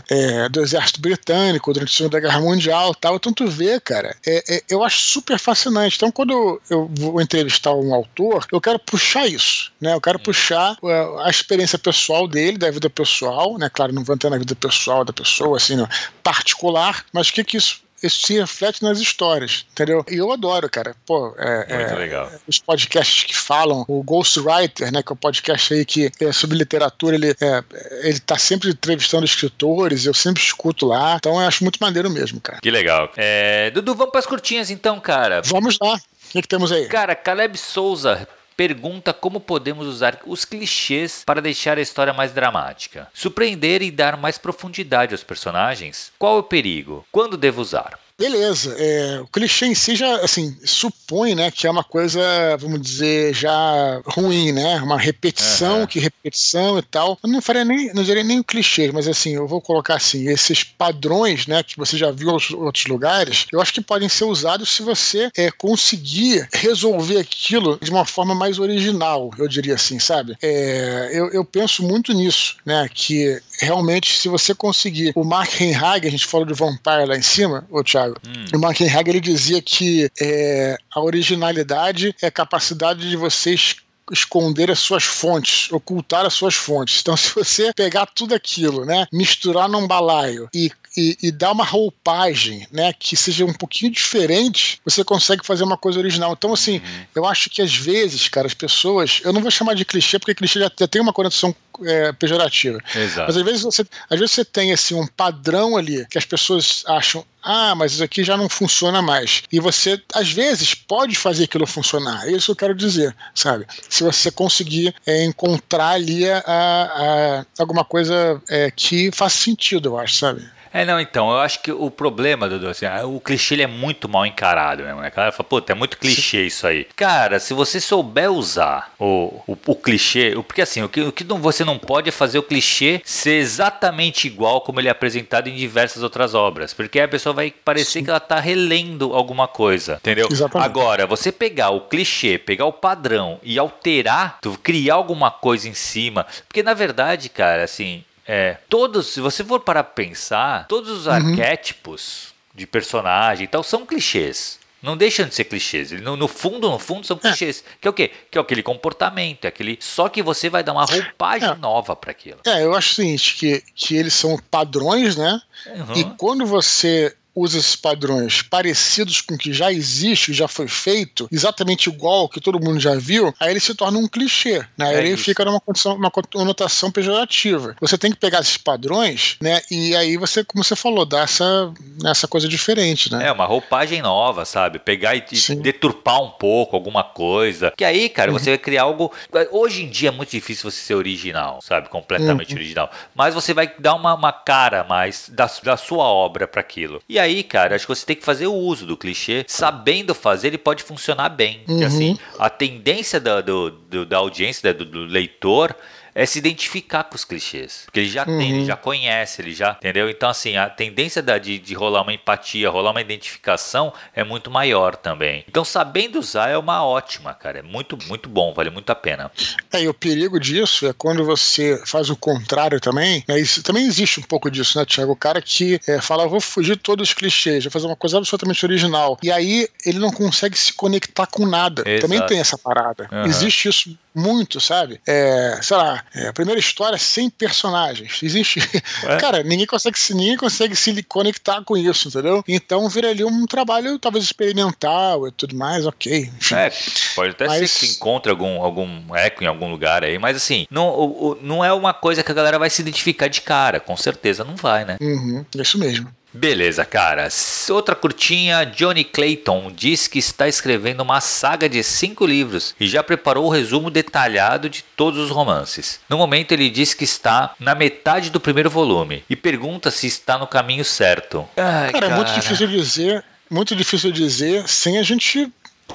é, 0.08 0.48
do 0.48 0.60
exército 0.60 1.00
britânico 1.00 1.72
durante 1.72 1.92
a 1.92 1.96
Segunda 1.96 2.20
Guerra 2.20 2.40
Mundial 2.40 2.92
e 2.92 3.00
tal. 3.00 3.16
Então 3.16 3.32
tu 3.32 3.46
vê, 3.46 3.78
cara, 3.80 4.16
é, 4.26 4.56
é, 4.56 4.62
eu 4.68 4.82
acho 4.82 4.98
super 4.98 5.38
fascinante. 5.38 5.96
Então 5.96 6.10
quando 6.10 6.60
eu 6.68 6.90
vou 6.94 7.20
entrevistar 7.20 7.74
um 7.74 7.94
autor, 7.94 8.46
eu 8.52 8.60
quero 8.60 8.78
puxar 8.78 9.26
isso, 9.26 9.72
né? 9.80 9.94
Eu 9.94 10.00
quero 10.00 10.18
puxar 10.18 10.76
é, 10.84 11.24
a 11.24 11.30
experiência 11.30 11.78
pessoal 11.78 12.26
dele, 12.26 12.58
da 12.58 12.70
vida 12.70 12.90
pessoal, 12.90 13.58
né? 13.58 13.70
Claro, 13.72 13.92
não 13.92 14.04
vou 14.04 14.14
entrar 14.14 14.30
na 14.30 14.38
vida 14.38 14.54
pessoal 14.54 15.04
da 15.04 15.12
pessoa, 15.12 15.56
assim, 15.56 15.76
no 15.76 15.88
particular, 16.22 17.04
mas 17.12 17.28
o 17.28 17.32
que 17.32 17.44
que 17.44 17.56
isso 17.56 17.83
isso 18.06 18.26
se 18.26 18.38
reflete 18.38 18.82
nas 18.82 18.98
histórias, 18.98 19.66
entendeu? 19.72 20.04
E 20.10 20.16
eu 20.16 20.32
adoro, 20.32 20.68
cara. 20.68 20.94
Pô, 21.06 21.34
é, 21.38 21.76
Muito 21.76 21.94
é, 21.94 21.96
legal. 21.96 22.30
Os 22.46 22.58
podcasts 22.58 23.24
que 23.24 23.34
falam, 23.34 23.84
o 23.88 24.02
Ghostwriter, 24.02 24.92
né, 24.92 25.02
que 25.02 25.10
é 25.10 25.12
o 25.12 25.14
um 25.14 25.16
podcast 25.16 25.74
aí 25.74 25.84
que 25.84 26.10
é 26.20 26.32
sobre 26.32 26.56
literatura, 26.56 27.16
ele, 27.16 27.30
é, 27.30 27.64
ele 28.02 28.20
tá 28.20 28.38
sempre 28.38 28.70
entrevistando 28.70 29.24
escritores, 29.24 30.06
eu 30.06 30.14
sempre 30.14 30.42
escuto 30.42 30.86
lá, 30.86 31.16
então 31.16 31.40
eu 31.40 31.46
acho 31.46 31.64
muito 31.64 31.78
maneiro 31.80 32.10
mesmo, 32.10 32.40
cara. 32.40 32.60
Que 32.60 32.70
legal. 32.70 33.10
É, 33.16 33.70
Dudu, 33.70 33.94
vamos 33.94 34.12
para 34.12 34.20
as 34.20 34.26
curtinhas 34.26 34.70
então, 34.70 35.00
cara. 35.00 35.42
Vamos 35.44 35.78
lá. 35.80 35.94
O 35.94 36.32
que, 36.34 36.42
que 36.42 36.48
temos 36.48 36.72
aí? 36.72 36.86
Cara, 36.86 37.14
Caleb 37.14 37.56
Souza 37.56 38.26
pergunta 38.56 39.12
como 39.12 39.40
podemos 39.40 39.86
usar 39.86 40.20
os 40.26 40.44
clichês 40.44 41.22
para 41.24 41.42
deixar 41.42 41.78
a 41.78 41.82
história 41.82 42.12
mais 42.12 42.32
dramática, 42.32 43.08
surpreender 43.12 43.82
e 43.82 43.90
dar 43.90 44.16
mais 44.16 44.38
profundidade 44.38 45.12
aos 45.14 45.24
personagens. 45.24 46.12
Qual 46.18 46.36
é 46.36 46.40
o 46.40 46.44
perigo? 46.44 47.06
Quando 47.10 47.36
devo 47.36 47.60
usar? 47.60 47.98
Beleza. 48.16 48.76
É, 48.78 49.20
o 49.20 49.26
clichê 49.26 49.66
em 49.66 49.74
si 49.74 49.96
já, 49.96 50.16
assim, 50.16 50.56
supõe, 50.64 51.34
né, 51.34 51.50
que 51.50 51.66
é 51.66 51.70
uma 51.70 51.82
coisa, 51.82 52.20
vamos 52.58 52.80
dizer, 52.80 53.34
já 53.34 54.00
ruim, 54.06 54.52
né? 54.52 54.76
Uma 54.76 54.96
repetição, 54.96 55.80
uhum. 55.80 55.86
que 55.86 55.98
repetição 55.98 56.78
e 56.78 56.82
tal. 56.82 57.18
Eu 57.22 57.28
não 57.28 57.42
faria 57.42 57.64
nem, 57.64 57.92
não 57.92 58.04
diria 58.04 58.22
nem 58.22 58.38
o 58.38 58.44
clichê, 58.44 58.92
mas 58.92 59.08
assim, 59.08 59.34
eu 59.34 59.48
vou 59.48 59.60
colocar 59.60 59.96
assim, 59.96 60.28
esses 60.28 60.62
padrões, 60.62 61.48
né, 61.48 61.62
que 61.64 61.76
você 61.76 61.96
já 61.96 62.12
viu 62.12 62.30
em 62.30 62.54
outros 62.54 62.86
lugares, 62.86 63.46
eu 63.52 63.60
acho 63.60 63.72
que 63.72 63.80
podem 63.80 64.08
ser 64.08 64.24
usados 64.24 64.68
se 64.68 64.82
você 64.82 65.28
é, 65.36 65.50
conseguir 65.50 66.48
resolver 66.52 67.18
aquilo 67.18 67.78
de 67.82 67.90
uma 67.90 68.04
forma 68.04 68.34
mais 68.34 68.60
original, 68.60 69.30
eu 69.36 69.48
diria 69.48 69.74
assim, 69.74 69.98
sabe? 69.98 70.36
É, 70.40 71.10
eu, 71.12 71.30
eu 71.32 71.44
penso 71.44 71.82
muito 71.82 72.12
nisso, 72.12 72.56
né, 72.64 72.88
que 72.92 73.40
realmente, 73.58 74.18
se 74.18 74.28
você 74.28 74.54
conseguir. 74.54 75.12
O 75.14 75.24
Mark 75.24 75.60
Henhag, 75.60 76.06
a 76.06 76.10
gente 76.10 76.26
falou 76.26 76.46
de 76.46 76.54
Vampire 76.54 77.06
lá 77.06 77.16
em 77.16 77.22
cima, 77.22 77.66
ô 77.70 77.82
Thiago. 77.82 78.16
Hum. 78.26 78.44
O 78.54 78.58
Mark 78.58 78.80
Henhag 78.80 79.08
ele 79.08 79.20
dizia 79.20 79.60
que 79.60 80.10
é, 80.20 80.76
a 80.92 81.00
originalidade 81.00 82.14
é 82.20 82.26
a 82.26 82.30
capacidade 82.30 83.08
de 83.08 83.16
vocês 83.16 83.76
esconder 84.12 84.70
as 84.70 84.78
suas 84.78 85.04
fontes, 85.04 85.70
ocultar 85.72 86.24
as 86.26 86.34
suas 86.34 86.54
fontes. 86.54 87.00
Então, 87.00 87.16
se 87.18 87.34
você 87.34 87.72
pegar 87.74 88.06
tudo 88.06 88.34
aquilo, 88.34 88.84
né, 88.84 89.06
misturar 89.12 89.68
num 89.68 89.86
balaio 89.86 90.48
e 90.54 90.70
e, 90.96 91.16
e, 91.22 91.32
dar 91.32 91.52
uma 91.52 91.64
roupagem, 91.64 92.66
né, 92.70 92.92
que 92.92 93.16
seja 93.16 93.44
um 93.44 93.52
pouquinho 93.52 93.90
diferente, 93.90 94.80
você 94.84 95.02
consegue 95.02 95.44
fazer 95.44 95.64
uma 95.64 95.76
coisa 95.76 95.98
original. 95.98 96.32
Então, 96.32 96.52
assim, 96.52 96.76
uhum. 96.76 97.04
eu 97.16 97.26
acho 97.26 97.50
que 97.50 97.60
às 97.60 97.74
vezes, 97.74 98.28
cara, 98.28 98.46
as 98.46 98.54
pessoas, 98.54 99.20
eu 99.24 99.32
não 99.32 99.40
vou 99.40 99.50
chamar 99.50 99.74
de 99.74 99.84
clichê, 99.84 100.18
porque 100.18 100.34
clichê 100.34 100.60
já, 100.60 100.70
tem 100.70 101.02
uma 101.02 101.12
conotação 101.12 101.54
é, 101.84 102.12
pejorativa. 102.12 102.78
Exato. 102.94 103.26
Mas 103.26 103.36
às 103.36 103.42
vezes 103.42 103.62
você, 103.62 103.84
às 104.08 104.18
vezes 104.18 104.34
você 104.34 104.44
tem 104.44 104.72
assim 104.72 104.94
um 104.94 105.06
padrão 105.06 105.76
ali 105.76 106.06
que 106.08 106.18
as 106.18 106.24
pessoas 106.24 106.84
acham, 106.86 107.24
ah, 107.44 107.74
mas 107.74 107.92
isso 107.92 108.04
aqui 108.04 108.24
já 108.24 108.36
não 108.36 108.48
funciona 108.48 109.02
mais. 109.02 109.42
E 109.52 109.60
você, 109.60 110.00
às 110.14 110.32
vezes, 110.32 110.74
pode 110.74 111.14
fazer 111.14 111.44
aquilo 111.44 111.66
funcionar. 111.66 112.26
É 112.26 112.32
isso 112.32 112.46
que 112.46 112.50
eu 112.52 112.56
quero 112.56 112.74
dizer, 112.74 113.14
sabe? 113.34 113.66
Se 113.88 114.02
você 114.02 114.30
conseguir 114.30 114.94
é, 115.06 115.24
encontrar 115.24 115.90
ali 115.90 116.28
a, 116.30 116.42
a, 116.46 117.46
alguma 117.58 117.84
coisa 117.84 118.40
é, 118.48 118.70
que 118.70 119.10
faça 119.12 119.36
sentido, 119.36 119.90
eu 119.90 119.98
acho, 119.98 120.14
sabe? 120.14 120.42
É, 120.74 120.84
não, 120.84 121.00
então, 121.00 121.30
eu 121.30 121.38
acho 121.38 121.62
que 121.62 121.70
o 121.70 121.88
problema, 121.88 122.48
Dudu, 122.48 122.68
assim, 122.68 122.84
ah, 122.84 123.06
o 123.06 123.20
clichê 123.20 123.54
ele 123.54 123.62
é 123.62 123.66
muito 123.68 124.08
mal 124.08 124.26
encarado 124.26 124.82
mesmo, 124.82 125.00
né? 125.00 125.08
Cara 125.08 125.30
fala, 125.30 125.48
puta, 125.48 125.70
é 125.70 125.74
muito 125.74 125.96
clichê 125.96 126.46
isso 126.46 126.66
aí. 126.66 126.84
Cara, 126.96 127.38
se 127.38 127.54
você 127.54 127.80
souber 127.80 128.28
usar 128.28 128.92
o, 128.98 129.40
o, 129.46 129.56
o 129.68 129.76
clichê, 129.76 130.34
porque 130.34 130.62
assim, 130.62 130.82
o 130.82 130.88
que, 130.88 131.00
o 131.02 131.12
que 131.12 131.22
você 131.22 131.64
não 131.64 131.78
pode 131.78 132.08
é 132.08 132.12
fazer 132.12 132.40
o 132.40 132.42
clichê 132.42 133.00
ser 133.04 133.36
exatamente 133.36 134.26
igual 134.26 134.62
como 134.62 134.80
ele 134.80 134.88
é 134.88 134.90
apresentado 134.90 135.46
em 135.46 135.54
diversas 135.54 136.02
outras 136.02 136.34
obras, 136.34 136.74
porque 136.74 136.98
aí 136.98 137.04
a 137.04 137.08
pessoa 137.08 137.32
vai 137.32 137.52
parecer 137.52 138.00
Sim. 138.00 138.04
que 138.04 138.10
ela 138.10 138.18
tá 138.18 138.40
relendo 138.40 139.14
alguma 139.14 139.46
coisa, 139.46 139.94
entendeu? 139.94 140.26
Exatamente. 140.28 140.68
Agora, 140.68 141.06
você 141.06 141.30
pegar 141.30 141.70
o 141.70 141.82
clichê, 141.82 142.36
pegar 142.36 142.66
o 142.66 142.72
padrão 142.72 143.38
e 143.44 143.56
alterar, 143.60 144.40
criar 144.60 144.94
alguma 144.94 145.30
coisa 145.30 145.68
em 145.68 145.74
cima, 145.74 146.26
porque 146.48 146.64
na 146.64 146.74
verdade, 146.74 147.28
cara, 147.28 147.62
assim, 147.62 148.02
é, 148.26 148.58
todos, 148.68 149.08
se 149.08 149.20
você 149.20 149.44
for 149.44 149.60
para 149.60 149.84
pensar, 149.84 150.66
todos 150.66 150.90
os 150.90 151.06
uhum. 151.06 151.12
arquétipos 151.12 152.34
de 152.54 152.66
personagem 152.66 153.44
então 153.44 153.62
são 153.62 153.84
clichês. 153.84 154.58
não 154.82 154.96
deixam 154.96 155.26
de 155.26 155.34
ser 155.34 155.44
clichês. 155.44 155.90
No, 155.92 156.16
no 156.16 156.28
fundo, 156.28 156.70
no 156.70 156.78
fundo, 156.78 157.06
são 157.06 157.16
é. 157.16 157.20
clichês. 157.20 157.64
Que 157.80 157.88
é 157.88 157.90
o 157.90 157.94
quê? 157.94 158.10
Que 158.30 158.38
é 158.38 158.40
aquele 158.40 158.62
comportamento, 158.62 159.44
é 159.44 159.48
aquele. 159.48 159.78
Só 159.80 160.08
que 160.08 160.22
você 160.22 160.48
vai 160.48 160.62
dar 160.62 160.72
uma 160.72 160.84
roupagem 160.84 161.50
é. 161.50 161.54
nova 161.54 161.96
para 161.96 162.10
aquilo. 162.10 162.40
É, 162.46 162.62
eu 162.62 162.74
acho 162.74 162.92
o 162.92 162.94
seguinte, 162.94 163.36
que, 163.36 163.62
que 163.74 163.96
eles 163.96 164.14
são 164.14 164.38
padrões, 164.50 165.16
né? 165.16 165.40
Uhum. 165.66 165.96
E 165.96 166.04
quando 166.16 166.46
você 166.46 167.14
usa 167.34 167.58
esses 167.58 167.76
padrões 167.76 168.42
parecidos 168.42 169.20
com 169.20 169.34
o 169.34 169.38
que 169.38 169.52
já 169.52 169.72
existe, 169.72 170.26
que 170.26 170.32
já 170.32 170.48
foi 170.48 170.68
feito, 170.68 171.28
exatamente 171.30 171.88
igual 171.88 172.28
que 172.28 172.40
todo 172.40 172.60
mundo 172.60 172.78
já 172.78 172.94
viu, 172.94 173.34
aí 173.40 173.50
ele 173.50 173.60
se 173.60 173.74
torna 173.74 173.98
um 173.98 174.08
clichê, 174.08 174.64
né? 174.76 174.94
É 174.94 174.98
ele 174.98 175.10
isso. 175.10 175.24
fica 175.24 175.44
numa 175.44 175.60
condição, 175.60 175.96
uma 175.96 176.10
conotação 176.10 176.90
pejorativa. 176.90 177.76
Você 177.80 177.98
tem 177.98 178.10
que 178.10 178.18
pegar 178.18 178.40
esses 178.40 178.56
padrões, 178.56 179.36
né? 179.40 179.60
E 179.70 179.94
aí 179.96 180.16
você, 180.16 180.44
como 180.44 180.62
você 180.62 180.76
falou, 180.76 181.04
dá 181.04 181.20
essa, 181.20 181.72
essa 182.04 182.28
coisa 182.28 182.48
diferente, 182.48 183.10
né? 183.12 183.26
É, 183.26 183.32
uma 183.32 183.46
roupagem 183.46 184.00
nova, 184.00 184.44
sabe? 184.44 184.78
Pegar 184.78 185.16
e, 185.16 185.24
e 185.30 185.54
deturpar 185.56 186.22
um 186.22 186.30
pouco 186.30 186.76
alguma 186.76 187.02
coisa. 187.02 187.72
Que 187.76 187.84
aí, 187.84 188.08
cara, 188.08 188.30
uhum. 188.30 188.38
você 188.38 188.50
vai 188.50 188.58
criar 188.58 188.82
algo. 188.82 189.12
Hoje 189.50 189.82
em 189.82 189.90
dia 189.90 190.08
é 190.10 190.12
muito 190.12 190.30
difícil 190.30 190.70
você 190.70 190.80
ser 190.80 190.94
original, 190.94 191.60
sabe? 191.62 191.88
Completamente 191.88 192.52
uhum. 192.52 192.58
original. 192.58 192.90
Mas 193.14 193.34
você 193.34 193.52
vai 193.52 193.72
dar 193.78 193.94
uma, 193.94 194.14
uma 194.14 194.32
cara 194.32 194.84
mais 194.84 195.28
da, 195.28 195.50
da 195.62 195.76
sua 195.76 196.04
obra 196.04 196.46
para 196.46 196.60
aquilo. 196.60 197.02
E 197.08 197.18
aí, 197.18 197.23
cara, 197.42 197.74
acho 197.74 197.86
que 197.86 197.94
você 197.94 198.06
tem 198.06 198.16
que 198.16 198.24
fazer 198.24 198.46
o 198.46 198.54
uso 198.54 198.86
do 198.86 198.96
clichê. 198.96 199.44
Sabendo 199.46 200.14
fazer, 200.14 200.48
ele 200.48 200.58
pode 200.58 200.82
funcionar 200.82 201.28
bem. 201.28 201.62
Uhum. 201.68 201.86
Assim, 201.86 202.18
a 202.38 202.50
tendência 202.50 203.20
da, 203.20 203.40
do, 203.40 203.70
do, 203.70 204.06
da 204.06 204.18
audiência, 204.18 204.72
do, 204.74 204.84
do 204.84 205.04
leitor, 205.04 205.74
é 206.14 206.24
se 206.24 206.38
identificar 206.38 207.04
com 207.04 207.16
os 207.16 207.24
clichês. 207.24 207.82
Porque 207.86 208.00
ele 208.00 208.08
já 208.08 208.26
uhum. 208.26 208.38
tem, 208.38 208.50
ele 208.50 208.60
uhum. 208.60 208.66
já 208.66 208.76
conhece, 208.76 209.42
ele 209.42 209.52
já. 209.52 209.72
Entendeu? 209.72 210.08
Então, 210.08 210.28
assim, 210.28 210.56
a 210.56 210.68
tendência 210.70 211.22
da, 211.22 211.38
de, 211.38 211.58
de 211.58 211.74
rolar 211.74 212.02
uma 212.02 212.12
empatia, 212.12 212.70
rolar 212.70 212.92
uma 212.92 213.00
identificação 213.00 213.92
é 214.14 214.22
muito 214.22 214.50
maior 214.50 214.94
também. 214.96 215.44
Então, 215.48 215.64
sabendo 215.64 216.18
usar 216.18 216.48
é 216.48 216.56
uma 216.56 216.84
ótima, 216.84 217.34
cara. 217.34 217.58
É 217.58 217.62
muito, 217.62 217.98
muito 218.06 218.28
bom, 218.28 218.54
vale 218.54 218.70
muito 218.70 218.90
a 218.90 218.94
pena. 218.94 219.30
É, 219.72 219.82
e 219.82 219.88
o 219.88 219.94
perigo 219.94 220.38
disso 220.38 220.86
é 220.86 220.92
quando 220.92 221.24
você 221.24 221.82
faz 221.86 222.10
o 222.10 222.16
contrário 222.16 222.80
também. 222.80 223.24
Né? 223.26 223.40
Isso, 223.40 223.62
também 223.62 223.84
existe 223.86 224.20
um 224.20 224.22
pouco 224.22 224.50
disso, 224.50 224.78
né, 224.78 224.84
Tiago? 224.84 225.12
O 225.12 225.16
cara 225.16 225.42
que 225.42 225.80
é, 225.86 226.00
fala, 226.00 226.28
vou 226.28 226.40
fugir 226.40 226.76
de 226.76 226.82
todos 226.82 227.08
os 227.08 227.14
clichês, 227.14 227.64
vou 227.64 227.70
fazer 227.70 227.86
uma 227.86 227.96
coisa 227.96 228.18
absolutamente 228.18 228.64
original. 228.64 229.18
E 229.22 229.32
aí 229.32 229.68
ele 229.84 229.98
não 229.98 230.12
consegue 230.12 230.56
se 230.56 230.72
conectar 230.72 231.26
com 231.26 231.46
nada. 231.46 231.82
Exato. 231.86 232.02
Também 232.02 232.26
tem 232.26 232.38
essa 232.38 232.56
parada. 232.56 233.08
Uhum. 233.10 233.24
Existe 233.24 233.68
isso 233.68 233.98
muito, 234.14 234.60
sabe? 234.60 235.00
É, 235.06 235.58
sei 235.62 235.76
lá, 235.76 236.04
é, 236.14 236.28
a 236.28 236.32
primeira 236.32 236.60
história 236.60 236.96
sem 236.98 237.28
personagens. 237.28 238.22
Existe. 238.22 238.60
É. 239.04 239.16
Cara, 239.18 239.42
ninguém 239.42 239.66
consegue, 239.66 239.98
ninguém 240.10 240.36
consegue 240.36 240.76
se 240.76 241.02
conectar 241.02 241.62
com 241.62 241.76
isso, 241.76 242.08
entendeu? 242.08 242.42
Então 242.46 242.88
vira 242.88 243.10
ali 243.10 243.24
um 243.24 243.44
trabalho 243.44 243.98
talvez 243.98 244.24
experimental 244.24 245.26
e 245.26 245.32
tudo 245.32 245.54
mais, 245.56 245.84
ok. 245.84 246.30
Enfim. 246.38 246.54
É, 246.54 246.72
pode 247.14 247.30
até 247.30 247.46
mas... 247.46 247.70
ser 247.70 247.86
que 247.86 247.92
encontre 247.92 248.30
algum, 248.30 248.62
algum 248.62 249.14
eco 249.14 249.42
em 249.42 249.46
algum 249.46 249.70
lugar 249.70 250.04
aí, 250.04 250.18
mas 250.18 250.36
assim, 250.36 250.66
não, 250.70 250.88
o, 250.88 251.38
não 251.42 251.64
é 251.64 251.72
uma 251.72 251.92
coisa 251.92 252.22
que 252.22 252.30
a 252.30 252.34
galera 252.34 252.58
vai 252.58 252.70
se 252.70 252.80
identificar 252.82 253.28
de 253.28 253.40
cara, 253.40 253.80
com 253.80 253.96
certeza 253.96 254.44
não 254.44 254.56
vai, 254.56 254.84
né? 254.84 254.96
Uhum, 255.00 255.44
isso 255.56 255.78
mesmo. 255.78 256.08
Beleza, 256.34 256.84
cara. 256.84 257.28
Outra 257.70 257.94
curtinha, 257.94 258.64
Johnny 258.64 259.04
Clayton 259.04 259.70
diz 259.72 260.08
que 260.08 260.18
está 260.18 260.48
escrevendo 260.48 261.00
uma 261.00 261.20
saga 261.20 261.68
de 261.68 261.80
cinco 261.84 262.26
livros 262.26 262.74
e 262.80 262.88
já 262.88 263.04
preparou 263.04 263.46
o 263.46 263.48
resumo 263.48 263.88
detalhado 263.88 264.68
de 264.68 264.82
todos 264.82 265.20
os 265.20 265.30
romances. 265.30 266.00
No 266.08 266.18
momento, 266.18 266.50
ele 266.50 266.68
diz 266.68 266.92
que 266.92 267.04
está 267.04 267.54
na 267.60 267.74
metade 267.76 268.30
do 268.30 268.40
primeiro 268.40 268.68
volume 268.68 269.22
e 269.30 269.36
pergunta 269.36 269.92
se 269.92 270.08
está 270.08 270.36
no 270.36 270.48
caminho 270.48 270.84
certo. 270.84 271.48
Ai, 271.56 271.92
cara, 271.92 272.00
cara, 272.00 272.06
é 272.06 272.16
muito 272.16 272.34
difícil 272.34 272.66
dizer, 272.66 273.24
muito 273.48 273.76
difícil 273.76 274.10
dizer 274.10 274.68
sem 274.68 274.98
a 274.98 275.02
gente 275.04 275.52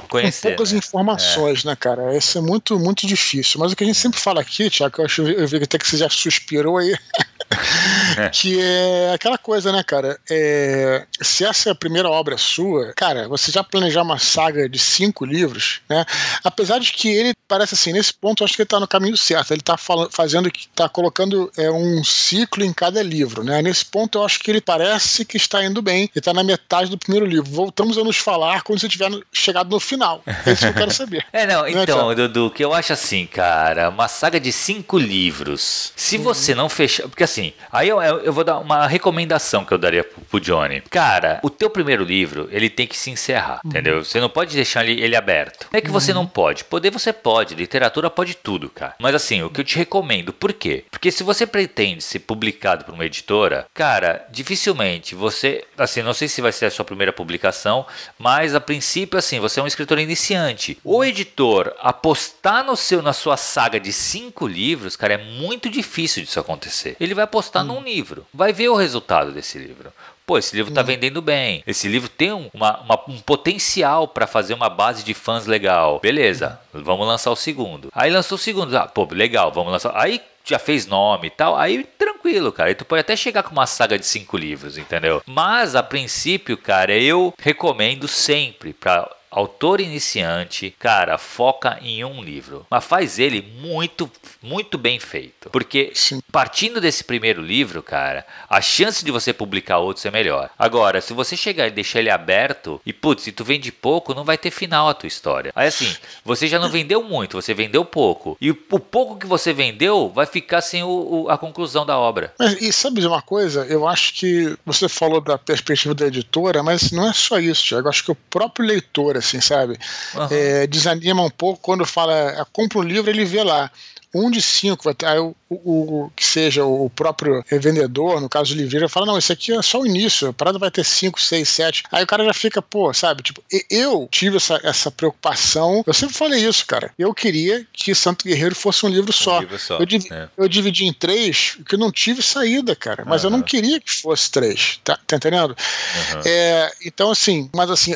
Conhecer, 0.08 0.42
com 0.42 0.48
poucas 0.56 0.72
né? 0.72 0.78
informações, 0.78 1.66
é. 1.66 1.70
né, 1.70 1.76
cara? 1.76 2.16
Isso 2.16 2.38
é 2.38 2.42
muito, 2.42 2.80
muito 2.80 3.06
difícil. 3.06 3.60
Mas 3.60 3.72
o 3.72 3.76
que 3.76 3.84
a 3.84 3.88
gente 3.88 3.98
sempre 3.98 4.20
fala 4.20 4.40
aqui, 4.40 4.70
Tiago, 4.70 5.02
eu 5.02 5.06
acho 5.06 5.28
eu 5.28 5.48
vi 5.48 5.58
até 5.58 5.78
que 5.78 5.88
você 5.88 5.98
já 5.98 6.10
suspirou 6.10 6.78
aí. 6.78 6.96
que 8.32 8.60
é 8.60 9.12
aquela 9.14 9.38
coisa, 9.38 9.72
né, 9.72 9.84
cara? 9.84 10.20
É, 10.30 11.06
se 11.22 11.46
essa 11.46 11.70
é 11.70 11.72
a 11.72 11.76
primeira 11.76 12.10
obra 12.10 12.38
sua, 12.38 12.94
cara, 12.96 13.28
você 13.28 13.52
já 13.52 13.64
planejar 13.64 14.04
uma 14.04 14.20
saga 14.20 14.70
de 14.70 14.78
cinco 14.78 15.26
livros, 15.26 15.82
né? 15.90 16.06
Apesar 16.44 16.80
de 16.80 16.92
que 16.92 17.10
ele 17.10 17.34
parece 17.48 17.74
assim, 17.74 17.92
nesse 17.92 18.14
ponto 18.14 18.44
eu 18.44 18.46
acho 18.46 18.56
que 18.56 18.62
ele 18.62 18.70
tá 18.70 18.80
no 18.80 18.88
caminho 18.88 19.18
certo. 19.18 19.52
Ele 19.52 19.62
tá 19.62 19.76
falando, 19.76 20.12
fazendo, 20.12 20.52
tá 20.76 20.88
colocando 20.88 21.52
é, 21.58 21.70
um 21.72 22.04
ciclo 22.04 22.64
em 22.64 22.72
cada 22.72 23.02
livro, 23.02 23.44
né? 23.44 23.62
Nesse 23.62 23.86
ponto 23.86 24.20
eu 24.20 24.24
acho 24.24 24.40
que 24.40 24.52
ele 24.52 24.62
parece 24.62 25.26
que 25.26 25.38
está 25.38 25.64
indo 25.64 25.82
bem. 25.82 26.10
Ele 26.16 26.22
tá 26.22 26.34
na 26.34 26.44
metade 26.44 26.90
do 26.90 26.98
primeiro 26.98 27.26
livro. 27.26 27.50
Voltamos 27.50 27.98
a 27.98 28.04
nos 28.04 28.18
falar 28.18 28.62
quando 28.62 28.80
você 28.80 28.88
tiver 28.88 29.10
chegado 29.34 29.70
no 29.70 29.80
final. 29.80 30.22
É 30.46 30.52
isso 30.52 30.62
que 30.62 30.68
eu 30.68 30.74
quero 30.74 30.92
saber. 30.92 31.26
é, 31.34 31.48
não, 31.48 31.62
não 31.62 31.66
é, 31.66 31.84
então, 31.84 32.12
é, 32.12 32.16
Dudu, 32.16 32.52
que 32.52 32.64
eu 32.64 32.74
acho 32.74 32.94
assim, 32.94 33.26
cara, 33.26 33.90
uma 33.90 34.08
saga 34.08 34.40
de 34.40 34.52
cinco 34.52 34.98
livros. 34.98 35.92
Se 35.96 36.18
uhum. 36.18 36.24
você 36.24 36.54
não 36.54 36.70
fechar. 36.70 37.08
Porque 37.10 37.24
assim, 37.24 37.39
aí 37.72 37.90
eu, 37.90 38.02
eu 38.02 38.34
vou 38.34 38.44
dar 38.44 38.58
uma 38.60 38.88
recomendação 38.88 39.66
que 39.66 39.74
eu 39.74 39.78
daria 39.78 40.04
pro, 40.04 40.22
pro 40.22 40.40
Johnny. 40.40 40.82
Cara, 40.90 41.40
o 41.44 41.50
teu 41.50 41.70
primeiro 41.70 42.04
livro, 42.04 42.48
ele 42.52 42.70
tem 42.70 42.88
que 42.88 42.98
se 42.98 43.10
encerrar, 43.12 43.60
uhum. 43.64 43.70
entendeu? 43.70 44.04
Você 44.04 44.20
não 44.20 44.30
pode 44.30 44.56
deixar 44.56 44.86
ele, 44.86 45.02
ele 45.02 45.16
aberto. 45.16 45.68
Não 45.72 45.78
é 45.78 45.82
que 45.82 45.88
uhum. 45.88 45.94
você 45.94 46.14
não 46.14 46.26
pode. 46.26 46.64
Poder 46.64 46.92
você 46.92 47.14
pode. 47.14 47.56
Literatura 47.56 48.10
pode 48.10 48.36
tudo, 48.36 48.70
cara. 48.70 48.96
Mas 49.00 49.16
assim, 49.16 49.42
o 49.44 49.50
que 49.50 49.62
eu 49.62 49.66
te 49.66 49.78
recomendo, 49.78 50.34
por 50.34 50.54
quê? 50.54 50.86
Porque 50.90 51.12
se 51.12 51.24
você 51.24 51.46
pretende 51.46 52.02
ser 52.02 52.20
publicado 52.20 52.86
por 52.86 52.94
uma 52.94 53.06
editora, 53.06 53.68
cara, 53.74 54.26
dificilmente 54.32 55.16
você. 55.16 55.64
Assim, 55.78 56.02
não 56.02 56.14
sei 56.14 56.28
se 56.28 56.42
vai 56.42 56.52
ser 56.52 56.66
a 56.66 56.72
sua 56.72 56.86
primeira 56.86 57.14
publicação, 57.14 57.86
mas 58.18 58.56
a 58.56 58.62
princípio, 58.62 59.18
assim, 59.18 59.40
você 59.40 59.60
é 59.60 59.64
um 59.64 59.68
escritor 59.68 60.00
iniciante. 60.00 60.78
O 60.84 61.04
editor 61.04 61.74
apostar 61.80 62.64
no 62.64 62.76
seu, 62.76 63.02
na 63.02 63.14
sua 63.14 63.38
saga 63.38 63.80
de 63.80 63.92
cinco 63.92 64.48
livros, 64.48 64.96
cara, 64.96 65.14
é 65.14 65.18
muito 65.18 65.70
difícil 65.70 66.24
disso 66.24 66.40
acontecer. 66.40 66.96
Ele 67.00 67.14
vai 67.14 67.24
apostar 67.30 67.64
hum. 67.64 67.68
num 67.68 67.84
livro, 67.84 68.26
vai 68.34 68.52
ver 68.52 68.70
o 68.70 68.76
resultado 68.76 69.32
desse 69.32 69.58
livro. 69.58 69.94
Pô, 70.26 70.38
esse 70.38 70.56
livro 70.56 70.72
tá 70.72 70.82
hum. 70.82 70.86
vendendo 70.86 71.22
bem. 71.22 71.64
Esse 71.66 71.88
livro 71.88 72.10
tem 72.10 72.32
uma, 72.32 72.80
uma, 72.82 73.04
um 73.08 73.20
potencial 73.20 74.08
para 74.08 74.28
fazer 74.28 74.54
uma 74.54 74.70
base 74.70 75.04
de 75.04 75.14
fãs 75.14 75.48
legal. 75.48 76.00
Beleza, 76.00 76.60
vamos 76.72 77.08
lançar 77.08 77.32
o 77.32 77.36
segundo. 77.36 77.90
Aí 77.94 78.12
lançou 78.12 78.36
o 78.36 78.40
segundo. 78.40 78.76
Ah, 78.78 78.88
pô, 78.88 79.08
legal, 79.12 79.52
vamos 79.52 79.72
lançar. 79.72 79.92
Aí 79.96 80.22
já 80.44 80.60
fez 80.60 80.86
nome 80.86 81.28
e 81.28 81.30
tal, 81.32 81.56
aí 81.58 81.84
tranquilo, 81.98 82.52
cara. 82.52 82.72
E 82.72 82.76
tu 82.76 82.86
pode 82.86 83.02
até 83.02 83.16
chegar 83.16 83.44
com 83.44 83.52
uma 83.52 83.68
saga 83.68 83.98
de 83.98 84.06
cinco 84.06 84.38
livros, 84.38 84.78
entendeu? 84.78 85.22
Mas 85.26 85.76
a 85.76 85.84
princípio, 85.84 86.58
cara, 86.58 86.94
eu 86.96 87.34
recomendo 87.40 88.08
sempre 88.08 88.74
para 88.74 89.10
Autor 89.32 89.80
iniciante, 89.80 90.76
cara, 90.80 91.18
foca 91.18 91.78
em 91.82 92.04
um 92.04 92.24
livro, 92.24 92.66
mas 92.70 92.84
faz 92.84 93.20
ele 93.20 93.42
muito, 93.60 94.10
muito 94.42 94.78
bem 94.78 95.00
feito. 95.00 95.50
Porque 95.52 95.92
Sim. 95.94 96.20
partindo 96.32 96.82
desse 96.82 97.04
primeiro 97.04 97.42
livro, 97.42 97.84
cara, 97.84 98.26
a 98.50 98.60
chance 98.60 99.06
de 99.06 99.12
você 99.12 99.32
publicar 99.32 99.78
outros 99.78 100.06
é 100.06 100.12
melhor. 100.12 100.50
Agora, 100.58 101.00
se 101.00 101.14
você 101.14 101.38
chegar 101.38 101.68
e 101.68 101.72
deixar 101.72 102.00
ele 102.00 102.10
aberto, 102.10 102.82
e 102.86 102.92
putz, 102.92 103.24
se 103.24 103.32
tu 103.32 103.44
vende 103.44 103.72
pouco, 103.72 104.16
não 104.16 104.24
vai 104.24 104.38
ter 104.38 104.50
final 104.50 104.90
a 104.90 104.94
tua 104.94 105.08
história. 105.08 105.52
Aí 105.56 105.68
assim, 105.68 105.96
você 106.26 106.48
já 106.48 106.58
não 106.58 106.70
vendeu 106.70 107.04
muito, 107.04 107.40
você 107.40 107.54
vendeu 107.54 107.86
pouco. 107.86 108.36
E 108.42 108.50
o 108.50 108.56
pouco 108.56 109.18
que 109.18 109.28
você 109.28 109.54
vendeu 109.54 110.10
vai 110.10 110.26
ficar 110.26 110.62
sem 110.62 110.84
o, 110.84 110.88
o, 110.90 111.30
a 111.30 111.38
conclusão 111.38 111.86
da 111.86 111.98
obra. 111.98 112.34
Mas, 112.40 112.60
e 112.62 112.74
sabe 112.74 113.00
de 113.00 113.08
uma 113.08 113.22
coisa? 113.22 113.66
Eu 113.66 113.88
acho 113.88 114.14
que 114.16 114.58
você 114.66 114.90
falou 114.90 115.22
da 115.22 115.38
perspectiva 115.38 115.94
da 115.94 116.08
editora, 116.08 116.64
mas 116.64 116.92
não 116.92 117.10
é 117.10 117.14
só 117.14 117.40
isso, 117.40 117.64
Thiago. 117.64 117.88
Eu 117.88 117.90
acho 117.90 118.04
que 118.04 118.12
o 118.12 118.16
próprio 118.16 118.66
leitor 118.66 119.19
assim, 119.20 119.40
sabe? 119.42 119.78
Uhum. 120.16 120.28
É, 120.32 120.68
desanima 120.68 121.22
um 121.22 121.30
pouco 121.30 121.62
quando 121.62 121.86
fala, 121.86 122.46
compra 122.52 122.80
um 122.80 122.84
livro, 122.84 123.10
ele 123.10 123.26
vê 123.26 123.44
lá 123.44 123.72
um 124.14 124.30
de 124.32 124.42
cinco 124.42 124.84
vai 124.84 124.94
ter. 124.94 125.06
Aí 125.06 125.20
o, 125.20 125.36
o, 125.50 126.06
o, 126.06 126.12
que 126.16 126.26
seja 126.26 126.66
o 126.66 126.90
próprio 126.90 127.44
vendedor, 127.50 128.20
no 128.20 128.30
caso 128.30 128.54
do 128.54 128.58
livreiro, 128.58 128.90
fala: 128.90 129.06
não, 129.06 129.18
isso 129.18 129.32
aqui 129.32 129.54
é 129.54 129.62
só 129.62 129.80
o 129.80 129.86
início, 129.86 130.30
a 130.30 130.34
parada 130.34 130.58
vai 130.58 130.72
ter 130.72 130.84
cinco, 130.84 131.22
seis, 131.22 131.50
sete. 131.50 131.84
Aí 131.92 132.04
o 132.04 132.08
cara 132.08 132.24
já 132.26 132.34
fica, 132.34 132.62
pô, 132.62 132.94
sabe? 132.94 133.24
Tipo, 133.24 133.44
eu 133.70 134.08
tive 134.12 134.38
essa, 134.38 134.60
essa 134.64 134.92
preocupação. 134.92 135.84
Eu 135.86 135.94
sempre 135.94 136.16
falei 136.16 136.46
isso, 136.46 136.66
cara. 136.66 136.92
Eu 136.98 137.14
queria 137.14 137.66
que 137.72 137.94
Santo 137.94 138.26
Guerreiro 138.26 138.56
fosse 138.56 138.86
um 138.86 138.90
livro 138.90 139.14
só. 139.14 139.38
Um 139.38 139.42
livro 139.42 139.60
só. 139.60 139.78
Eu, 139.78 139.86
div 139.86 140.06
é. 140.12 140.28
eu, 140.38 140.48
dividi 140.48 140.86
em 140.86 140.94
três, 140.94 141.58
que 141.68 141.76
eu 141.76 141.80
não 141.80 141.92
tive 141.92 142.22
saída, 142.22 142.76
cara. 142.76 143.04
Mas 143.06 143.24
uhum. 143.24 143.30
eu 143.30 143.38
não 143.38 143.44
queria 143.44 143.80
que 143.80 143.92
fosse 143.92 144.32
três. 144.32 144.80
Tá, 144.84 144.98
tá 145.06 145.16
entendendo? 145.16 145.52
Uhum. 145.52 146.22
É, 146.26 146.72
então, 146.86 147.12
assim, 147.12 147.50
mas 147.54 147.70
assim, 147.70 147.96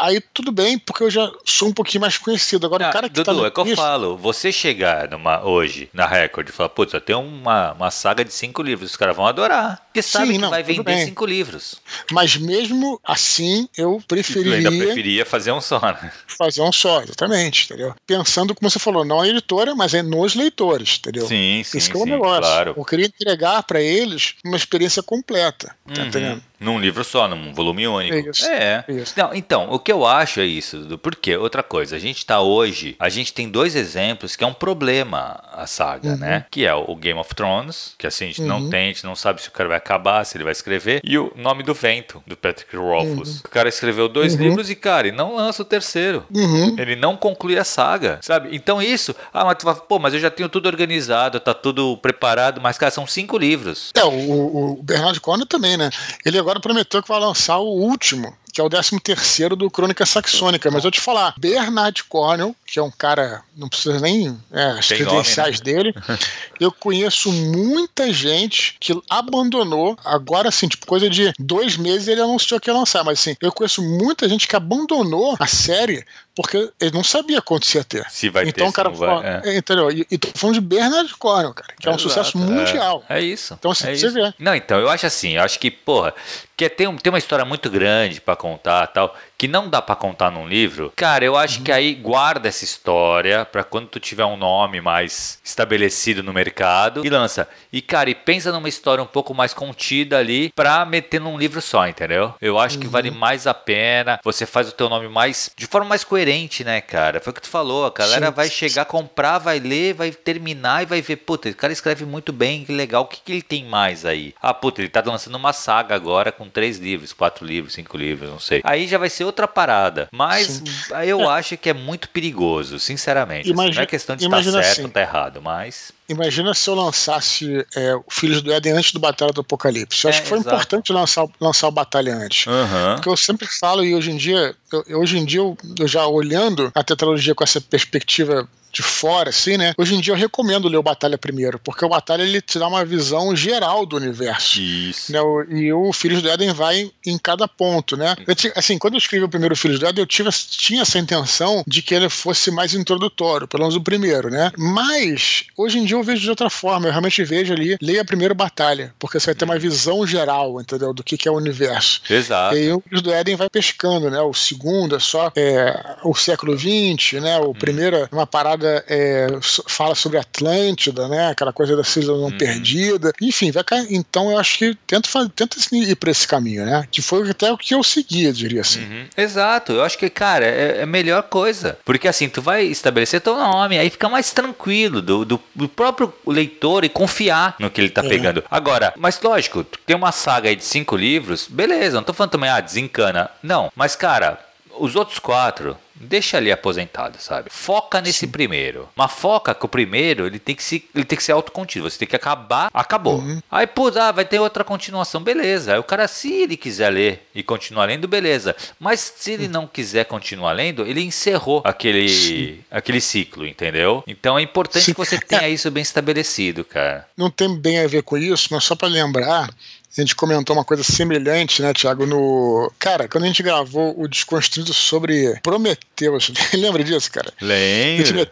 aí 0.00 0.20
tudo 0.32 0.52
bem, 0.52 0.78
porque 0.78 1.02
eu 1.02 1.10
já 1.10 1.30
sou 1.44 1.68
um 1.68 1.72
pouquinho 1.72 2.02
mais 2.02 2.18
conhecido. 2.18 2.66
Agora, 2.66 2.86
ah, 2.86 2.90
o 2.90 2.92
cara 2.92 3.08
que 3.08 3.14
Dudu, 3.14 3.40
tá 3.40 3.46
é 3.46 3.50
que 3.50 3.60
eu 3.60 3.76
falo, 3.76 4.16
você 4.16 4.52
chegar 4.52 5.08
numa 5.10 5.44
hoje 5.54 5.88
na 5.92 6.06
Record 6.06 6.48
e 6.48 6.52
falar, 6.52 6.68
putz, 6.68 6.92
tenho 7.04 7.20
uma, 7.20 7.72
uma 7.72 7.90
saga 7.90 8.24
de 8.24 8.32
cinco 8.32 8.62
livros, 8.62 8.90
os 8.90 8.96
caras 8.96 9.16
vão 9.16 9.26
adorar. 9.26 9.82
Porque 9.86 10.02
sabe 10.02 10.32
que 10.32 10.38
não, 10.38 10.50
vai 10.50 10.62
vender 10.62 11.04
cinco 11.04 11.24
livros. 11.24 11.76
Mas 12.10 12.36
mesmo 12.36 13.00
assim, 13.04 13.68
eu 13.76 14.02
preferiria. 14.06 14.52
Eu 14.52 14.70
ainda 14.70 14.84
preferia 14.84 15.24
fazer 15.24 15.52
um 15.52 15.60
só, 15.60 15.80
né? 15.80 16.12
Fazer 16.26 16.62
um 16.62 16.72
só, 16.72 17.02
exatamente, 17.02 17.66
entendeu? 17.66 17.94
Pensando, 18.06 18.54
como 18.54 18.68
você 18.68 18.78
falou, 18.78 19.04
não 19.04 19.20
a 19.20 19.28
editora, 19.28 19.74
mas 19.74 19.94
é 19.94 20.02
nos 20.02 20.34
leitores, 20.34 20.96
entendeu? 20.98 21.26
Sim, 21.26 21.62
sim. 21.64 21.78
Isso 21.78 21.90
que 21.90 21.96
é 21.96 22.00
o 22.00 22.06
negócio. 22.06 22.42
Claro. 22.42 22.74
Eu 22.76 22.84
queria 22.84 23.06
entregar 23.06 23.62
para 23.62 23.80
eles 23.80 24.34
uma 24.44 24.56
experiência 24.56 25.02
completa, 25.02 25.76
tá 25.86 26.00
uhum. 26.00 26.08
entendendo? 26.08 26.42
Num 26.64 26.78
livro 26.78 27.04
só, 27.04 27.28
num 27.28 27.52
volume 27.52 27.86
único. 27.86 28.30
Isso. 28.30 28.46
É. 28.46 28.84
Isso. 28.88 29.14
Não, 29.16 29.34
então, 29.34 29.70
o 29.70 29.78
que 29.78 29.92
eu 29.92 30.06
acho 30.06 30.40
é 30.40 30.44
isso. 30.44 30.78
Do, 30.78 30.98
porque, 30.98 31.36
outra 31.36 31.62
coisa, 31.62 31.96
a 31.96 31.98
gente 31.98 32.24
tá 32.24 32.40
hoje, 32.40 32.96
a 32.98 33.08
gente 33.08 33.32
tem 33.32 33.48
dois 33.48 33.76
exemplos 33.76 34.34
que 34.36 34.44
é 34.44 34.46
um 34.46 34.54
problema 34.54 35.40
a 35.52 35.66
saga, 35.66 36.10
uhum. 36.10 36.16
né? 36.16 36.46
Que 36.50 36.66
é 36.66 36.74
o 36.74 36.94
Game 36.96 37.18
of 37.18 37.34
Thrones, 37.34 37.94
que 37.98 38.06
assim, 38.06 38.24
a 38.24 38.28
gente 38.28 38.40
uhum. 38.40 38.46
não 38.46 38.70
tem, 38.70 38.84
a 38.84 38.92
gente 38.92 39.04
não 39.04 39.14
sabe 39.14 39.42
se 39.42 39.48
o 39.48 39.52
cara 39.52 39.68
vai 39.68 39.78
acabar, 39.78 40.24
se 40.24 40.36
ele 40.36 40.44
vai 40.44 40.52
escrever, 40.52 41.00
e 41.04 41.18
o 41.18 41.32
Nome 41.36 41.62
do 41.62 41.74
Vento, 41.74 42.22
do 42.26 42.36
Patrick 42.36 42.74
Rothfuss. 42.76 43.36
Uhum. 43.36 43.40
O 43.44 43.48
cara 43.48 43.68
escreveu 43.68 44.08
dois 44.08 44.34
uhum. 44.34 44.40
livros 44.40 44.70
e, 44.70 44.74
cara, 44.74 45.08
e 45.08 45.12
não 45.12 45.36
lança 45.36 45.62
o 45.62 45.64
terceiro. 45.64 46.24
Uhum. 46.34 46.76
Ele 46.78 46.96
não 46.96 47.16
conclui 47.16 47.58
a 47.58 47.64
saga, 47.64 48.18
sabe? 48.22 48.48
Então 48.52 48.80
isso, 48.80 49.14
ah, 49.32 49.44
mas 49.44 49.56
tu 49.58 49.64
fala, 49.64 49.76
pô, 49.76 49.98
mas 49.98 50.14
eu 50.14 50.20
já 50.20 50.30
tenho 50.30 50.48
tudo 50.48 50.66
organizado, 50.66 51.38
tá 51.40 51.54
tudo 51.54 51.96
preparado, 51.98 52.60
mas, 52.60 52.78
cara, 52.78 52.90
são 52.90 53.06
cinco 53.06 53.36
livros. 53.36 53.90
É, 53.94 54.04
o, 54.04 54.10
o 54.10 54.82
Bernard 54.82 55.20
Cornwell 55.20 55.46
também, 55.46 55.76
né? 55.76 55.90
Ele 56.24 56.38
agora 56.38 56.53
prometeu 56.60 57.02
que 57.02 57.08
vai 57.08 57.20
lançar 57.20 57.58
o 57.58 57.68
último 57.68 58.36
que 58.54 58.60
é 58.60 58.64
o 58.64 58.70
13 58.70 59.00
terceiro 59.00 59.56
do 59.56 59.68
Crônica 59.68 60.06
Saxônica. 60.06 60.70
Mas 60.70 60.84
eu 60.84 60.90
te 60.90 61.00
falar, 61.00 61.34
Bernard 61.36 62.04
Cornell, 62.04 62.54
que 62.64 62.78
é 62.78 62.82
um 62.82 62.90
cara, 62.90 63.42
não 63.56 63.68
precisa 63.68 63.98
nem 63.98 64.38
é, 64.52 64.64
as 64.66 64.86
Tem 64.86 64.98
credenciais 64.98 65.60
nome, 65.60 65.72
né? 65.72 65.82
dele, 65.82 65.94
eu 66.60 66.70
conheço 66.70 67.32
muita 67.32 68.12
gente 68.12 68.76
que 68.78 68.96
abandonou, 69.10 69.98
agora 70.04 70.48
assim, 70.48 70.68
tipo, 70.68 70.86
coisa 70.86 71.10
de 71.10 71.32
dois 71.36 71.76
meses 71.76 72.06
ele 72.06 72.20
anunciou 72.20 72.60
que 72.60 72.70
ia 72.70 72.74
lançar, 72.74 73.02
mas 73.02 73.18
assim, 73.18 73.34
eu 73.42 73.50
conheço 73.50 73.82
muita 73.82 74.28
gente 74.28 74.46
que 74.46 74.54
abandonou 74.54 75.36
a 75.40 75.46
série 75.48 76.04
porque 76.34 76.70
ele 76.80 76.90
não 76.90 77.04
sabia 77.04 77.40
quanto 77.40 77.72
ia 77.74 77.84
ter. 77.84 78.04
Se 78.10 78.28
vai 78.28 78.48
então, 78.48 78.66
ter, 78.66 78.74
cara, 78.74 78.88
vai, 78.88 79.40
é. 79.44 79.56
entendeu? 79.56 79.90
E, 79.90 80.06
e 80.10 80.18
tô 80.18 80.28
falando 80.34 80.54
de 80.54 80.60
Bernard 80.60 81.14
Cornell, 81.16 81.54
cara, 81.54 81.74
que 81.78 81.86
é, 81.86 81.90
é 81.90 81.92
um 81.92 81.96
exato, 81.96 82.08
sucesso 82.08 82.38
mundial. 82.38 83.04
É, 83.08 83.18
é 83.18 83.22
isso. 83.22 83.54
Então, 83.54 83.70
assim, 83.70 83.88
é 83.88 83.94
você 83.94 84.06
isso. 84.06 84.14
vê. 84.14 84.34
Não, 84.38 84.54
então, 84.54 84.80
eu 84.80 84.88
acho 84.88 85.06
assim, 85.06 85.36
eu 85.36 85.42
acho 85.42 85.58
que, 85.60 85.70
porra, 85.70 86.12
que 86.56 86.68
tem, 86.68 86.94
tem 86.96 87.12
uma 87.12 87.18
história 87.18 87.44
muito 87.44 87.70
grande 87.70 88.20
para 88.20 88.34
contar 88.44 88.92
tal, 88.92 89.14
que 89.36 89.48
não 89.48 89.68
dá 89.68 89.82
para 89.82 89.96
contar 89.96 90.30
num 90.30 90.46
livro, 90.46 90.92
cara, 90.96 91.24
eu 91.24 91.36
acho 91.36 91.58
uhum. 91.58 91.64
que 91.64 91.72
aí 91.72 91.94
guarda 91.94 92.48
essa 92.48 92.64
história 92.64 93.44
para 93.44 93.64
quando 93.64 93.88
tu 93.88 94.00
tiver 94.00 94.24
um 94.24 94.36
nome 94.36 94.80
mais 94.80 95.38
estabelecido 95.44 96.22
no 96.22 96.32
mercado 96.32 97.04
e 97.04 97.10
lança. 97.10 97.48
E, 97.72 97.82
cara, 97.82 98.10
e 98.10 98.14
pensa 98.14 98.52
numa 98.52 98.68
história 98.68 99.02
um 99.02 99.06
pouco 99.06 99.34
mais 99.34 99.52
contida 99.52 100.18
ali 100.18 100.52
pra 100.54 100.84
meter 100.84 101.20
num 101.20 101.38
livro 101.38 101.60
só, 101.60 101.86
entendeu? 101.86 102.34
Eu 102.40 102.58
acho 102.58 102.76
uhum. 102.76 102.82
que 102.82 102.88
vale 102.88 103.10
uhum. 103.10 103.16
mais 103.16 103.46
a 103.46 103.54
pena, 103.54 104.20
você 104.22 104.46
faz 104.46 104.68
o 104.68 104.72
teu 104.72 104.88
nome 104.88 105.08
mais, 105.08 105.50
de 105.56 105.66
forma 105.66 105.88
mais 105.88 106.04
coerente, 106.04 106.64
né, 106.64 106.80
cara? 106.80 107.20
Foi 107.20 107.30
o 107.32 107.34
que 107.34 107.42
tu 107.42 107.48
falou, 107.48 107.86
a 107.86 107.90
galera 107.90 108.28
Sim. 108.28 108.32
vai 108.32 108.48
chegar, 108.48 108.84
comprar, 108.84 109.38
vai 109.38 109.58
ler, 109.58 109.94
vai 109.94 110.10
terminar 110.10 110.82
e 110.82 110.86
vai 110.86 111.02
ver, 111.02 111.16
puta, 111.16 111.48
o 111.48 111.54
cara 111.54 111.72
escreve 111.72 112.04
muito 112.04 112.32
bem, 112.32 112.64
que 112.64 112.72
legal, 112.72 113.02
o 113.02 113.06
que, 113.06 113.20
que 113.20 113.32
ele 113.32 113.42
tem 113.42 113.64
mais 113.64 114.04
aí? 114.04 114.34
Ah, 114.40 114.54
puta, 114.54 114.80
ele 114.80 114.88
tá 114.88 115.02
lançando 115.04 115.34
uma 115.34 115.52
saga 115.52 115.94
agora 115.94 116.30
com 116.30 116.48
três 116.48 116.78
livros, 116.78 117.12
quatro 117.12 117.44
livros, 117.44 117.74
cinco 117.74 117.96
livros, 117.96 118.30
não 118.30 118.40
sei. 118.40 118.60
Aí 118.64 118.86
já 118.86 118.98
vai 118.98 119.10
ser 119.10 119.23
outra 119.24 119.48
parada. 119.48 120.08
Mas 120.12 120.62
aí 120.92 121.08
eu 121.08 121.20
é. 121.22 121.26
acho 121.38 121.56
que 121.56 121.70
é 121.70 121.74
muito 121.74 122.08
perigoso, 122.08 122.78
sinceramente. 122.78 123.50
Imagina, 123.50 123.70
assim, 123.70 123.76
não 123.76 123.82
é 123.82 123.86
questão 123.86 124.16
de 124.16 124.24
estar 124.24 124.42
certo 124.42 124.58
assim, 124.58 124.82
ou 124.82 124.88
estar 124.88 125.00
errado, 125.00 125.42
mas. 125.42 125.92
Imagina 126.08 126.52
se 126.54 126.68
eu 126.68 126.74
lançasse 126.74 127.66
é, 127.74 127.94
o 127.94 128.04
Filhos 128.10 128.42
do 128.42 128.52
Éden 128.52 128.72
antes 128.72 128.92
do 128.92 129.00
Batalha 129.00 129.32
do 129.32 129.40
Apocalipse. 129.40 130.04
Eu 130.04 130.10
acho 130.10 130.18
é, 130.18 130.22
que 130.22 130.28
foi 130.28 130.38
exato. 130.38 130.54
importante 130.54 130.92
lançar, 130.92 131.26
lançar 131.40 131.68
o 131.68 131.72
Batalha 131.72 132.14
antes. 132.14 132.46
Uhum. 132.46 132.94
Porque 132.96 133.08
eu 133.08 133.16
sempre 133.16 133.46
falo, 133.46 133.84
e 133.84 133.94
hoje 133.94 134.10
em 134.10 134.16
dia, 134.16 134.54
eu, 134.86 135.00
hoje 135.00 135.18
em 135.18 135.24
dia 135.24 135.40
eu, 135.40 135.56
eu 135.78 135.88
já 135.88 136.06
olhando 136.06 136.70
a 136.74 136.84
tetralogia 136.84 137.34
com 137.34 137.44
essa 137.44 137.60
perspectiva 137.60 138.48
de 138.74 138.82
fora, 138.82 139.30
assim, 139.30 139.56
né? 139.56 139.72
Hoje 139.78 139.94
em 139.94 140.00
dia 140.00 140.12
eu 140.12 140.18
recomendo 140.18 140.68
ler 140.68 140.76
o 140.76 140.82
Batalha 140.82 141.16
primeiro, 141.16 141.60
porque 141.60 141.84
o 141.84 141.88
Batalha 141.88 142.24
ele 142.24 142.40
te 142.40 142.58
dá 142.58 142.66
uma 142.66 142.84
visão 142.84 143.34
geral 143.36 143.86
do 143.86 143.96
universo. 143.96 144.60
Isso. 144.60 145.12
Né? 145.12 145.18
E 145.50 145.72
o 145.72 145.92
Filhos 145.92 146.20
do 146.20 146.28
Éden 146.28 146.52
vai 146.52 146.90
em 147.06 147.16
cada 147.16 147.46
ponto, 147.46 147.96
né? 147.96 148.16
Eu, 148.26 148.34
assim, 148.56 148.76
quando 148.76 148.94
eu 148.94 148.98
escrevi 148.98 149.24
o 149.24 149.28
primeiro 149.28 149.54
Filhos 149.54 149.78
do 149.78 149.86
Éden, 149.86 150.02
eu 150.02 150.06
tive, 150.06 150.28
tinha 150.32 150.82
essa 150.82 150.98
intenção 150.98 151.62
de 151.66 151.82
que 151.82 151.94
ele 151.94 152.08
fosse 152.08 152.50
mais 152.50 152.74
introdutório, 152.74 153.46
pelo 153.46 153.62
menos 153.62 153.76
o 153.76 153.80
primeiro, 153.80 154.28
né? 154.28 154.50
Mas, 154.58 155.44
hoje 155.56 155.78
em 155.78 155.84
dia 155.84 155.93
eu 155.94 156.02
vejo 156.02 156.22
de 156.22 156.30
outra 156.30 156.50
forma. 156.50 156.86
Eu 156.86 156.90
realmente 156.90 157.22
vejo 157.24 157.52
ali, 157.52 157.76
leia 157.80 158.02
a 158.02 158.04
primeira 158.04 158.34
Batalha, 158.34 158.94
porque 158.98 159.18
você 159.18 159.26
vai 159.26 159.34
ter 159.34 159.44
uma 159.44 159.58
visão 159.58 160.06
geral, 160.06 160.60
entendeu? 160.60 160.92
Do 160.92 161.02
que, 161.02 161.16
que 161.16 161.28
é 161.28 161.30
o 161.30 161.36
universo. 161.36 162.02
Exato. 162.08 162.56
E 162.56 162.60
aí 162.60 162.72
o 162.72 162.82
do 163.02 163.12
Éden 163.12 163.36
vai 163.36 163.48
pescando, 163.48 164.10
né? 164.10 164.20
O 164.20 164.34
segundo 164.34 164.96
é 164.96 165.00
só 165.00 165.30
é, 165.36 165.96
o 166.04 166.14
século 166.14 166.56
XX, 166.58 167.20
né? 167.20 167.38
O 167.38 167.50
hum. 167.50 167.54
primeiro 167.54 167.96
é 167.96 168.08
uma 168.12 168.26
parada 168.26 168.84
é, 168.88 169.26
fala 169.66 169.94
sobre 169.94 170.18
Atlântida, 170.18 171.08
né? 171.08 171.28
Aquela 171.28 171.52
coisa 171.52 171.76
da 171.76 171.84
civilização 171.84 172.24
uhum. 172.24 172.36
perdida. 172.36 173.12
Enfim, 173.20 173.50
vai 173.50 173.64
cair. 173.64 173.86
Então 173.90 174.30
eu 174.30 174.38
acho 174.38 174.58
que 174.58 174.76
tenta, 174.86 175.08
tenta 175.34 175.56
ir 175.72 175.96
para 175.96 176.10
esse 176.10 176.26
caminho, 176.26 176.64
né? 176.64 176.86
Que 176.90 177.02
foi 177.02 177.28
até 177.28 177.52
o 177.52 177.58
que 177.58 177.74
eu 177.74 177.82
seguia, 177.82 178.32
diria 178.32 178.60
assim. 178.60 178.80
Uhum. 178.80 179.06
Exato. 179.16 179.72
Eu 179.72 179.82
acho 179.82 179.98
que, 179.98 180.08
cara, 180.08 180.44
é, 180.44 180.78
é 180.78 180.82
a 180.82 180.86
melhor 180.86 181.22
coisa. 181.24 181.78
Porque 181.84 182.08
assim, 182.08 182.28
tu 182.28 182.42
vai 182.42 182.64
estabelecer 182.64 183.20
teu 183.20 183.36
nome, 183.36 183.78
aí 183.78 183.90
fica 183.90 184.08
mais 184.08 184.32
tranquilo 184.32 185.00
do, 185.00 185.24
do, 185.24 185.40
do 185.54 185.68
próprio 185.92 186.14
leitor 186.26 186.84
e 186.84 186.88
confiar 186.88 187.56
no 187.58 187.70
que 187.70 187.80
ele 187.80 187.90
tá 187.90 188.04
é. 188.04 188.08
pegando. 188.08 188.44
Agora, 188.50 188.94
mas 188.96 189.20
lógico, 189.20 189.64
tem 189.64 189.94
uma 189.96 190.12
saga 190.12 190.48
aí 190.48 190.56
de 190.56 190.64
cinco 190.64 190.96
livros, 190.96 191.46
beleza, 191.48 191.96
não 191.96 192.04
tô 192.04 192.12
falando 192.12 192.30
também, 192.30 192.48
ah, 192.48 192.60
desencana. 192.60 193.30
Não, 193.42 193.70
mas 193.76 193.94
cara, 193.94 194.38
os 194.78 194.96
outros 194.96 195.18
quatro, 195.18 195.76
deixa 195.94 196.36
ali 196.36 196.50
aposentado, 196.50 197.18
sabe? 197.20 197.50
Foca 197.50 198.00
nesse 198.00 198.20
Sim. 198.20 198.28
primeiro. 198.28 198.88
Mas 198.96 199.12
foca 199.12 199.54
que 199.54 199.64
o 199.64 199.68
primeiro, 199.68 200.26
ele 200.26 200.38
tem 200.38 200.54
que, 200.54 200.62
se, 200.62 200.84
ele 200.94 201.04
tem 201.04 201.16
que 201.16 201.24
ser 201.24 201.32
autocontido. 201.32 201.88
Você 201.88 201.98
tem 201.98 202.08
que 202.08 202.16
acabar, 202.16 202.70
acabou. 202.72 203.18
Uhum. 203.18 203.40
Aí, 203.50 203.66
pô, 203.66 203.88
ah, 203.98 204.12
vai 204.12 204.24
ter 204.24 204.38
outra 204.38 204.64
continuação, 204.64 205.22
beleza. 205.22 205.74
Aí 205.74 205.78
o 205.78 205.84
cara, 205.84 206.08
se 206.08 206.32
ele 206.32 206.56
quiser 206.56 206.90
ler 206.90 207.26
e 207.34 207.42
continuar 207.42 207.86
lendo, 207.86 208.08
beleza. 208.08 208.56
Mas 208.78 209.00
se 209.16 209.32
ele 209.32 209.48
não 209.48 209.66
quiser 209.66 210.04
continuar 210.04 210.52
lendo, 210.52 210.86
ele 210.86 211.02
encerrou 211.02 211.62
aquele, 211.64 212.60
aquele 212.70 213.00
ciclo, 213.00 213.46
entendeu? 213.46 214.02
Então 214.06 214.38
é 214.38 214.42
importante 214.42 214.84
Sim. 214.86 214.92
que 214.92 214.98
você 214.98 215.18
tenha 215.18 215.48
isso 215.48 215.70
bem 215.70 215.82
estabelecido, 215.82 216.64
cara. 216.64 217.06
Não 217.16 217.30
tem 217.30 217.54
bem 217.56 217.80
a 217.80 217.86
ver 217.86 218.02
com 218.02 218.16
isso, 218.16 218.48
mas 218.50 218.64
só 218.64 218.74
para 218.74 218.88
lembrar, 218.88 219.50
a 219.96 220.00
gente 220.00 220.16
comentou 220.16 220.56
uma 220.56 220.64
coisa 220.64 220.82
semelhante, 220.82 221.62
né, 221.62 221.72
Thiago, 221.72 222.06
no. 222.06 222.72
Cara, 222.78 223.08
quando 223.08 223.24
a 223.24 223.26
gente 223.26 223.42
gravou 223.42 223.94
o 223.98 224.08
Desconstruído 224.08 224.72
sobre 224.72 225.38
Prometheus, 225.42 226.32
lembra 226.54 226.82
disso, 226.82 227.10
cara? 227.10 227.32
Lembro 227.40 228.28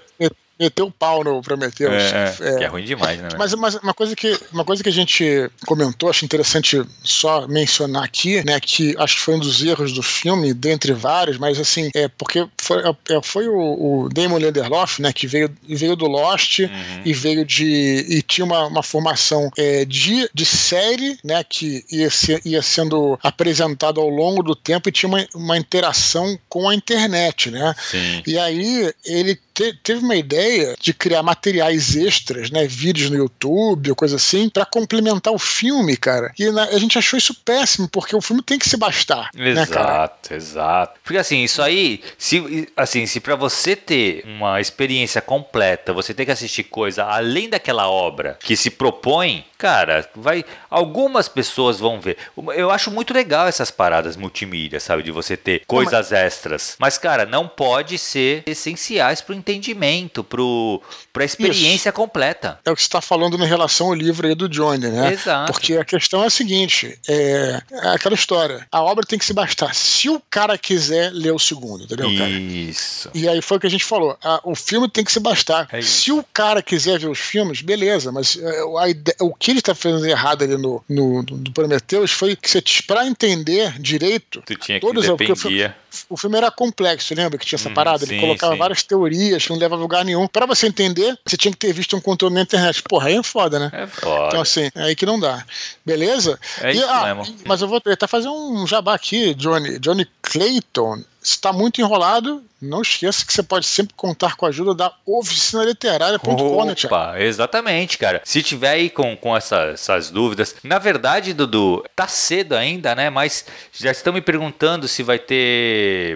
meteu 0.62 0.86
o 0.86 0.90
pau 0.90 1.24
no 1.24 1.42
Prometheus. 1.42 1.92
É, 1.92 2.36
é, 2.40 2.48
é, 2.48 2.56
que 2.58 2.64
é 2.64 2.66
ruim 2.68 2.84
demais, 2.84 3.20
né? 3.20 3.28
Mas, 3.36 3.52
mas 3.54 3.74
uma, 3.76 3.92
coisa 3.92 4.14
que, 4.14 4.38
uma 4.52 4.64
coisa 4.64 4.82
que 4.82 4.88
a 4.88 4.92
gente 4.92 5.50
comentou, 5.66 6.08
acho 6.08 6.24
interessante 6.24 6.80
só 7.02 7.48
mencionar 7.48 8.04
aqui, 8.04 8.44
né? 8.44 8.60
Que 8.60 8.94
acho 8.98 9.16
que 9.16 9.22
foi 9.22 9.34
um 9.34 9.38
dos 9.40 9.62
erros 9.62 9.92
do 9.92 10.02
filme, 10.02 10.54
dentre 10.54 10.92
vários, 10.92 11.38
mas 11.38 11.58
assim, 11.58 11.90
é 11.94 12.06
porque 12.08 12.46
foi, 12.60 12.82
é, 13.10 13.22
foi 13.22 13.48
o, 13.48 14.04
o 14.04 14.08
Damon 14.08 14.38
Lindelof, 14.38 15.00
né? 15.00 15.12
Que 15.12 15.26
veio, 15.26 15.50
veio 15.68 15.96
do 15.96 16.06
Lost 16.06 16.60
uhum. 16.60 16.68
e 17.04 17.12
veio 17.12 17.44
de. 17.44 18.06
e 18.08 18.22
tinha 18.22 18.44
uma, 18.44 18.66
uma 18.66 18.82
formação 18.82 19.50
é, 19.58 19.84
de, 19.84 20.28
de 20.32 20.46
série, 20.46 21.18
né? 21.24 21.42
Que 21.42 21.84
ia, 21.90 22.10
ser, 22.10 22.40
ia 22.44 22.62
sendo 22.62 23.18
apresentado 23.22 24.00
ao 24.00 24.08
longo 24.08 24.42
do 24.42 24.54
tempo 24.54 24.88
e 24.88 24.92
tinha 24.92 25.08
uma, 25.08 25.26
uma 25.34 25.58
interação 25.58 26.38
com 26.48 26.68
a 26.68 26.74
internet, 26.74 27.50
né? 27.50 27.74
Sim. 27.90 28.22
E 28.26 28.38
aí 28.38 28.92
ele 29.04 29.38
te, 29.54 29.72
teve 29.82 30.00
uma 30.00 30.16
ideia 30.16 30.51
de 30.80 30.92
criar 30.92 31.22
materiais 31.22 31.96
extras, 31.96 32.50
né, 32.50 32.66
vídeos 32.66 33.11
no 33.11 33.16
YouTube 33.16 33.90
ou 33.90 33.96
coisa 33.96 34.16
assim, 34.16 34.48
para 34.48 34.64
complementar 34.64 35.32
o 35.32 35.38
filme, 35.38 35.96
cara. 35.96 36.32
E 36.38 36.50
na, 36.50 36.64
a 36.64 36.78
gente 36.78 36.98
achou 36.98 37.18
isso 37.18 37.34
péssimo, 37.44 37.88
porque 37.88 38.14
o 38.14 38.20
filme 38.20 38.42
tem 38.42 38.59
que 38.59 38.68
se 38.68 38.76
bastar. 38.76 39.30
Exato, 39.36 40.30
né, 40.30 40.36
exato. 40.36 41.00
Porque 41.03 41.18
assim, 41.18 41.42
isso 41.42 41.62
aí, 41.62 42.03
se 42.18 42.68
assim, 42.76 43.07
se 43.07 43.20
para 43.20 43.36
você 43.36 43.76
ter 43.76 44.24
uma 44.24 44.61
experiência 44.61 45.20
completa, 45.20 45.92
você 45.92 46.14
tem 46.14 46.26
que 46.26 46.32
assistir 46.32 46.64
coisa 46.64 47.05
além 47.05 47.48
daquela 47.48 47.88
obra 47.88 48.38
que 48.40 48.57
se 48.57 48.70
propõe, 48.70 49.44
cara, 49.62 50.10
vai. 50.16 50.44
Algumas 50.68 51.28
pessoas 51.28 51.78
vão 51.78 52.00
ver. 52.00 52.16
Eu 52.56 52.68
acho 52.68 52.90
muito 52.90 53.14
legal 53.14 53.46
essas 53.46 53.70
paradas 53.70 54.16
multimídia, 54.16 54.80
sabe? 54.80 55.04
De 55.04 55.12
você 55.12 55.36
ter 55.36 55.62
coisas 55.68 56.10
não, 56.10 56.18
mas... 56.18 56.26
extras. 56.26 56.76
Mas, 56.80 56.98
cara, 56.98 57.24
não 57.24 57.46
pode 57.46 57.96
ser 57.96 58.42
essenciais 58.44 59.20
pro 59.20 59.36
entendimento, 59.36 60.24
pro, 60.24 60.82
pra 61.12 61.24
experiência 61.24 61.90
Isso. 61.90 61.96
completa. 61.96 62.58
É 62.64 62.72
o 62.72 62.74
que 62.74 62.82
você 62.82 62.88
está 62.88 63.00
falando 63.00 63.40
em 63.40 63.46
relação 63.46 63.86
ao 63.86 63.94
livro 63.94 64.26
aí 64.26 64.34
do 64.34 64.48
Johnny, 64.48 64.88
né? 64.88 65.12
Exato. 65.12 65.52
Porque 65.52 65.76
a 65.76 65.84
questão 65.84 66.24
é 66.24 66.26
a 66.26 66.30
seguinte: 66.30 66.98
é, 67.06 67.62
é 67.70 67.88
aquela 67.90 68.16
história. 68.16 68.66
A 68.72 68.82
obra 68.82 69.06
tem 69.06 69.16
que 69.16 69.24
se 69.24 69.32
bastar. 69.32 69.72
Se 69.76 70.08
o 70.10 70.20
cara 70.28 70.58
quiser 70.58 71.12
ler 71.12 71.32
o 71.32 71.38
segundo, 71.38 71.84
entendeu, 71.84 72.08
cara? 72.18 72.30
Isso. 72.30 73.10
E 73.14 73.28
aí 73.28 73.40
foi 73.40 73.58
o 73.58 73.60
que 73.60 73.68
a 73.68 73.70
gente 73.70 73.84
falou. 73.84 74.18
A, 74.24 74.40
o 74.42 74.56
filme 74.56 74.90
tem 74.90 75.04
que 75.04 75.12
se 75.12 75.20
bastar. 75.20 75.68
É 75.70 75.80
se 75.80 76.10
o 76.10 76.24
cara 76.34 76.60
quiser 76.60 76.98
ver 76.98 77.08
os 77.08 77.20
filmes, 77.20 77.62
beleza, 77.62 78.10
mas 78.10 78.36
é, 78.36 78.60
a, 78.60 79.22
a, 79.22 79.24
o 79.24 79.32
que 79.32 79.51
ele 79.53 79.61
está 79.61 79.74
fazendo 79.74 80.07
errado 80.07 80.42
ali 80.42 80.57
no, 80.57 80.82
no, 80.88 81.22
no 81.22 81.53
Prometheus 81.53 82.11
foi 82.11 82.34
que 82.36 82.50
você, 82.50 82.62
para 82.86 83.07
entender 83.07 83.78
direito, 83.78 84.42
tu 84.44 84.55
tinha 84.57 84.80
que 84.80 84.86
todos, 84.86 85.07
dependia. 85.07 85.76
O 86.09 86.16
filme 86.16 86.36
era 86.36 86.51
complexo, 86.51 87.14
lembra 87.14 87.38
que 87.38 87.47
tinha 87.47 87.57
essa 87.57 87.68
hum, 87.68 87.74
parada? 87.74 88.05
Ele 88.05 88.14
sim, 88.14 88.20
colocava 88.20 88.53
sim. 88.53 88.59
várias 88.59 88.82
teorias 88.82 89.45
que 89.45 89.51
não 89.51 89.59
levavam 89.59 89.80
a 89.80 89.82
lugar 89.82 90.05
nenhum. 90.05 90.26
Pra 90.26 90.47
você 90.47 90.66
entender, 90.66 91.18
você 91.24 91.36
tinha 91.36 91.53
que 91.53 91.59
ter 91.59 91.72
visto 91.72 91.97
um 91.97 92.01
conteúdo 92.01 92.34
na 92.34 92.43
internet. 92.43 92.82
Porra, 92.82 93.09
aí 93.09 93.16
é 93.16 93.22
foda, 93.22 93.59
né? 93.59 93.70
É 93.72 93.86
foda. 93.86 94.28
Então, 94.28 94.40
assim, 94.40 94.70
é 94.74 94.82
aí 94.82 94.97
que 94.97 95.07
não 95.07 95.18
dá. 95.18 95.45
Beleza? 95.84 96.38
É 96.61 96.72
isso 96.72 96.86
ah, 96.88 97.14
mesmo. 97.14 97.36
Mas 97.45 97.62
eu 97.62 97.68
vou 97.68 97.80
tentar 97.80 98.09
fazer 98.09 98.28
um 98.28 98.66
jabá 98.66 98.95
aqui, 98.95 99.34
Johnny. 99.34 99.78
Johnny 99.78 100.07
Clayton 100.22 101.03
está 101.22 101.53
muito 101.53 101.80
enrolado, 101.80 102.43
não 102.61 102.82
esqueça 102.82 103.24
que 103.24 103.32
você 103.32 103.43
pode 103.43 103.66
sempre 103.66 103.95
contar 103.97 104.36
com 104.36 104.45
a 104.45 104.49
ajuda 104.49 104.74
da 104.74 104.93
oficina 105.07 105.64
literária.com, 105.64 106.64
né, 106.64 106.74
Exatamente, 107.18 107.97
cara. 107.97 108.20
Se 108.24 108.43
tiver 108.43 108.70
aí 108.70 108.90
com, 108.90 109.16
com 109.16 109.36
essa, 109.36 109.70
essas 109.72 110.11
dúvidas. 110.11 110.57
Na 110.62 110.78
verdade, 110.78 111.32
Dudu, 111.32 111.84
tá 111.95 112.09
cedo 112.09 112.55
ainda, 112.55 112.95
né? 112.95 113.09
Mas 113.09 113.45
já 113.72 113.90
estão 113.90 114.12
me 114.12 114.20
perguntando 114.20 114.88
se 114.88 115.03
vai 115.03 115.18
ter 115.18 115.36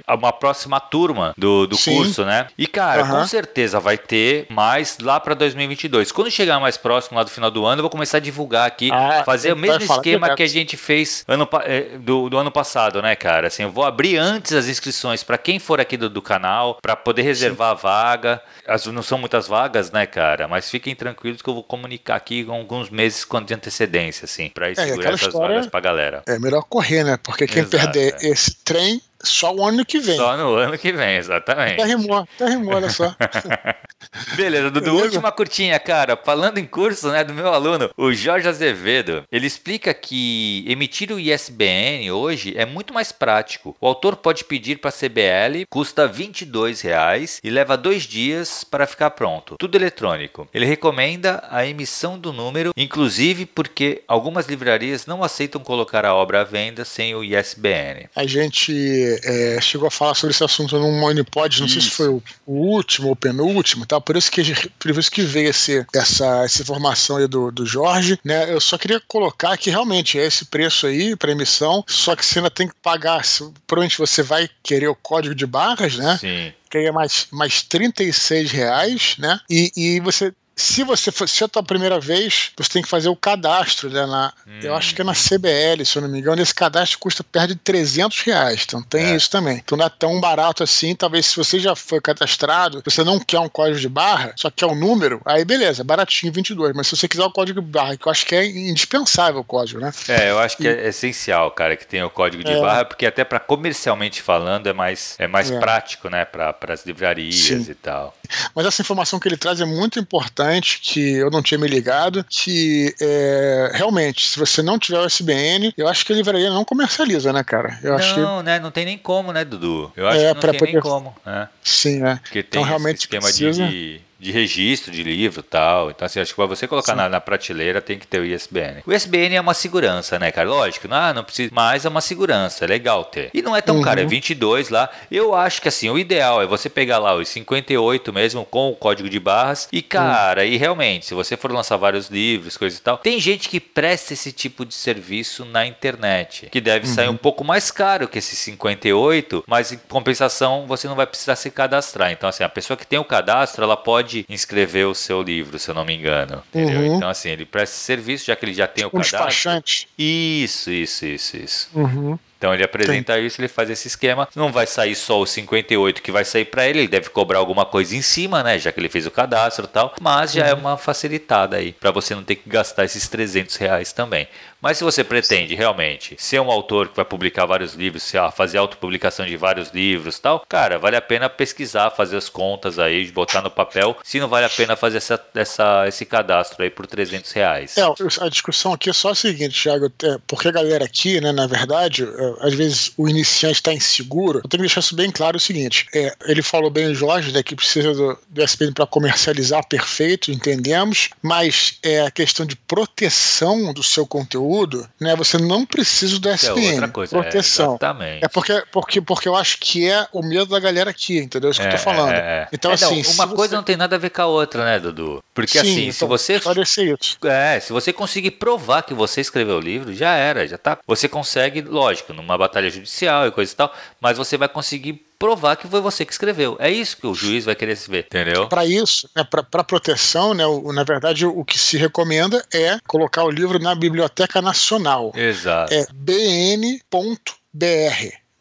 uma 0.08 0.32
próxima 0.32 0.80
turma 0.80 1.34
do, 1.36 1.66
do 1.66 1.76
curso, 1.78 2.24
né? 2.24 2.46
E, 2.56 2.66
cara, 2.66 3.04
uhum. 3.04 3.10
com 3.10 3.26
certeza 3.26 3.80
vai 3.80 3.98
ter 3.98 4.46
mais 4.50 4.98
lá 5.00 5.18
para 5.20 5.34
2022. 5.34 6.12
Quando 6.12 6.30
chegar 6.30 6.60
mais 6.60 6.76
próximo 6.76 7.18
lá 7.18 7.24
do 7.24 7.30
final 7.30 7.50
do 7.50 7.64
ano, 7.64 7.80
eu 7.80 7.82
vou 7.82 7.90
começar 7.90 8.18
a 8.18 8.20
divulgar 8.20 8.66
aqui, 8.66 8.90
ah, 8.92 9.22
fazer 9.24 9.52
o 9.52 9.56
mesmo 9.56 9.82
esquema 9.82 10.34
que 10.34 10.42
a 10.42 10.46
gente 10.46 10.76
fez 10.76 11.24
ano, 11.28 11.48
eh, 11.64 11.98
do, 11.98 12.28
do 12.28 12.38
ano 12.38 12.50
passado, 12.50 13.00
né, 13.02 13.14
cara? 13.14 13.48
Assim, 13.48 13.64
eu 13.64 13.70
vou 13.70 13.84
abrir 13.84 14.16
antes 14.16 14.52
as 14.52 14.68
inscrições 14.68 15.22
para 15.22 15.38
quem 15.38 15.58
for 15.58 15.80
aqui 15.80 15.96
do, 15.96 16.08
do 16.08 16.22
canal 16.22 16.78
para 16.80 16.96
poder 16.96 17.22
reservar 17.22 17.70
Sim. 17.70 17.72
a 17.72 17.74
vaga. 17.74 18.42
As, 18.66 18.86
não 18.86 19.02
são 19.02 19.18
muitas 19.18 19.46
vagas, 19.46 19.90
né, 19.90 20.06
cara? 20.06 20.48
Mas 20.48 20.70
fiquem 20.70 20.94
tranquilos 20.94 21.42
que 21.42 21.48
eu 21.48 21.54
vou 21.54 21.62
comunicar 21.62 22.16
aqui 22.16 22.44
com 22.44 22.52
alguns 22.52 22.90
meses 22.90 23.26
de 23.44 23.54
antecedência, 23.54 24.24
assim, 24.24 24.48
para 24.48 24.70
é, 24.70 24.74
segurar 24.74 25.10
essas 25.10 25.28
história, 25.28 25.48
vagas 25.56 25.66
pra 25.66 25.80
galera. 25.80 26.22
É 26.26 26.38
melhor 26.38 26.62
correr, 26.62 27.04
né? 27.04 27.18
Porque 27.22 27.46
quem 27.46 27.62
Exato, 27.62 27.76
perder 27.76 28.16
é. 28.20 28.28
esse 28.28 28.56
trem 28.64 29.00
só 29.28 29.54
o 29.54 29.64
ano 29.66 29.84
que 29.84 29.98
vem. 29.98 30.16
Só 30.16 30.36
no 30.36 30.54
ano 30.54 30.78
que 30.78 30.92
vem, 30.92 31.16
exatamente. 31.16 31.80
Até 31.80 31.84
rimou, 31.84 32.18
até 32.18 32.46
rimou, 32.48 32.74
olha 32.74 32.90
só. 32.90 33.14
Beleza, 34.36 34.70
Dudu, 34.70 34.86
Beleza? 34.86 35.04
última 35.04 35.32
curtinha, 35.32 35.78
cara. 35.78 36.16
Falando 36.16 36.58
em 36.58 36.64
curso, 36.66 37.10
né, 37.10 37.24
do 37.24 37.34
meu 37.34 37.52
aluno, 37.52 37.90
o 37.96 38.12
Jorge 38.12 38.48
Azevedo, 38.48 39.24
ele 39.30 39.46
explica 39.46 39.92
que 39.92 40.64
emitir 40.66 41.10
o 41.12 41.18
ISBN 41.18 42.10
hoje 42.10 42.54
é 42.56 42.64
muito 42.64 42.92
mais 42.94 43.12
prático. 43.12 43.76
O 43.80 43.86
autor 43.86 44.16
pode 44.16 44.44
pedir 44.44 44.78
para 44.78 44.90
a 44.90 44.92
CBL, 44.92 45.66
custa 45.68 46.06
22 46.06 46.80
reais 46.80 47.40
e 47.42 47.50
leva 47.50 47.76
dois 47.76 48.04
dias 48.04 48.64
para 48.64 48.86
ficar 48.86 49.10
pronto. 49.10 49.56
Tudo 49.58 49.76
eletrônico. 49.76 50.48
Ele 50.52 50.66
recomenda 50.66 51.42
a 51.50 51.66
emissão 51.66 52.18
do 52.18 52.32
número, 52.32 52.72
inclusive 52.76 53.46
porque 53.46 54.02
algumas 54.06 54.46
livrarias 54.46 55.06
não 55.06 55.22
aceitam 55.22 55.60
colocar 55.60 56.04
a 56.04 56.14
obra 56.14 56.40
à 56.40 56.44
venda 56.44 56.84
sem 56.84 57.14
o 57.14 57.24
ISBN. 57.24 58.08
A 58.14 58.26
gente 58.26 59.15
é, 59.24 59.60
chegou 59.60 59.88
a 59.88 59.90
falar 59.90 60.14
sobre 60.14 60.34
esse 60.34 60.44
assunto 60.44 60.78
num 60.78 60.98
Monipod, 60.98 61.60
não 61.60 61.66
isso. 61.66 61.80
sei 61.80 61.90
se 61.90 61.96
foi 61.96 62.08
o, 62.08 62.22
último 62.46 63.08
ou 63.08 63.16
penúltimo, 63.16 63.86
tá? 63.86 64.00
por, 64.00 64.16
isso 64.16 64.30
que, 64.30 64.42
por 64.78 64.90
isso 64.90 65.10
que 65.10 65.22
veio 65.22 65.50
esse, 65.50 65.84
essa, 65.94 66.44
essa 66.44 66.62
informação 66.62 67.16
aí 67.16 67.26
do, 67.26 67.50
do 67.50 67.66
Jorge. 67.66 68.18
Né? 68.24 68.52
Eu 68.52 68.60
só 68.60 68.78
queria 68.78 69.00
colocar 69.06 69.56
que 69.56 69.70
realmente 69.70 70.18
é 70.18 70.26
esse 70.26 70.44
preço 70.44 70.86
aí 70.86 71.16
para 71.16 71.32
emissão, 71.32 71.84
só 71.86 72.14
que 72.14 72.24
você 72.24 72.38
ainda 72.38 72.50
tem 72.50 72.68
que 72.68 72.74
pagar. 72.82 73.22
Provavelmente 73.66 73.98
você 73.98 74.22
vai 74.22 74.48
querer 74.62 74.88
o 74.88 74.94
código 74.94 75.34
de 75.34 75.46
barras, 75.46 75.96
né? 75.96 76.18
Sim 76.18 76.52
que 76.68 76.78
aí 76.78 76.86
é 76.86 76.92
mais, 76.92 77.28
mais 77.30 77.62
36 77.62 78.50
reais, 78.50 79.16
né? 79.18 79.40
E, 79.48 79.72
e 79.76 80.00
você 80.00 80.32
se 80.58 80.82
você 80.82 81.12
for, 81.12 81.28
se 81.28 81.42
é 81.42 81.46
a 81.46 81.48
tua 81.48 81.62
primeira 81.62 82.00
vez, 82.00 82.50
você 82.56 82.70
tem 82.70 82.82
que 82.82 82.88
fazer 82.88 83.10
o 83.10 83.14
cadastro, 83.14 83.90
né? 83.90 84.06
Na, 84.06 84.32
hum. 84.46 84.60
Eu 84.62 84.74
acho 84.74 84.94
que 84.94 85.02
é 85.02 85.04
na 85.04 85.12
CBL, 85.12 85.84
se 85.84 85.98
eu 85.98 86.02
não 86.02 86.08
me 86.08 86.18
engano. 86.18 86.40
Esse 86.40 86.54
cadastro 86.54 86.98
custa 86.98 87.22
perto 87.22 87.48
de 87.48 87.56
300 87.56 88.22
reais. 88.22 88.62
Então 88.64 88.82
tem 88.82 89.04
é. 89.04 89.16
isso 89.16 89.30
também. 89.30 89.58
Então 89.58 89.76
não 89.76 89.84
é 89.84 89.90
tão 89.90 90.18
barato 90.18 90.62
assim. 90.62 90.94
Talvez 90.94 91.26
se 91.26 91.36
você 91.36 91.60
já 91.60 91.76
foi 91.76 92.00
cadastrado, 92.00 92.82
você 92.82 93.04
não 93.04 93.20
quer 93.20 93.38
um 93.38 93.50
código 93.50 93.78
de 93.78 93.88
barra, 93.88 94.32
só 94.34 94.50
quer 94.50 94.64
um 94.64 94.74
número, 94.74 95.20
aí 95.26 95.44
beleza, 95.44 95.84
baratinho 95.84 96.32
22. 96.32 96.74
Mas 96.74 96.86
se 96.86 96.96
você 96.96 97.06
quiser 97.06 97.24
o 97.24 97.30
código 97.30 97.60
de 97.60 97.66
barra, 97.66 97.98
que 97.98 98.08
eu 98.08 98.10
acho 98.10 98.24
que 98.24 98.34
é 98.34 98.46
indispensável 98.46 99.42
o 99.42 99.44
código, 99.44 99.78
né? 99.78 99.92
É, 100.08 100.30
eu 100.30 100.38
acho 100.38 100.56
que 100.56 100.64
e... 100.64 100.68
é 100.68 100.88
essencial, 100.88 101.50
cara, 101.50 101.76
que 101.76 101.86
tenha 101.86 102.06
o 102.06 102.10
código 102.10 102.42
de 102.42 102.52
é. 102.52 102.60
barra, 102.62 102.86
porque 102.86 103.04
até 103.04 103.24
para 103.24 103.38
comercialmente 103.38 104.22
falando 104.22 104.68
é 104.68 104.72
mais, 104.72 105.16
é 105.18 105.26
mais 105.26 105.50
é. 105.50 105.60
prático, 105.60 106.08
né? 106.08 106.24
Para 106.24 106.56
as 106.68 106.86
livrarias 106.86 107.34
Sim. 107.34 107.66
e 107.68 107.74
tal. 107.74 108.16
Mas 108.54 108.64
essa 108.64 108.80
informação 108.80 109.20
que 109.20 109.28
ele 109.28 109.36
traz 109.36 109.60
é 109.60 109.66
muito 109.66 109.98
importante 109.98 110.45
importante 110.46 110.80
que 110.82 111.14
eu 111.14 111.30
não 111.30 111.42
tinha 111.42 111.58
me 111.58 111.66
ligado, 111.66 112.24
que 112.28 112.94
é, 113.00 113.70
realmente, 113.74 114.26
se 114.26 114.38
você 114.38 114.62
não 114.62 114.78
tiver 114.78 114.98
o 114.98 115.06
SBN, 115.06 115.72
eu 115.76 115.88
acho 115.88 116.04
que 116.04 116.12
a 116.12 116.16
livraria 116.16 116.50
não 116.50 116.64
comercializa, 116.64 117.32
né, 117.32 117.42
cara? 117.42 117.78
Eu 117.82 117.94
acho 117.94 118.18
não, 118.18 118.38
que... 118.38 118.44
né? 118.44 118.58
Não 118.58 118.70
tem 118.70 118.84
nem 118.84 118.98
como, 118.98 119.32
né, 119.32 119.44
Dudu? 119.44 119.92
Eu 119.96 120.08
acho 120.08 120.18
é, 120.18 120.28
que 120.28 120.34
não 120.34 120.40
tem 120.40 120.58
poder... 120.58 120.72
nem 120.72 120.80
como. 120.80 121.14
Né? 121.24 121.48
Sim, 121.62 122.04
é. 122.04 122.16
Porque 122.16 122.42
tem 122.42 122.60
então, 122.60 122.62
realmente 122.62 123.00
esquema 123.00 123.22
precisa... 123.22 123.66
de 123.66 124.00
de 124.18 124.32
registro 124.32 124.90
de 124.90 125.02
livro 125.02 125.42
tal. 125.42 125.90
Então, 125.90 126.06
assim, 126.06 126.20
acho 126.20 126.32
que 126.32 126.36
para 126.36 126.46
você 126.46 126.66
colocar 126.66 126.94
na, 126.94 127.08
na, 127.08 127.20
prateleira 127.20 127.80
tem 127.80 127.98
que 127.98 128.06
ter 128.06 128.20
o 128.20 128.24
ISBN. 128.24 128.82
O 128.86 128.92
ISBN 128.92 129.34
é 129.34 129.40
uma 129.40 129.54
segurança, 129.54 130.18
né, 130.18 130.30
cara? 130.32 130.48
Lógico, 130.48 130.88
não, 130.88 130.96
ah, 130.96 131.12
não 131.12 131.24
precisa, 131.24 131.50
mas 131.52 131.84
é 131.84 131.88
uma 131.88 132.00
segurança, 132.00 132.64
é 132.64 132.68
legal 132.68 133.04
ter. 133.04 133.30
E 133.34 133.42
não 133.42 133.54
é 133.54 133.60
tão 133.60 133.76
uhum. 133.76 133.82
caro, 133.82 134.00
é 134.00 134.04
22 134.04 134.70
lá. 134.70 134.88
Eu 135.10 135.34
acho 135.34 135.60
que, 135.60 135.68
assim, 135.68 135.90
o 135.90 135.98
ideal 135.98 136.42
é 136.42 136.46
você 136.46 136.68
pegar 136.68 136.98
lá 136.98 137.14
os 137.14 137.28
58 137.28 138.12
mesmo 138.12 138.44
com 138.44 138.70
o 138.70 138.76
código 138.76 139.08
de 139.08 139.20
barras. 139.20 139.68
E, 139.72 139.82
cara, 139.82 140.42
uhum. 140.42 140.48
e 140.48 140.56
realmente, 140.56 141.06
se 141.06 141.14
você 141.14 141.36
for 141.36 141.52
lançar 141.52 141.76
vários 141.76 142.08
livros, 142.08 142.56
coisa 142.56 142.76
e 142.76 142.80
tal, 142.80 142.98
tem 142.98 143.20
gente 143.20 143.48
que 143.48 143.60
presta 143.60 144.14
esse 144.14 144.32
tipo 144.32 144.64
de 144.64 144.74
serviço 144.74 145.44
na 145.44 145.66
internet, 145.66 146.48
que 146.50 146.60
deve 146.60 146.88
uhum. 146.88 146.94
sair 146.94 147.08
um 147.08 147.16
pouco 147.16 147.44
mais 147.44 147.70
caro 147.70 148.08
que 148.08 148.18
esses 148.18 148.38
58, 148.38 149.44
mas 149.46 149.72
em 149.72 149.78
compensação 149.88 150.66
você 150.66 150.88
não 150.88 150.94
vai 150.94 151.06
precisar 151.06 151.36
se 151.36 151.50
cadastrar. 151.50 152.10
Então, 152.12 152.28
assim, 152.28 152.44
a 152.44 152.48
pessoa 152.48 152.76
que 152.76 152.86
tem 152.86 152.98
o 152.98 153.04
cadastro, 153.04 153.62
ela 153.62 153.76
pode 153.76 154.05
pode 154.06 154.24
inscrever 154.28 154.86
o 154.86 154.94
seu 154.94 155.20
livro, 155.20 155.58
se 155.58 155.68
eu 155.68 155.74
não 155.74 155.84
me 155.84 155.94
engano. 155.94 156.42
Entendeu? 156.48 156.80
Uhum. 156.80 156.96
Então, 156.96 157.08
assim, 157.08 157.30
ele 157.30 157.44
presta 157.44 157.76
serviço, 157.76 158.26
já 158.26 158.36
que 158.36 158.44
ele 158.44 158.54
já 158.54 158.66
tem 158.66 158.84
o 158.84 158.88
um 158.88 158.90
cadastro. 158.90 159.18
Despachante. 159.18 159.88
Isso, 159.98 160.70
isso, 160.70 161.04
isso, 161.04 161.36
isso. 161.36 161.70
Uhum. 161.74 162.18
Então 162.38 162.52
ele 162.52 162.64
apresenta 162.64 163.14
Sim. 163.14 163.26
isso, 163.26 163.40
ele 163.40 163.48
faz 163.48 163.70
esse 163.70 163.88
esquema. 163.88 164.28
Não 164.34 164.52
vai 164.52 164.66
sair 164.66 164.94
só 164.94 165.20
o 165.20 165.26
58 165.26 166.02
que 166.02 166.12
vai 166.12 166.24
sair 166.24 166.44
para 166.44 166.66
ele, 166.66 166.80
ele 166.80 166.88
deve 166.88 167.08
cobrar 167.10 167.38
alguma 167.38 167.64
coisa 167.64 167.96
em 167.96 168.02
cima, 168.02 168.42
né? 168.42 168.58
Já 168.58 168.72
que 168.72 168.80
ele 168.80 168.88
fez 168.88 169.06
o 169.06 169.10
cadastro 169.10 169.64
e 169.64 169.68
tal. 169.68 169.94
Mas 170.00 170.32
já 170.32 170.46
é 170.46 170.52
uhum. 170.52 170.58
é 170.58 170.60
uma 170.60 170.76
facilitada 170.76 171.56
aí, 171.56 171.72
para 171.72 171.90
você 171.90 172.14
não 172.14 172.22
ter 172.22 172.36
que 172.36 172.48
gastar 172.48 172.84
esses 172.84 173.08
300 173.08 173.56
reais 173.56 173.92
também. 173.92 174.28
Mas 174.60 174.78
se 174.78 174.84
você 174.84 175.04
pretende 175.04 175.54
realmente 175.54 176.16
ser 176.18 176.40
um 176.40 176.50
autor 176.50 176.88
que 176.88 176.96
vai 176.96 177.04
publicar 177.04 177.46
vários 177.46 177.74
livros, 177.74 178.10
fazer 178.34 178.58
autopublicação 178.58 179.26
de 179.26 179.36
vários 179.36 179.68
livros 179.68 180.18
tal, 180.18 180.44
cara, 180.48 180.78
vale 180.78 180.96
a 180.96 181.00
pena 181.00 181.28
pesquisar, 181.28 181.90
fazer 181.90 182.16
as 182.16 182.28
contas 182.28 182.78
aí, 182.78 183.06
botar 183.12 183.42
no 183.42 183.50
papel, 183.50 183.96
se 184.02 184.18
não 184.18 184.28
vale 184.28 184.46
a 184.46 184.50
pena 184.50 184.74
fazer 184.74 184.96
essa, 184.96 185.24
essa, 185.34 185.84
esse 185.86 186.04
cadastro 186.04 186.62
aí 186.62 186.70
por 186.70 186.86
300 186.86 187.30
reais. 187.32 187.76
É, 187.76 187.82
a 188.20 188.28
discussão 188.28 188.72
aqui 188.72 188.90
é 188.90 188.92
só 188.92 189.10
a 189.10 189.14
seguinte, 189.14 189.62
Thiago, 189.62 189.92
é, 190.02 190.18
porque 190.26 190.48
a 190.48 190.52
galera 190.52 190.84
aqui, 190.84 191.20
né, 191.20 191.32
na 191.32 191.46
verdade, 191.46 192.02
é, 192.02 192.25
às 192.40 192.54
vezes 192.54 192.92
o 192.96 193.08
iniciante 193.08 193.56
está 193.56 193.72
inseguro, 193.72 194.38
eu 194.38 194.48
tenho 194.48 194.62
que 194.62 194.68
deixar 194.68 194.80
isso 194.80 194.94
bem 194.94 195.10
claro 195.10 195.36
o 195.36 195.40
seguinte, 195.40 195.86
é, 195.94 196.14
ele 196.26 196.42
falou 196.42 196.70
bem, 196.70 196.86
o 196.86 196.94
Jorge, 196.94 197.32
né, 197.32 197.42
que 197.42 197.54
precisa 197.54 197.92
do, 197.94 198.18
do 198.28 198.42
SPN 198.42 198.72
para 198.72 198.86
comercializar, 198.86 199.66
perfeito, 199.66 200.30
entendemos, 200.30 201.10
mas 201.22 201.78
é 201.82 202.02
a 202.02 202.10
questão 202.10 202.46
de 202.46 202.56
proteção 202.56 203.72
do 203.72 203.82
seu 203.82 204.06
conteúdo 204.06 204.86
né, 205.00 205.14
você 205.16 205.38
não 205.38 205.64
precisa 205.64 206.18
do 206.18 206.28
SPN. 206.30 206.66
É 206.66 206.72
outra 206.72 206.88
coisa, 206.88 207.18
proteção. 207.20 207.72
É, 207.72 207.76
exatamente. 207.76 208.24
É 208.24 208.28
porque, 208.28 208.64
porque, 208.72 209.00
porque 209.00 209.28
eu 209.28 209.36
acho 209.36 209.58
que 209.58 209.88
é 209.88 210.06
o 210.12 210.22
medo 210.22 210.46
da 210.46 210.58
galera 210.58 210.90
aqui, 210.90 211.18
entendeu? 211.18 211.48
É 211.48 211.50
isso 211.50 211.60
que 211.60 211.66
eu 211.66 211.70
tô 211.70 211.76
é, 211.76 211.78
falando. 211.78 212.12
É, 212.12 212.18
é. 212.18 212.48
Então, 212.52 212.72
assim. 212.72 213.02
Não, 213.02 213.12
uma 213.12 213.28
coisa 213.28 213.50
você... 213.50 213.56
não 213.56 213.62
tem 213.62 213.76
nada 213.76 213.96
a 213.96 213.98
ver 213.98 214.10
com 214.10 214.22
a 214.22 214.26
outra, 214.26 214.64
né, 214.64 214.78
Dudu? 214.78 215.22
Porque 215.34 215.58
Sim, 215.58 215.60
assim, 215.60 215.82
então, 215.82 215.92
se 215.92 216.04
você. 216.04 216.36
Isso. 216.36 217.18
É, 217.26 217.60
se 217.60 217.72
você 217.72 217.92
conseguir 217.92 218.32
provar 218.32 218.82
que 218.82 218.94
você 218.94 219.20
escreveu 219.20 219.56
o 219.56 219.60
livro, 219.60 219.94
já 219.94 220.14
era, 220.14 220.46
já 220.46 220.58
tá. 220.58 220.78
Você 220.86 221.08
consegue, 221.08 221.60
lógico, 221.62 222.12
numa 222.16 222.36
batalha 222.36 222.70
judicial 222.70 223.26
e 223.26 223.30
coisa 223.30 223.52
e 223.52 223.56
tal, 223.56 223.72
mas 224.00 224.18
você 224.18 224.36
vai 224.36 224.48
conseguir 224.48 224.94
provar 225.18 225.56
que 225.56 225.68
foi 225.68 225.80
você 225.80 226.04
que 226.04 226.12
escreveu. 226.12 226.56
É 226.58 226.70
isso 226.70 226.96
que 226.96 227.06
o 227.06 227.14
juiz 227.14 227.44
vai 227.44 227.54
querer 227.54 227.76
se 227.76 227.90
ver, 227.90 228.06
entendeu? 228.06 228.48
Para 228.48 228.66
isso, 228.66 229.08
né, 229.14 229.24
para 229.24 229.64
proteção, 229.64 230.34
né, 230.34 230.46
o, 230.46 230.72
na 230.72 230.84
verdade, 230.84 231.24
o, 231.24 231.38
o 231.38 231.44
que 231.44 231.58
se 231.58 231.76
recomenda 231.76 232.44
é 232.52 232.78
colocar 232.86 233.24
o 233.24 233.30
livro 233.30 233.58
na 233.58 233.74
Biblioteca 233.74 234.42
Nacional. 234.42 235.12
Exato. 235.14 235.72
É 235.72 235.86
bn.br 235.92 236.90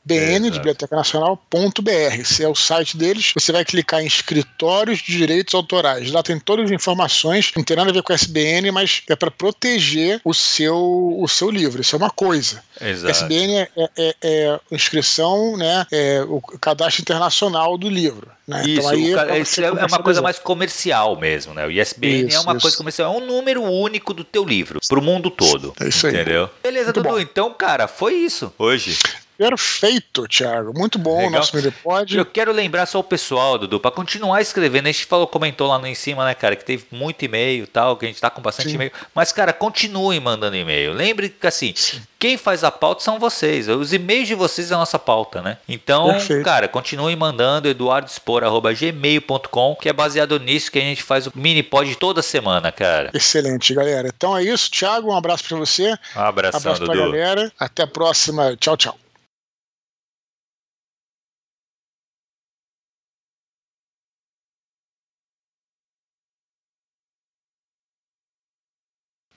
bn, 0.06 0.52
Biblioteca 0.52 0.96
Nacional.br. 0.96 2.20
Esse 2.20 2.44
é 2.44 2.48
o 2.48 2.56
site 2.56 2.96
deles. 2.96 3.32
Você 3.34 3.52
vai 3.52 3.66
clicar 3.66 4.02
em 4.02 4.06
escritórios 4.06 5.00
de 5.00 5.18
direitos 5.18 5.54
autorais. 5.56 6.12
Lá 6.12 6.22
tem 6.22 6.40
todas 6.40 6.66
as 6.66 6.72
informações, 6.72 7.52
não 7.56 7.64
tem 7.64 7.76
nada 7.76 7.90
a 7.90 7.94
ver 7.94 8.04
com 8.04 8.14
a 8.14 8.16
SBN, 8.16 8.72
mas 8.72 9.02
é 9.10 9.16
para 9.16 9.32
proteger 9.32 10.22
o 10.24 10.34
seu, 10.34 11.18
o 11.20 11.28
seu 11.28 11.50
livro. 11.50 11.82
Isso 11.82 11.96
é 11.96 11.98
uma 11.98 12.12
coisa. 12.12 12.64
Exato. 12.80 13.12
SBN 13.12 13.58
é, 13.58 13.70
é, 13.76 13.90
é, 13.98 14.16
é 14.24 14.60
inscrição, 14.72 15.58
né, 15.58 15.88
é 15.92 16.22
o 16.28 16.40
cadastro 16.42 17.02
internacional 17.02 17.78
do 17.78 17.90
livro. 17.90 18.30
Né? 18.48 18.64
Isso, 18.68 18.94
então, 18.94 19.24
aí 19.24 19.38
é, 19.38 19.40
isso 19.40 19.62
é 19.62 19.72
uma 19.72 20.04
coisa 20.04 20.22
mais 20.22 20.38
comercial 20.38 21.20
mesmo, 21.20 21.54
né? 21.56 21.66
O 21.66 21.72
ISBN 21.72 22.28
isso, 22.28 22.38
é 22.38 22.40
uma 22.42 22.54
isso. 22.54 22.62
coisa 22.62 22.78
comercial, 22.78 23.14
é 23.14 23.18
um 23.18 23.26
número 23.26 23.64
único 23.64 24.14
do 24.14 24.24
teu 24.24 24.46
livro, 24.46 24.80
para 24.88 25.00
o 25.00 25.02
mundo 25.02 25.32
todo. 25.32 25.74
É 25.80 25.88
isso 25.88 26.06
aí. 26.06 26.14
Entendeu? 26.14 26.50
Beleza, 26.62 26.86
Muito 26.86 27.02
Dudu. 27.02 27.10
Bom. 27.16 27.20
Então, 27.20 27.52
cara, 27.54 27.88
foi 27.88 28.14
isso 28.14 28.54
hoje. 28.60 29.00
Perfeito, 29.38 30.28
Thiago. 30.28 30.74
Muito 30.78 30.98
bom 30.98 31.18
Legal. 31.18 31.30
o 31.30 31.32
nosso 31.32 31.56
Minipod. 31.56 32.18
Eu 32.18 32.26
quero 32.26 32.52
lembrar 32.52 32.86
só 32.86 33.00
o 33.00 33.04
pessoal, 33.04 33.58
Dudu, 33.58 33.80
para 33.80 33.92
continuar 33.92 34.42
escrevendo. 34.42 34.88
A 34.88 34.92
gente 34.92 35.06
falou, 35.06 35.28
comentou 35.28 35.68
lá 35.68 35.78
no 35.78 35.86
em 35.88 35.96
cima, 35.96 36.26
né, 36.26 36.34
cara, 36.34 36.56
que 36.56 36.66
teve 36.66 36.86
muito 36.92 37.24
e-mail 37.24 37.64
e 37.64 37.68
tal, 37.68 37.98
que 37.98 38.06
a 38.06 38.08
gente 38.08 38.22
tá 38.22 38.30
com 38.30 38.42
bastante 38.42 38.74
e-mail. 38.74 38.92
Mas, 39.14 39.32
cara, 39.32 39.54
continue 39.54 40.20
mandando 40.20 40.56
e-mail. 40.56 40.94
Lembre 40.94 41.30
que, 41.30 41.48
assim, 41.48 41.74
Sim. 41.76 42.02
quem 42.18 42.38
faz 42.38 42.64
a 42.64 42.72
pauta 42.72 43.04
são 43.04 43.20
vocês. 43.20 43.68
Os 43.68 43.94
e-mails 43.94 44.28
de 44.28 44.36
vocês 44.36 44.72
é 44.72 44.76
a 44.76 44.78
nossa 44.78 44.98
pauta, 44.98 45.42
né? 45.42 45.58
Então, 45.68 46.10
Perfeito. 46.12 46.46
cara, 46.46 46.68
continue 46.68 47.16
mandando 47.16 47.68
eduardospor.gmail.com, 47.68 49.76
que 49.76 49.90
é 49.90 49.94
baseado 49.94 50.40
nisso 50.40 50.72
que 50.72 50.80
a 50.80 50.84
gente 50.84 51.04
faz 51.04 51.28
o 51.28 51.32
Minipod 51.36 51.94
toda 51.96 52.22
semana, 52.22 52.72
cara. 52.72 53.10
Excelente, 53.14 53.74
galera. 53.74 54.10
Então 54.16 54.38
é 54.38 54.44
isso. 54.44 54.70
Thiago, 54.72 55.12
um 55.12 55.18
abraço 55.18 55.44
para 55.48 55.58
você. 55.58 55.94
Um 56.16 56.20
abração, 56.20 56.60
abraço 56.60 56.86
pra 56.86 56.96
galera. 56.96 57.52
Até 57.60 57.84
a 57.84 57.88
próxima. 57.88 58.56
Tchau, 58.58 58.78
tchau. 58.78 58.98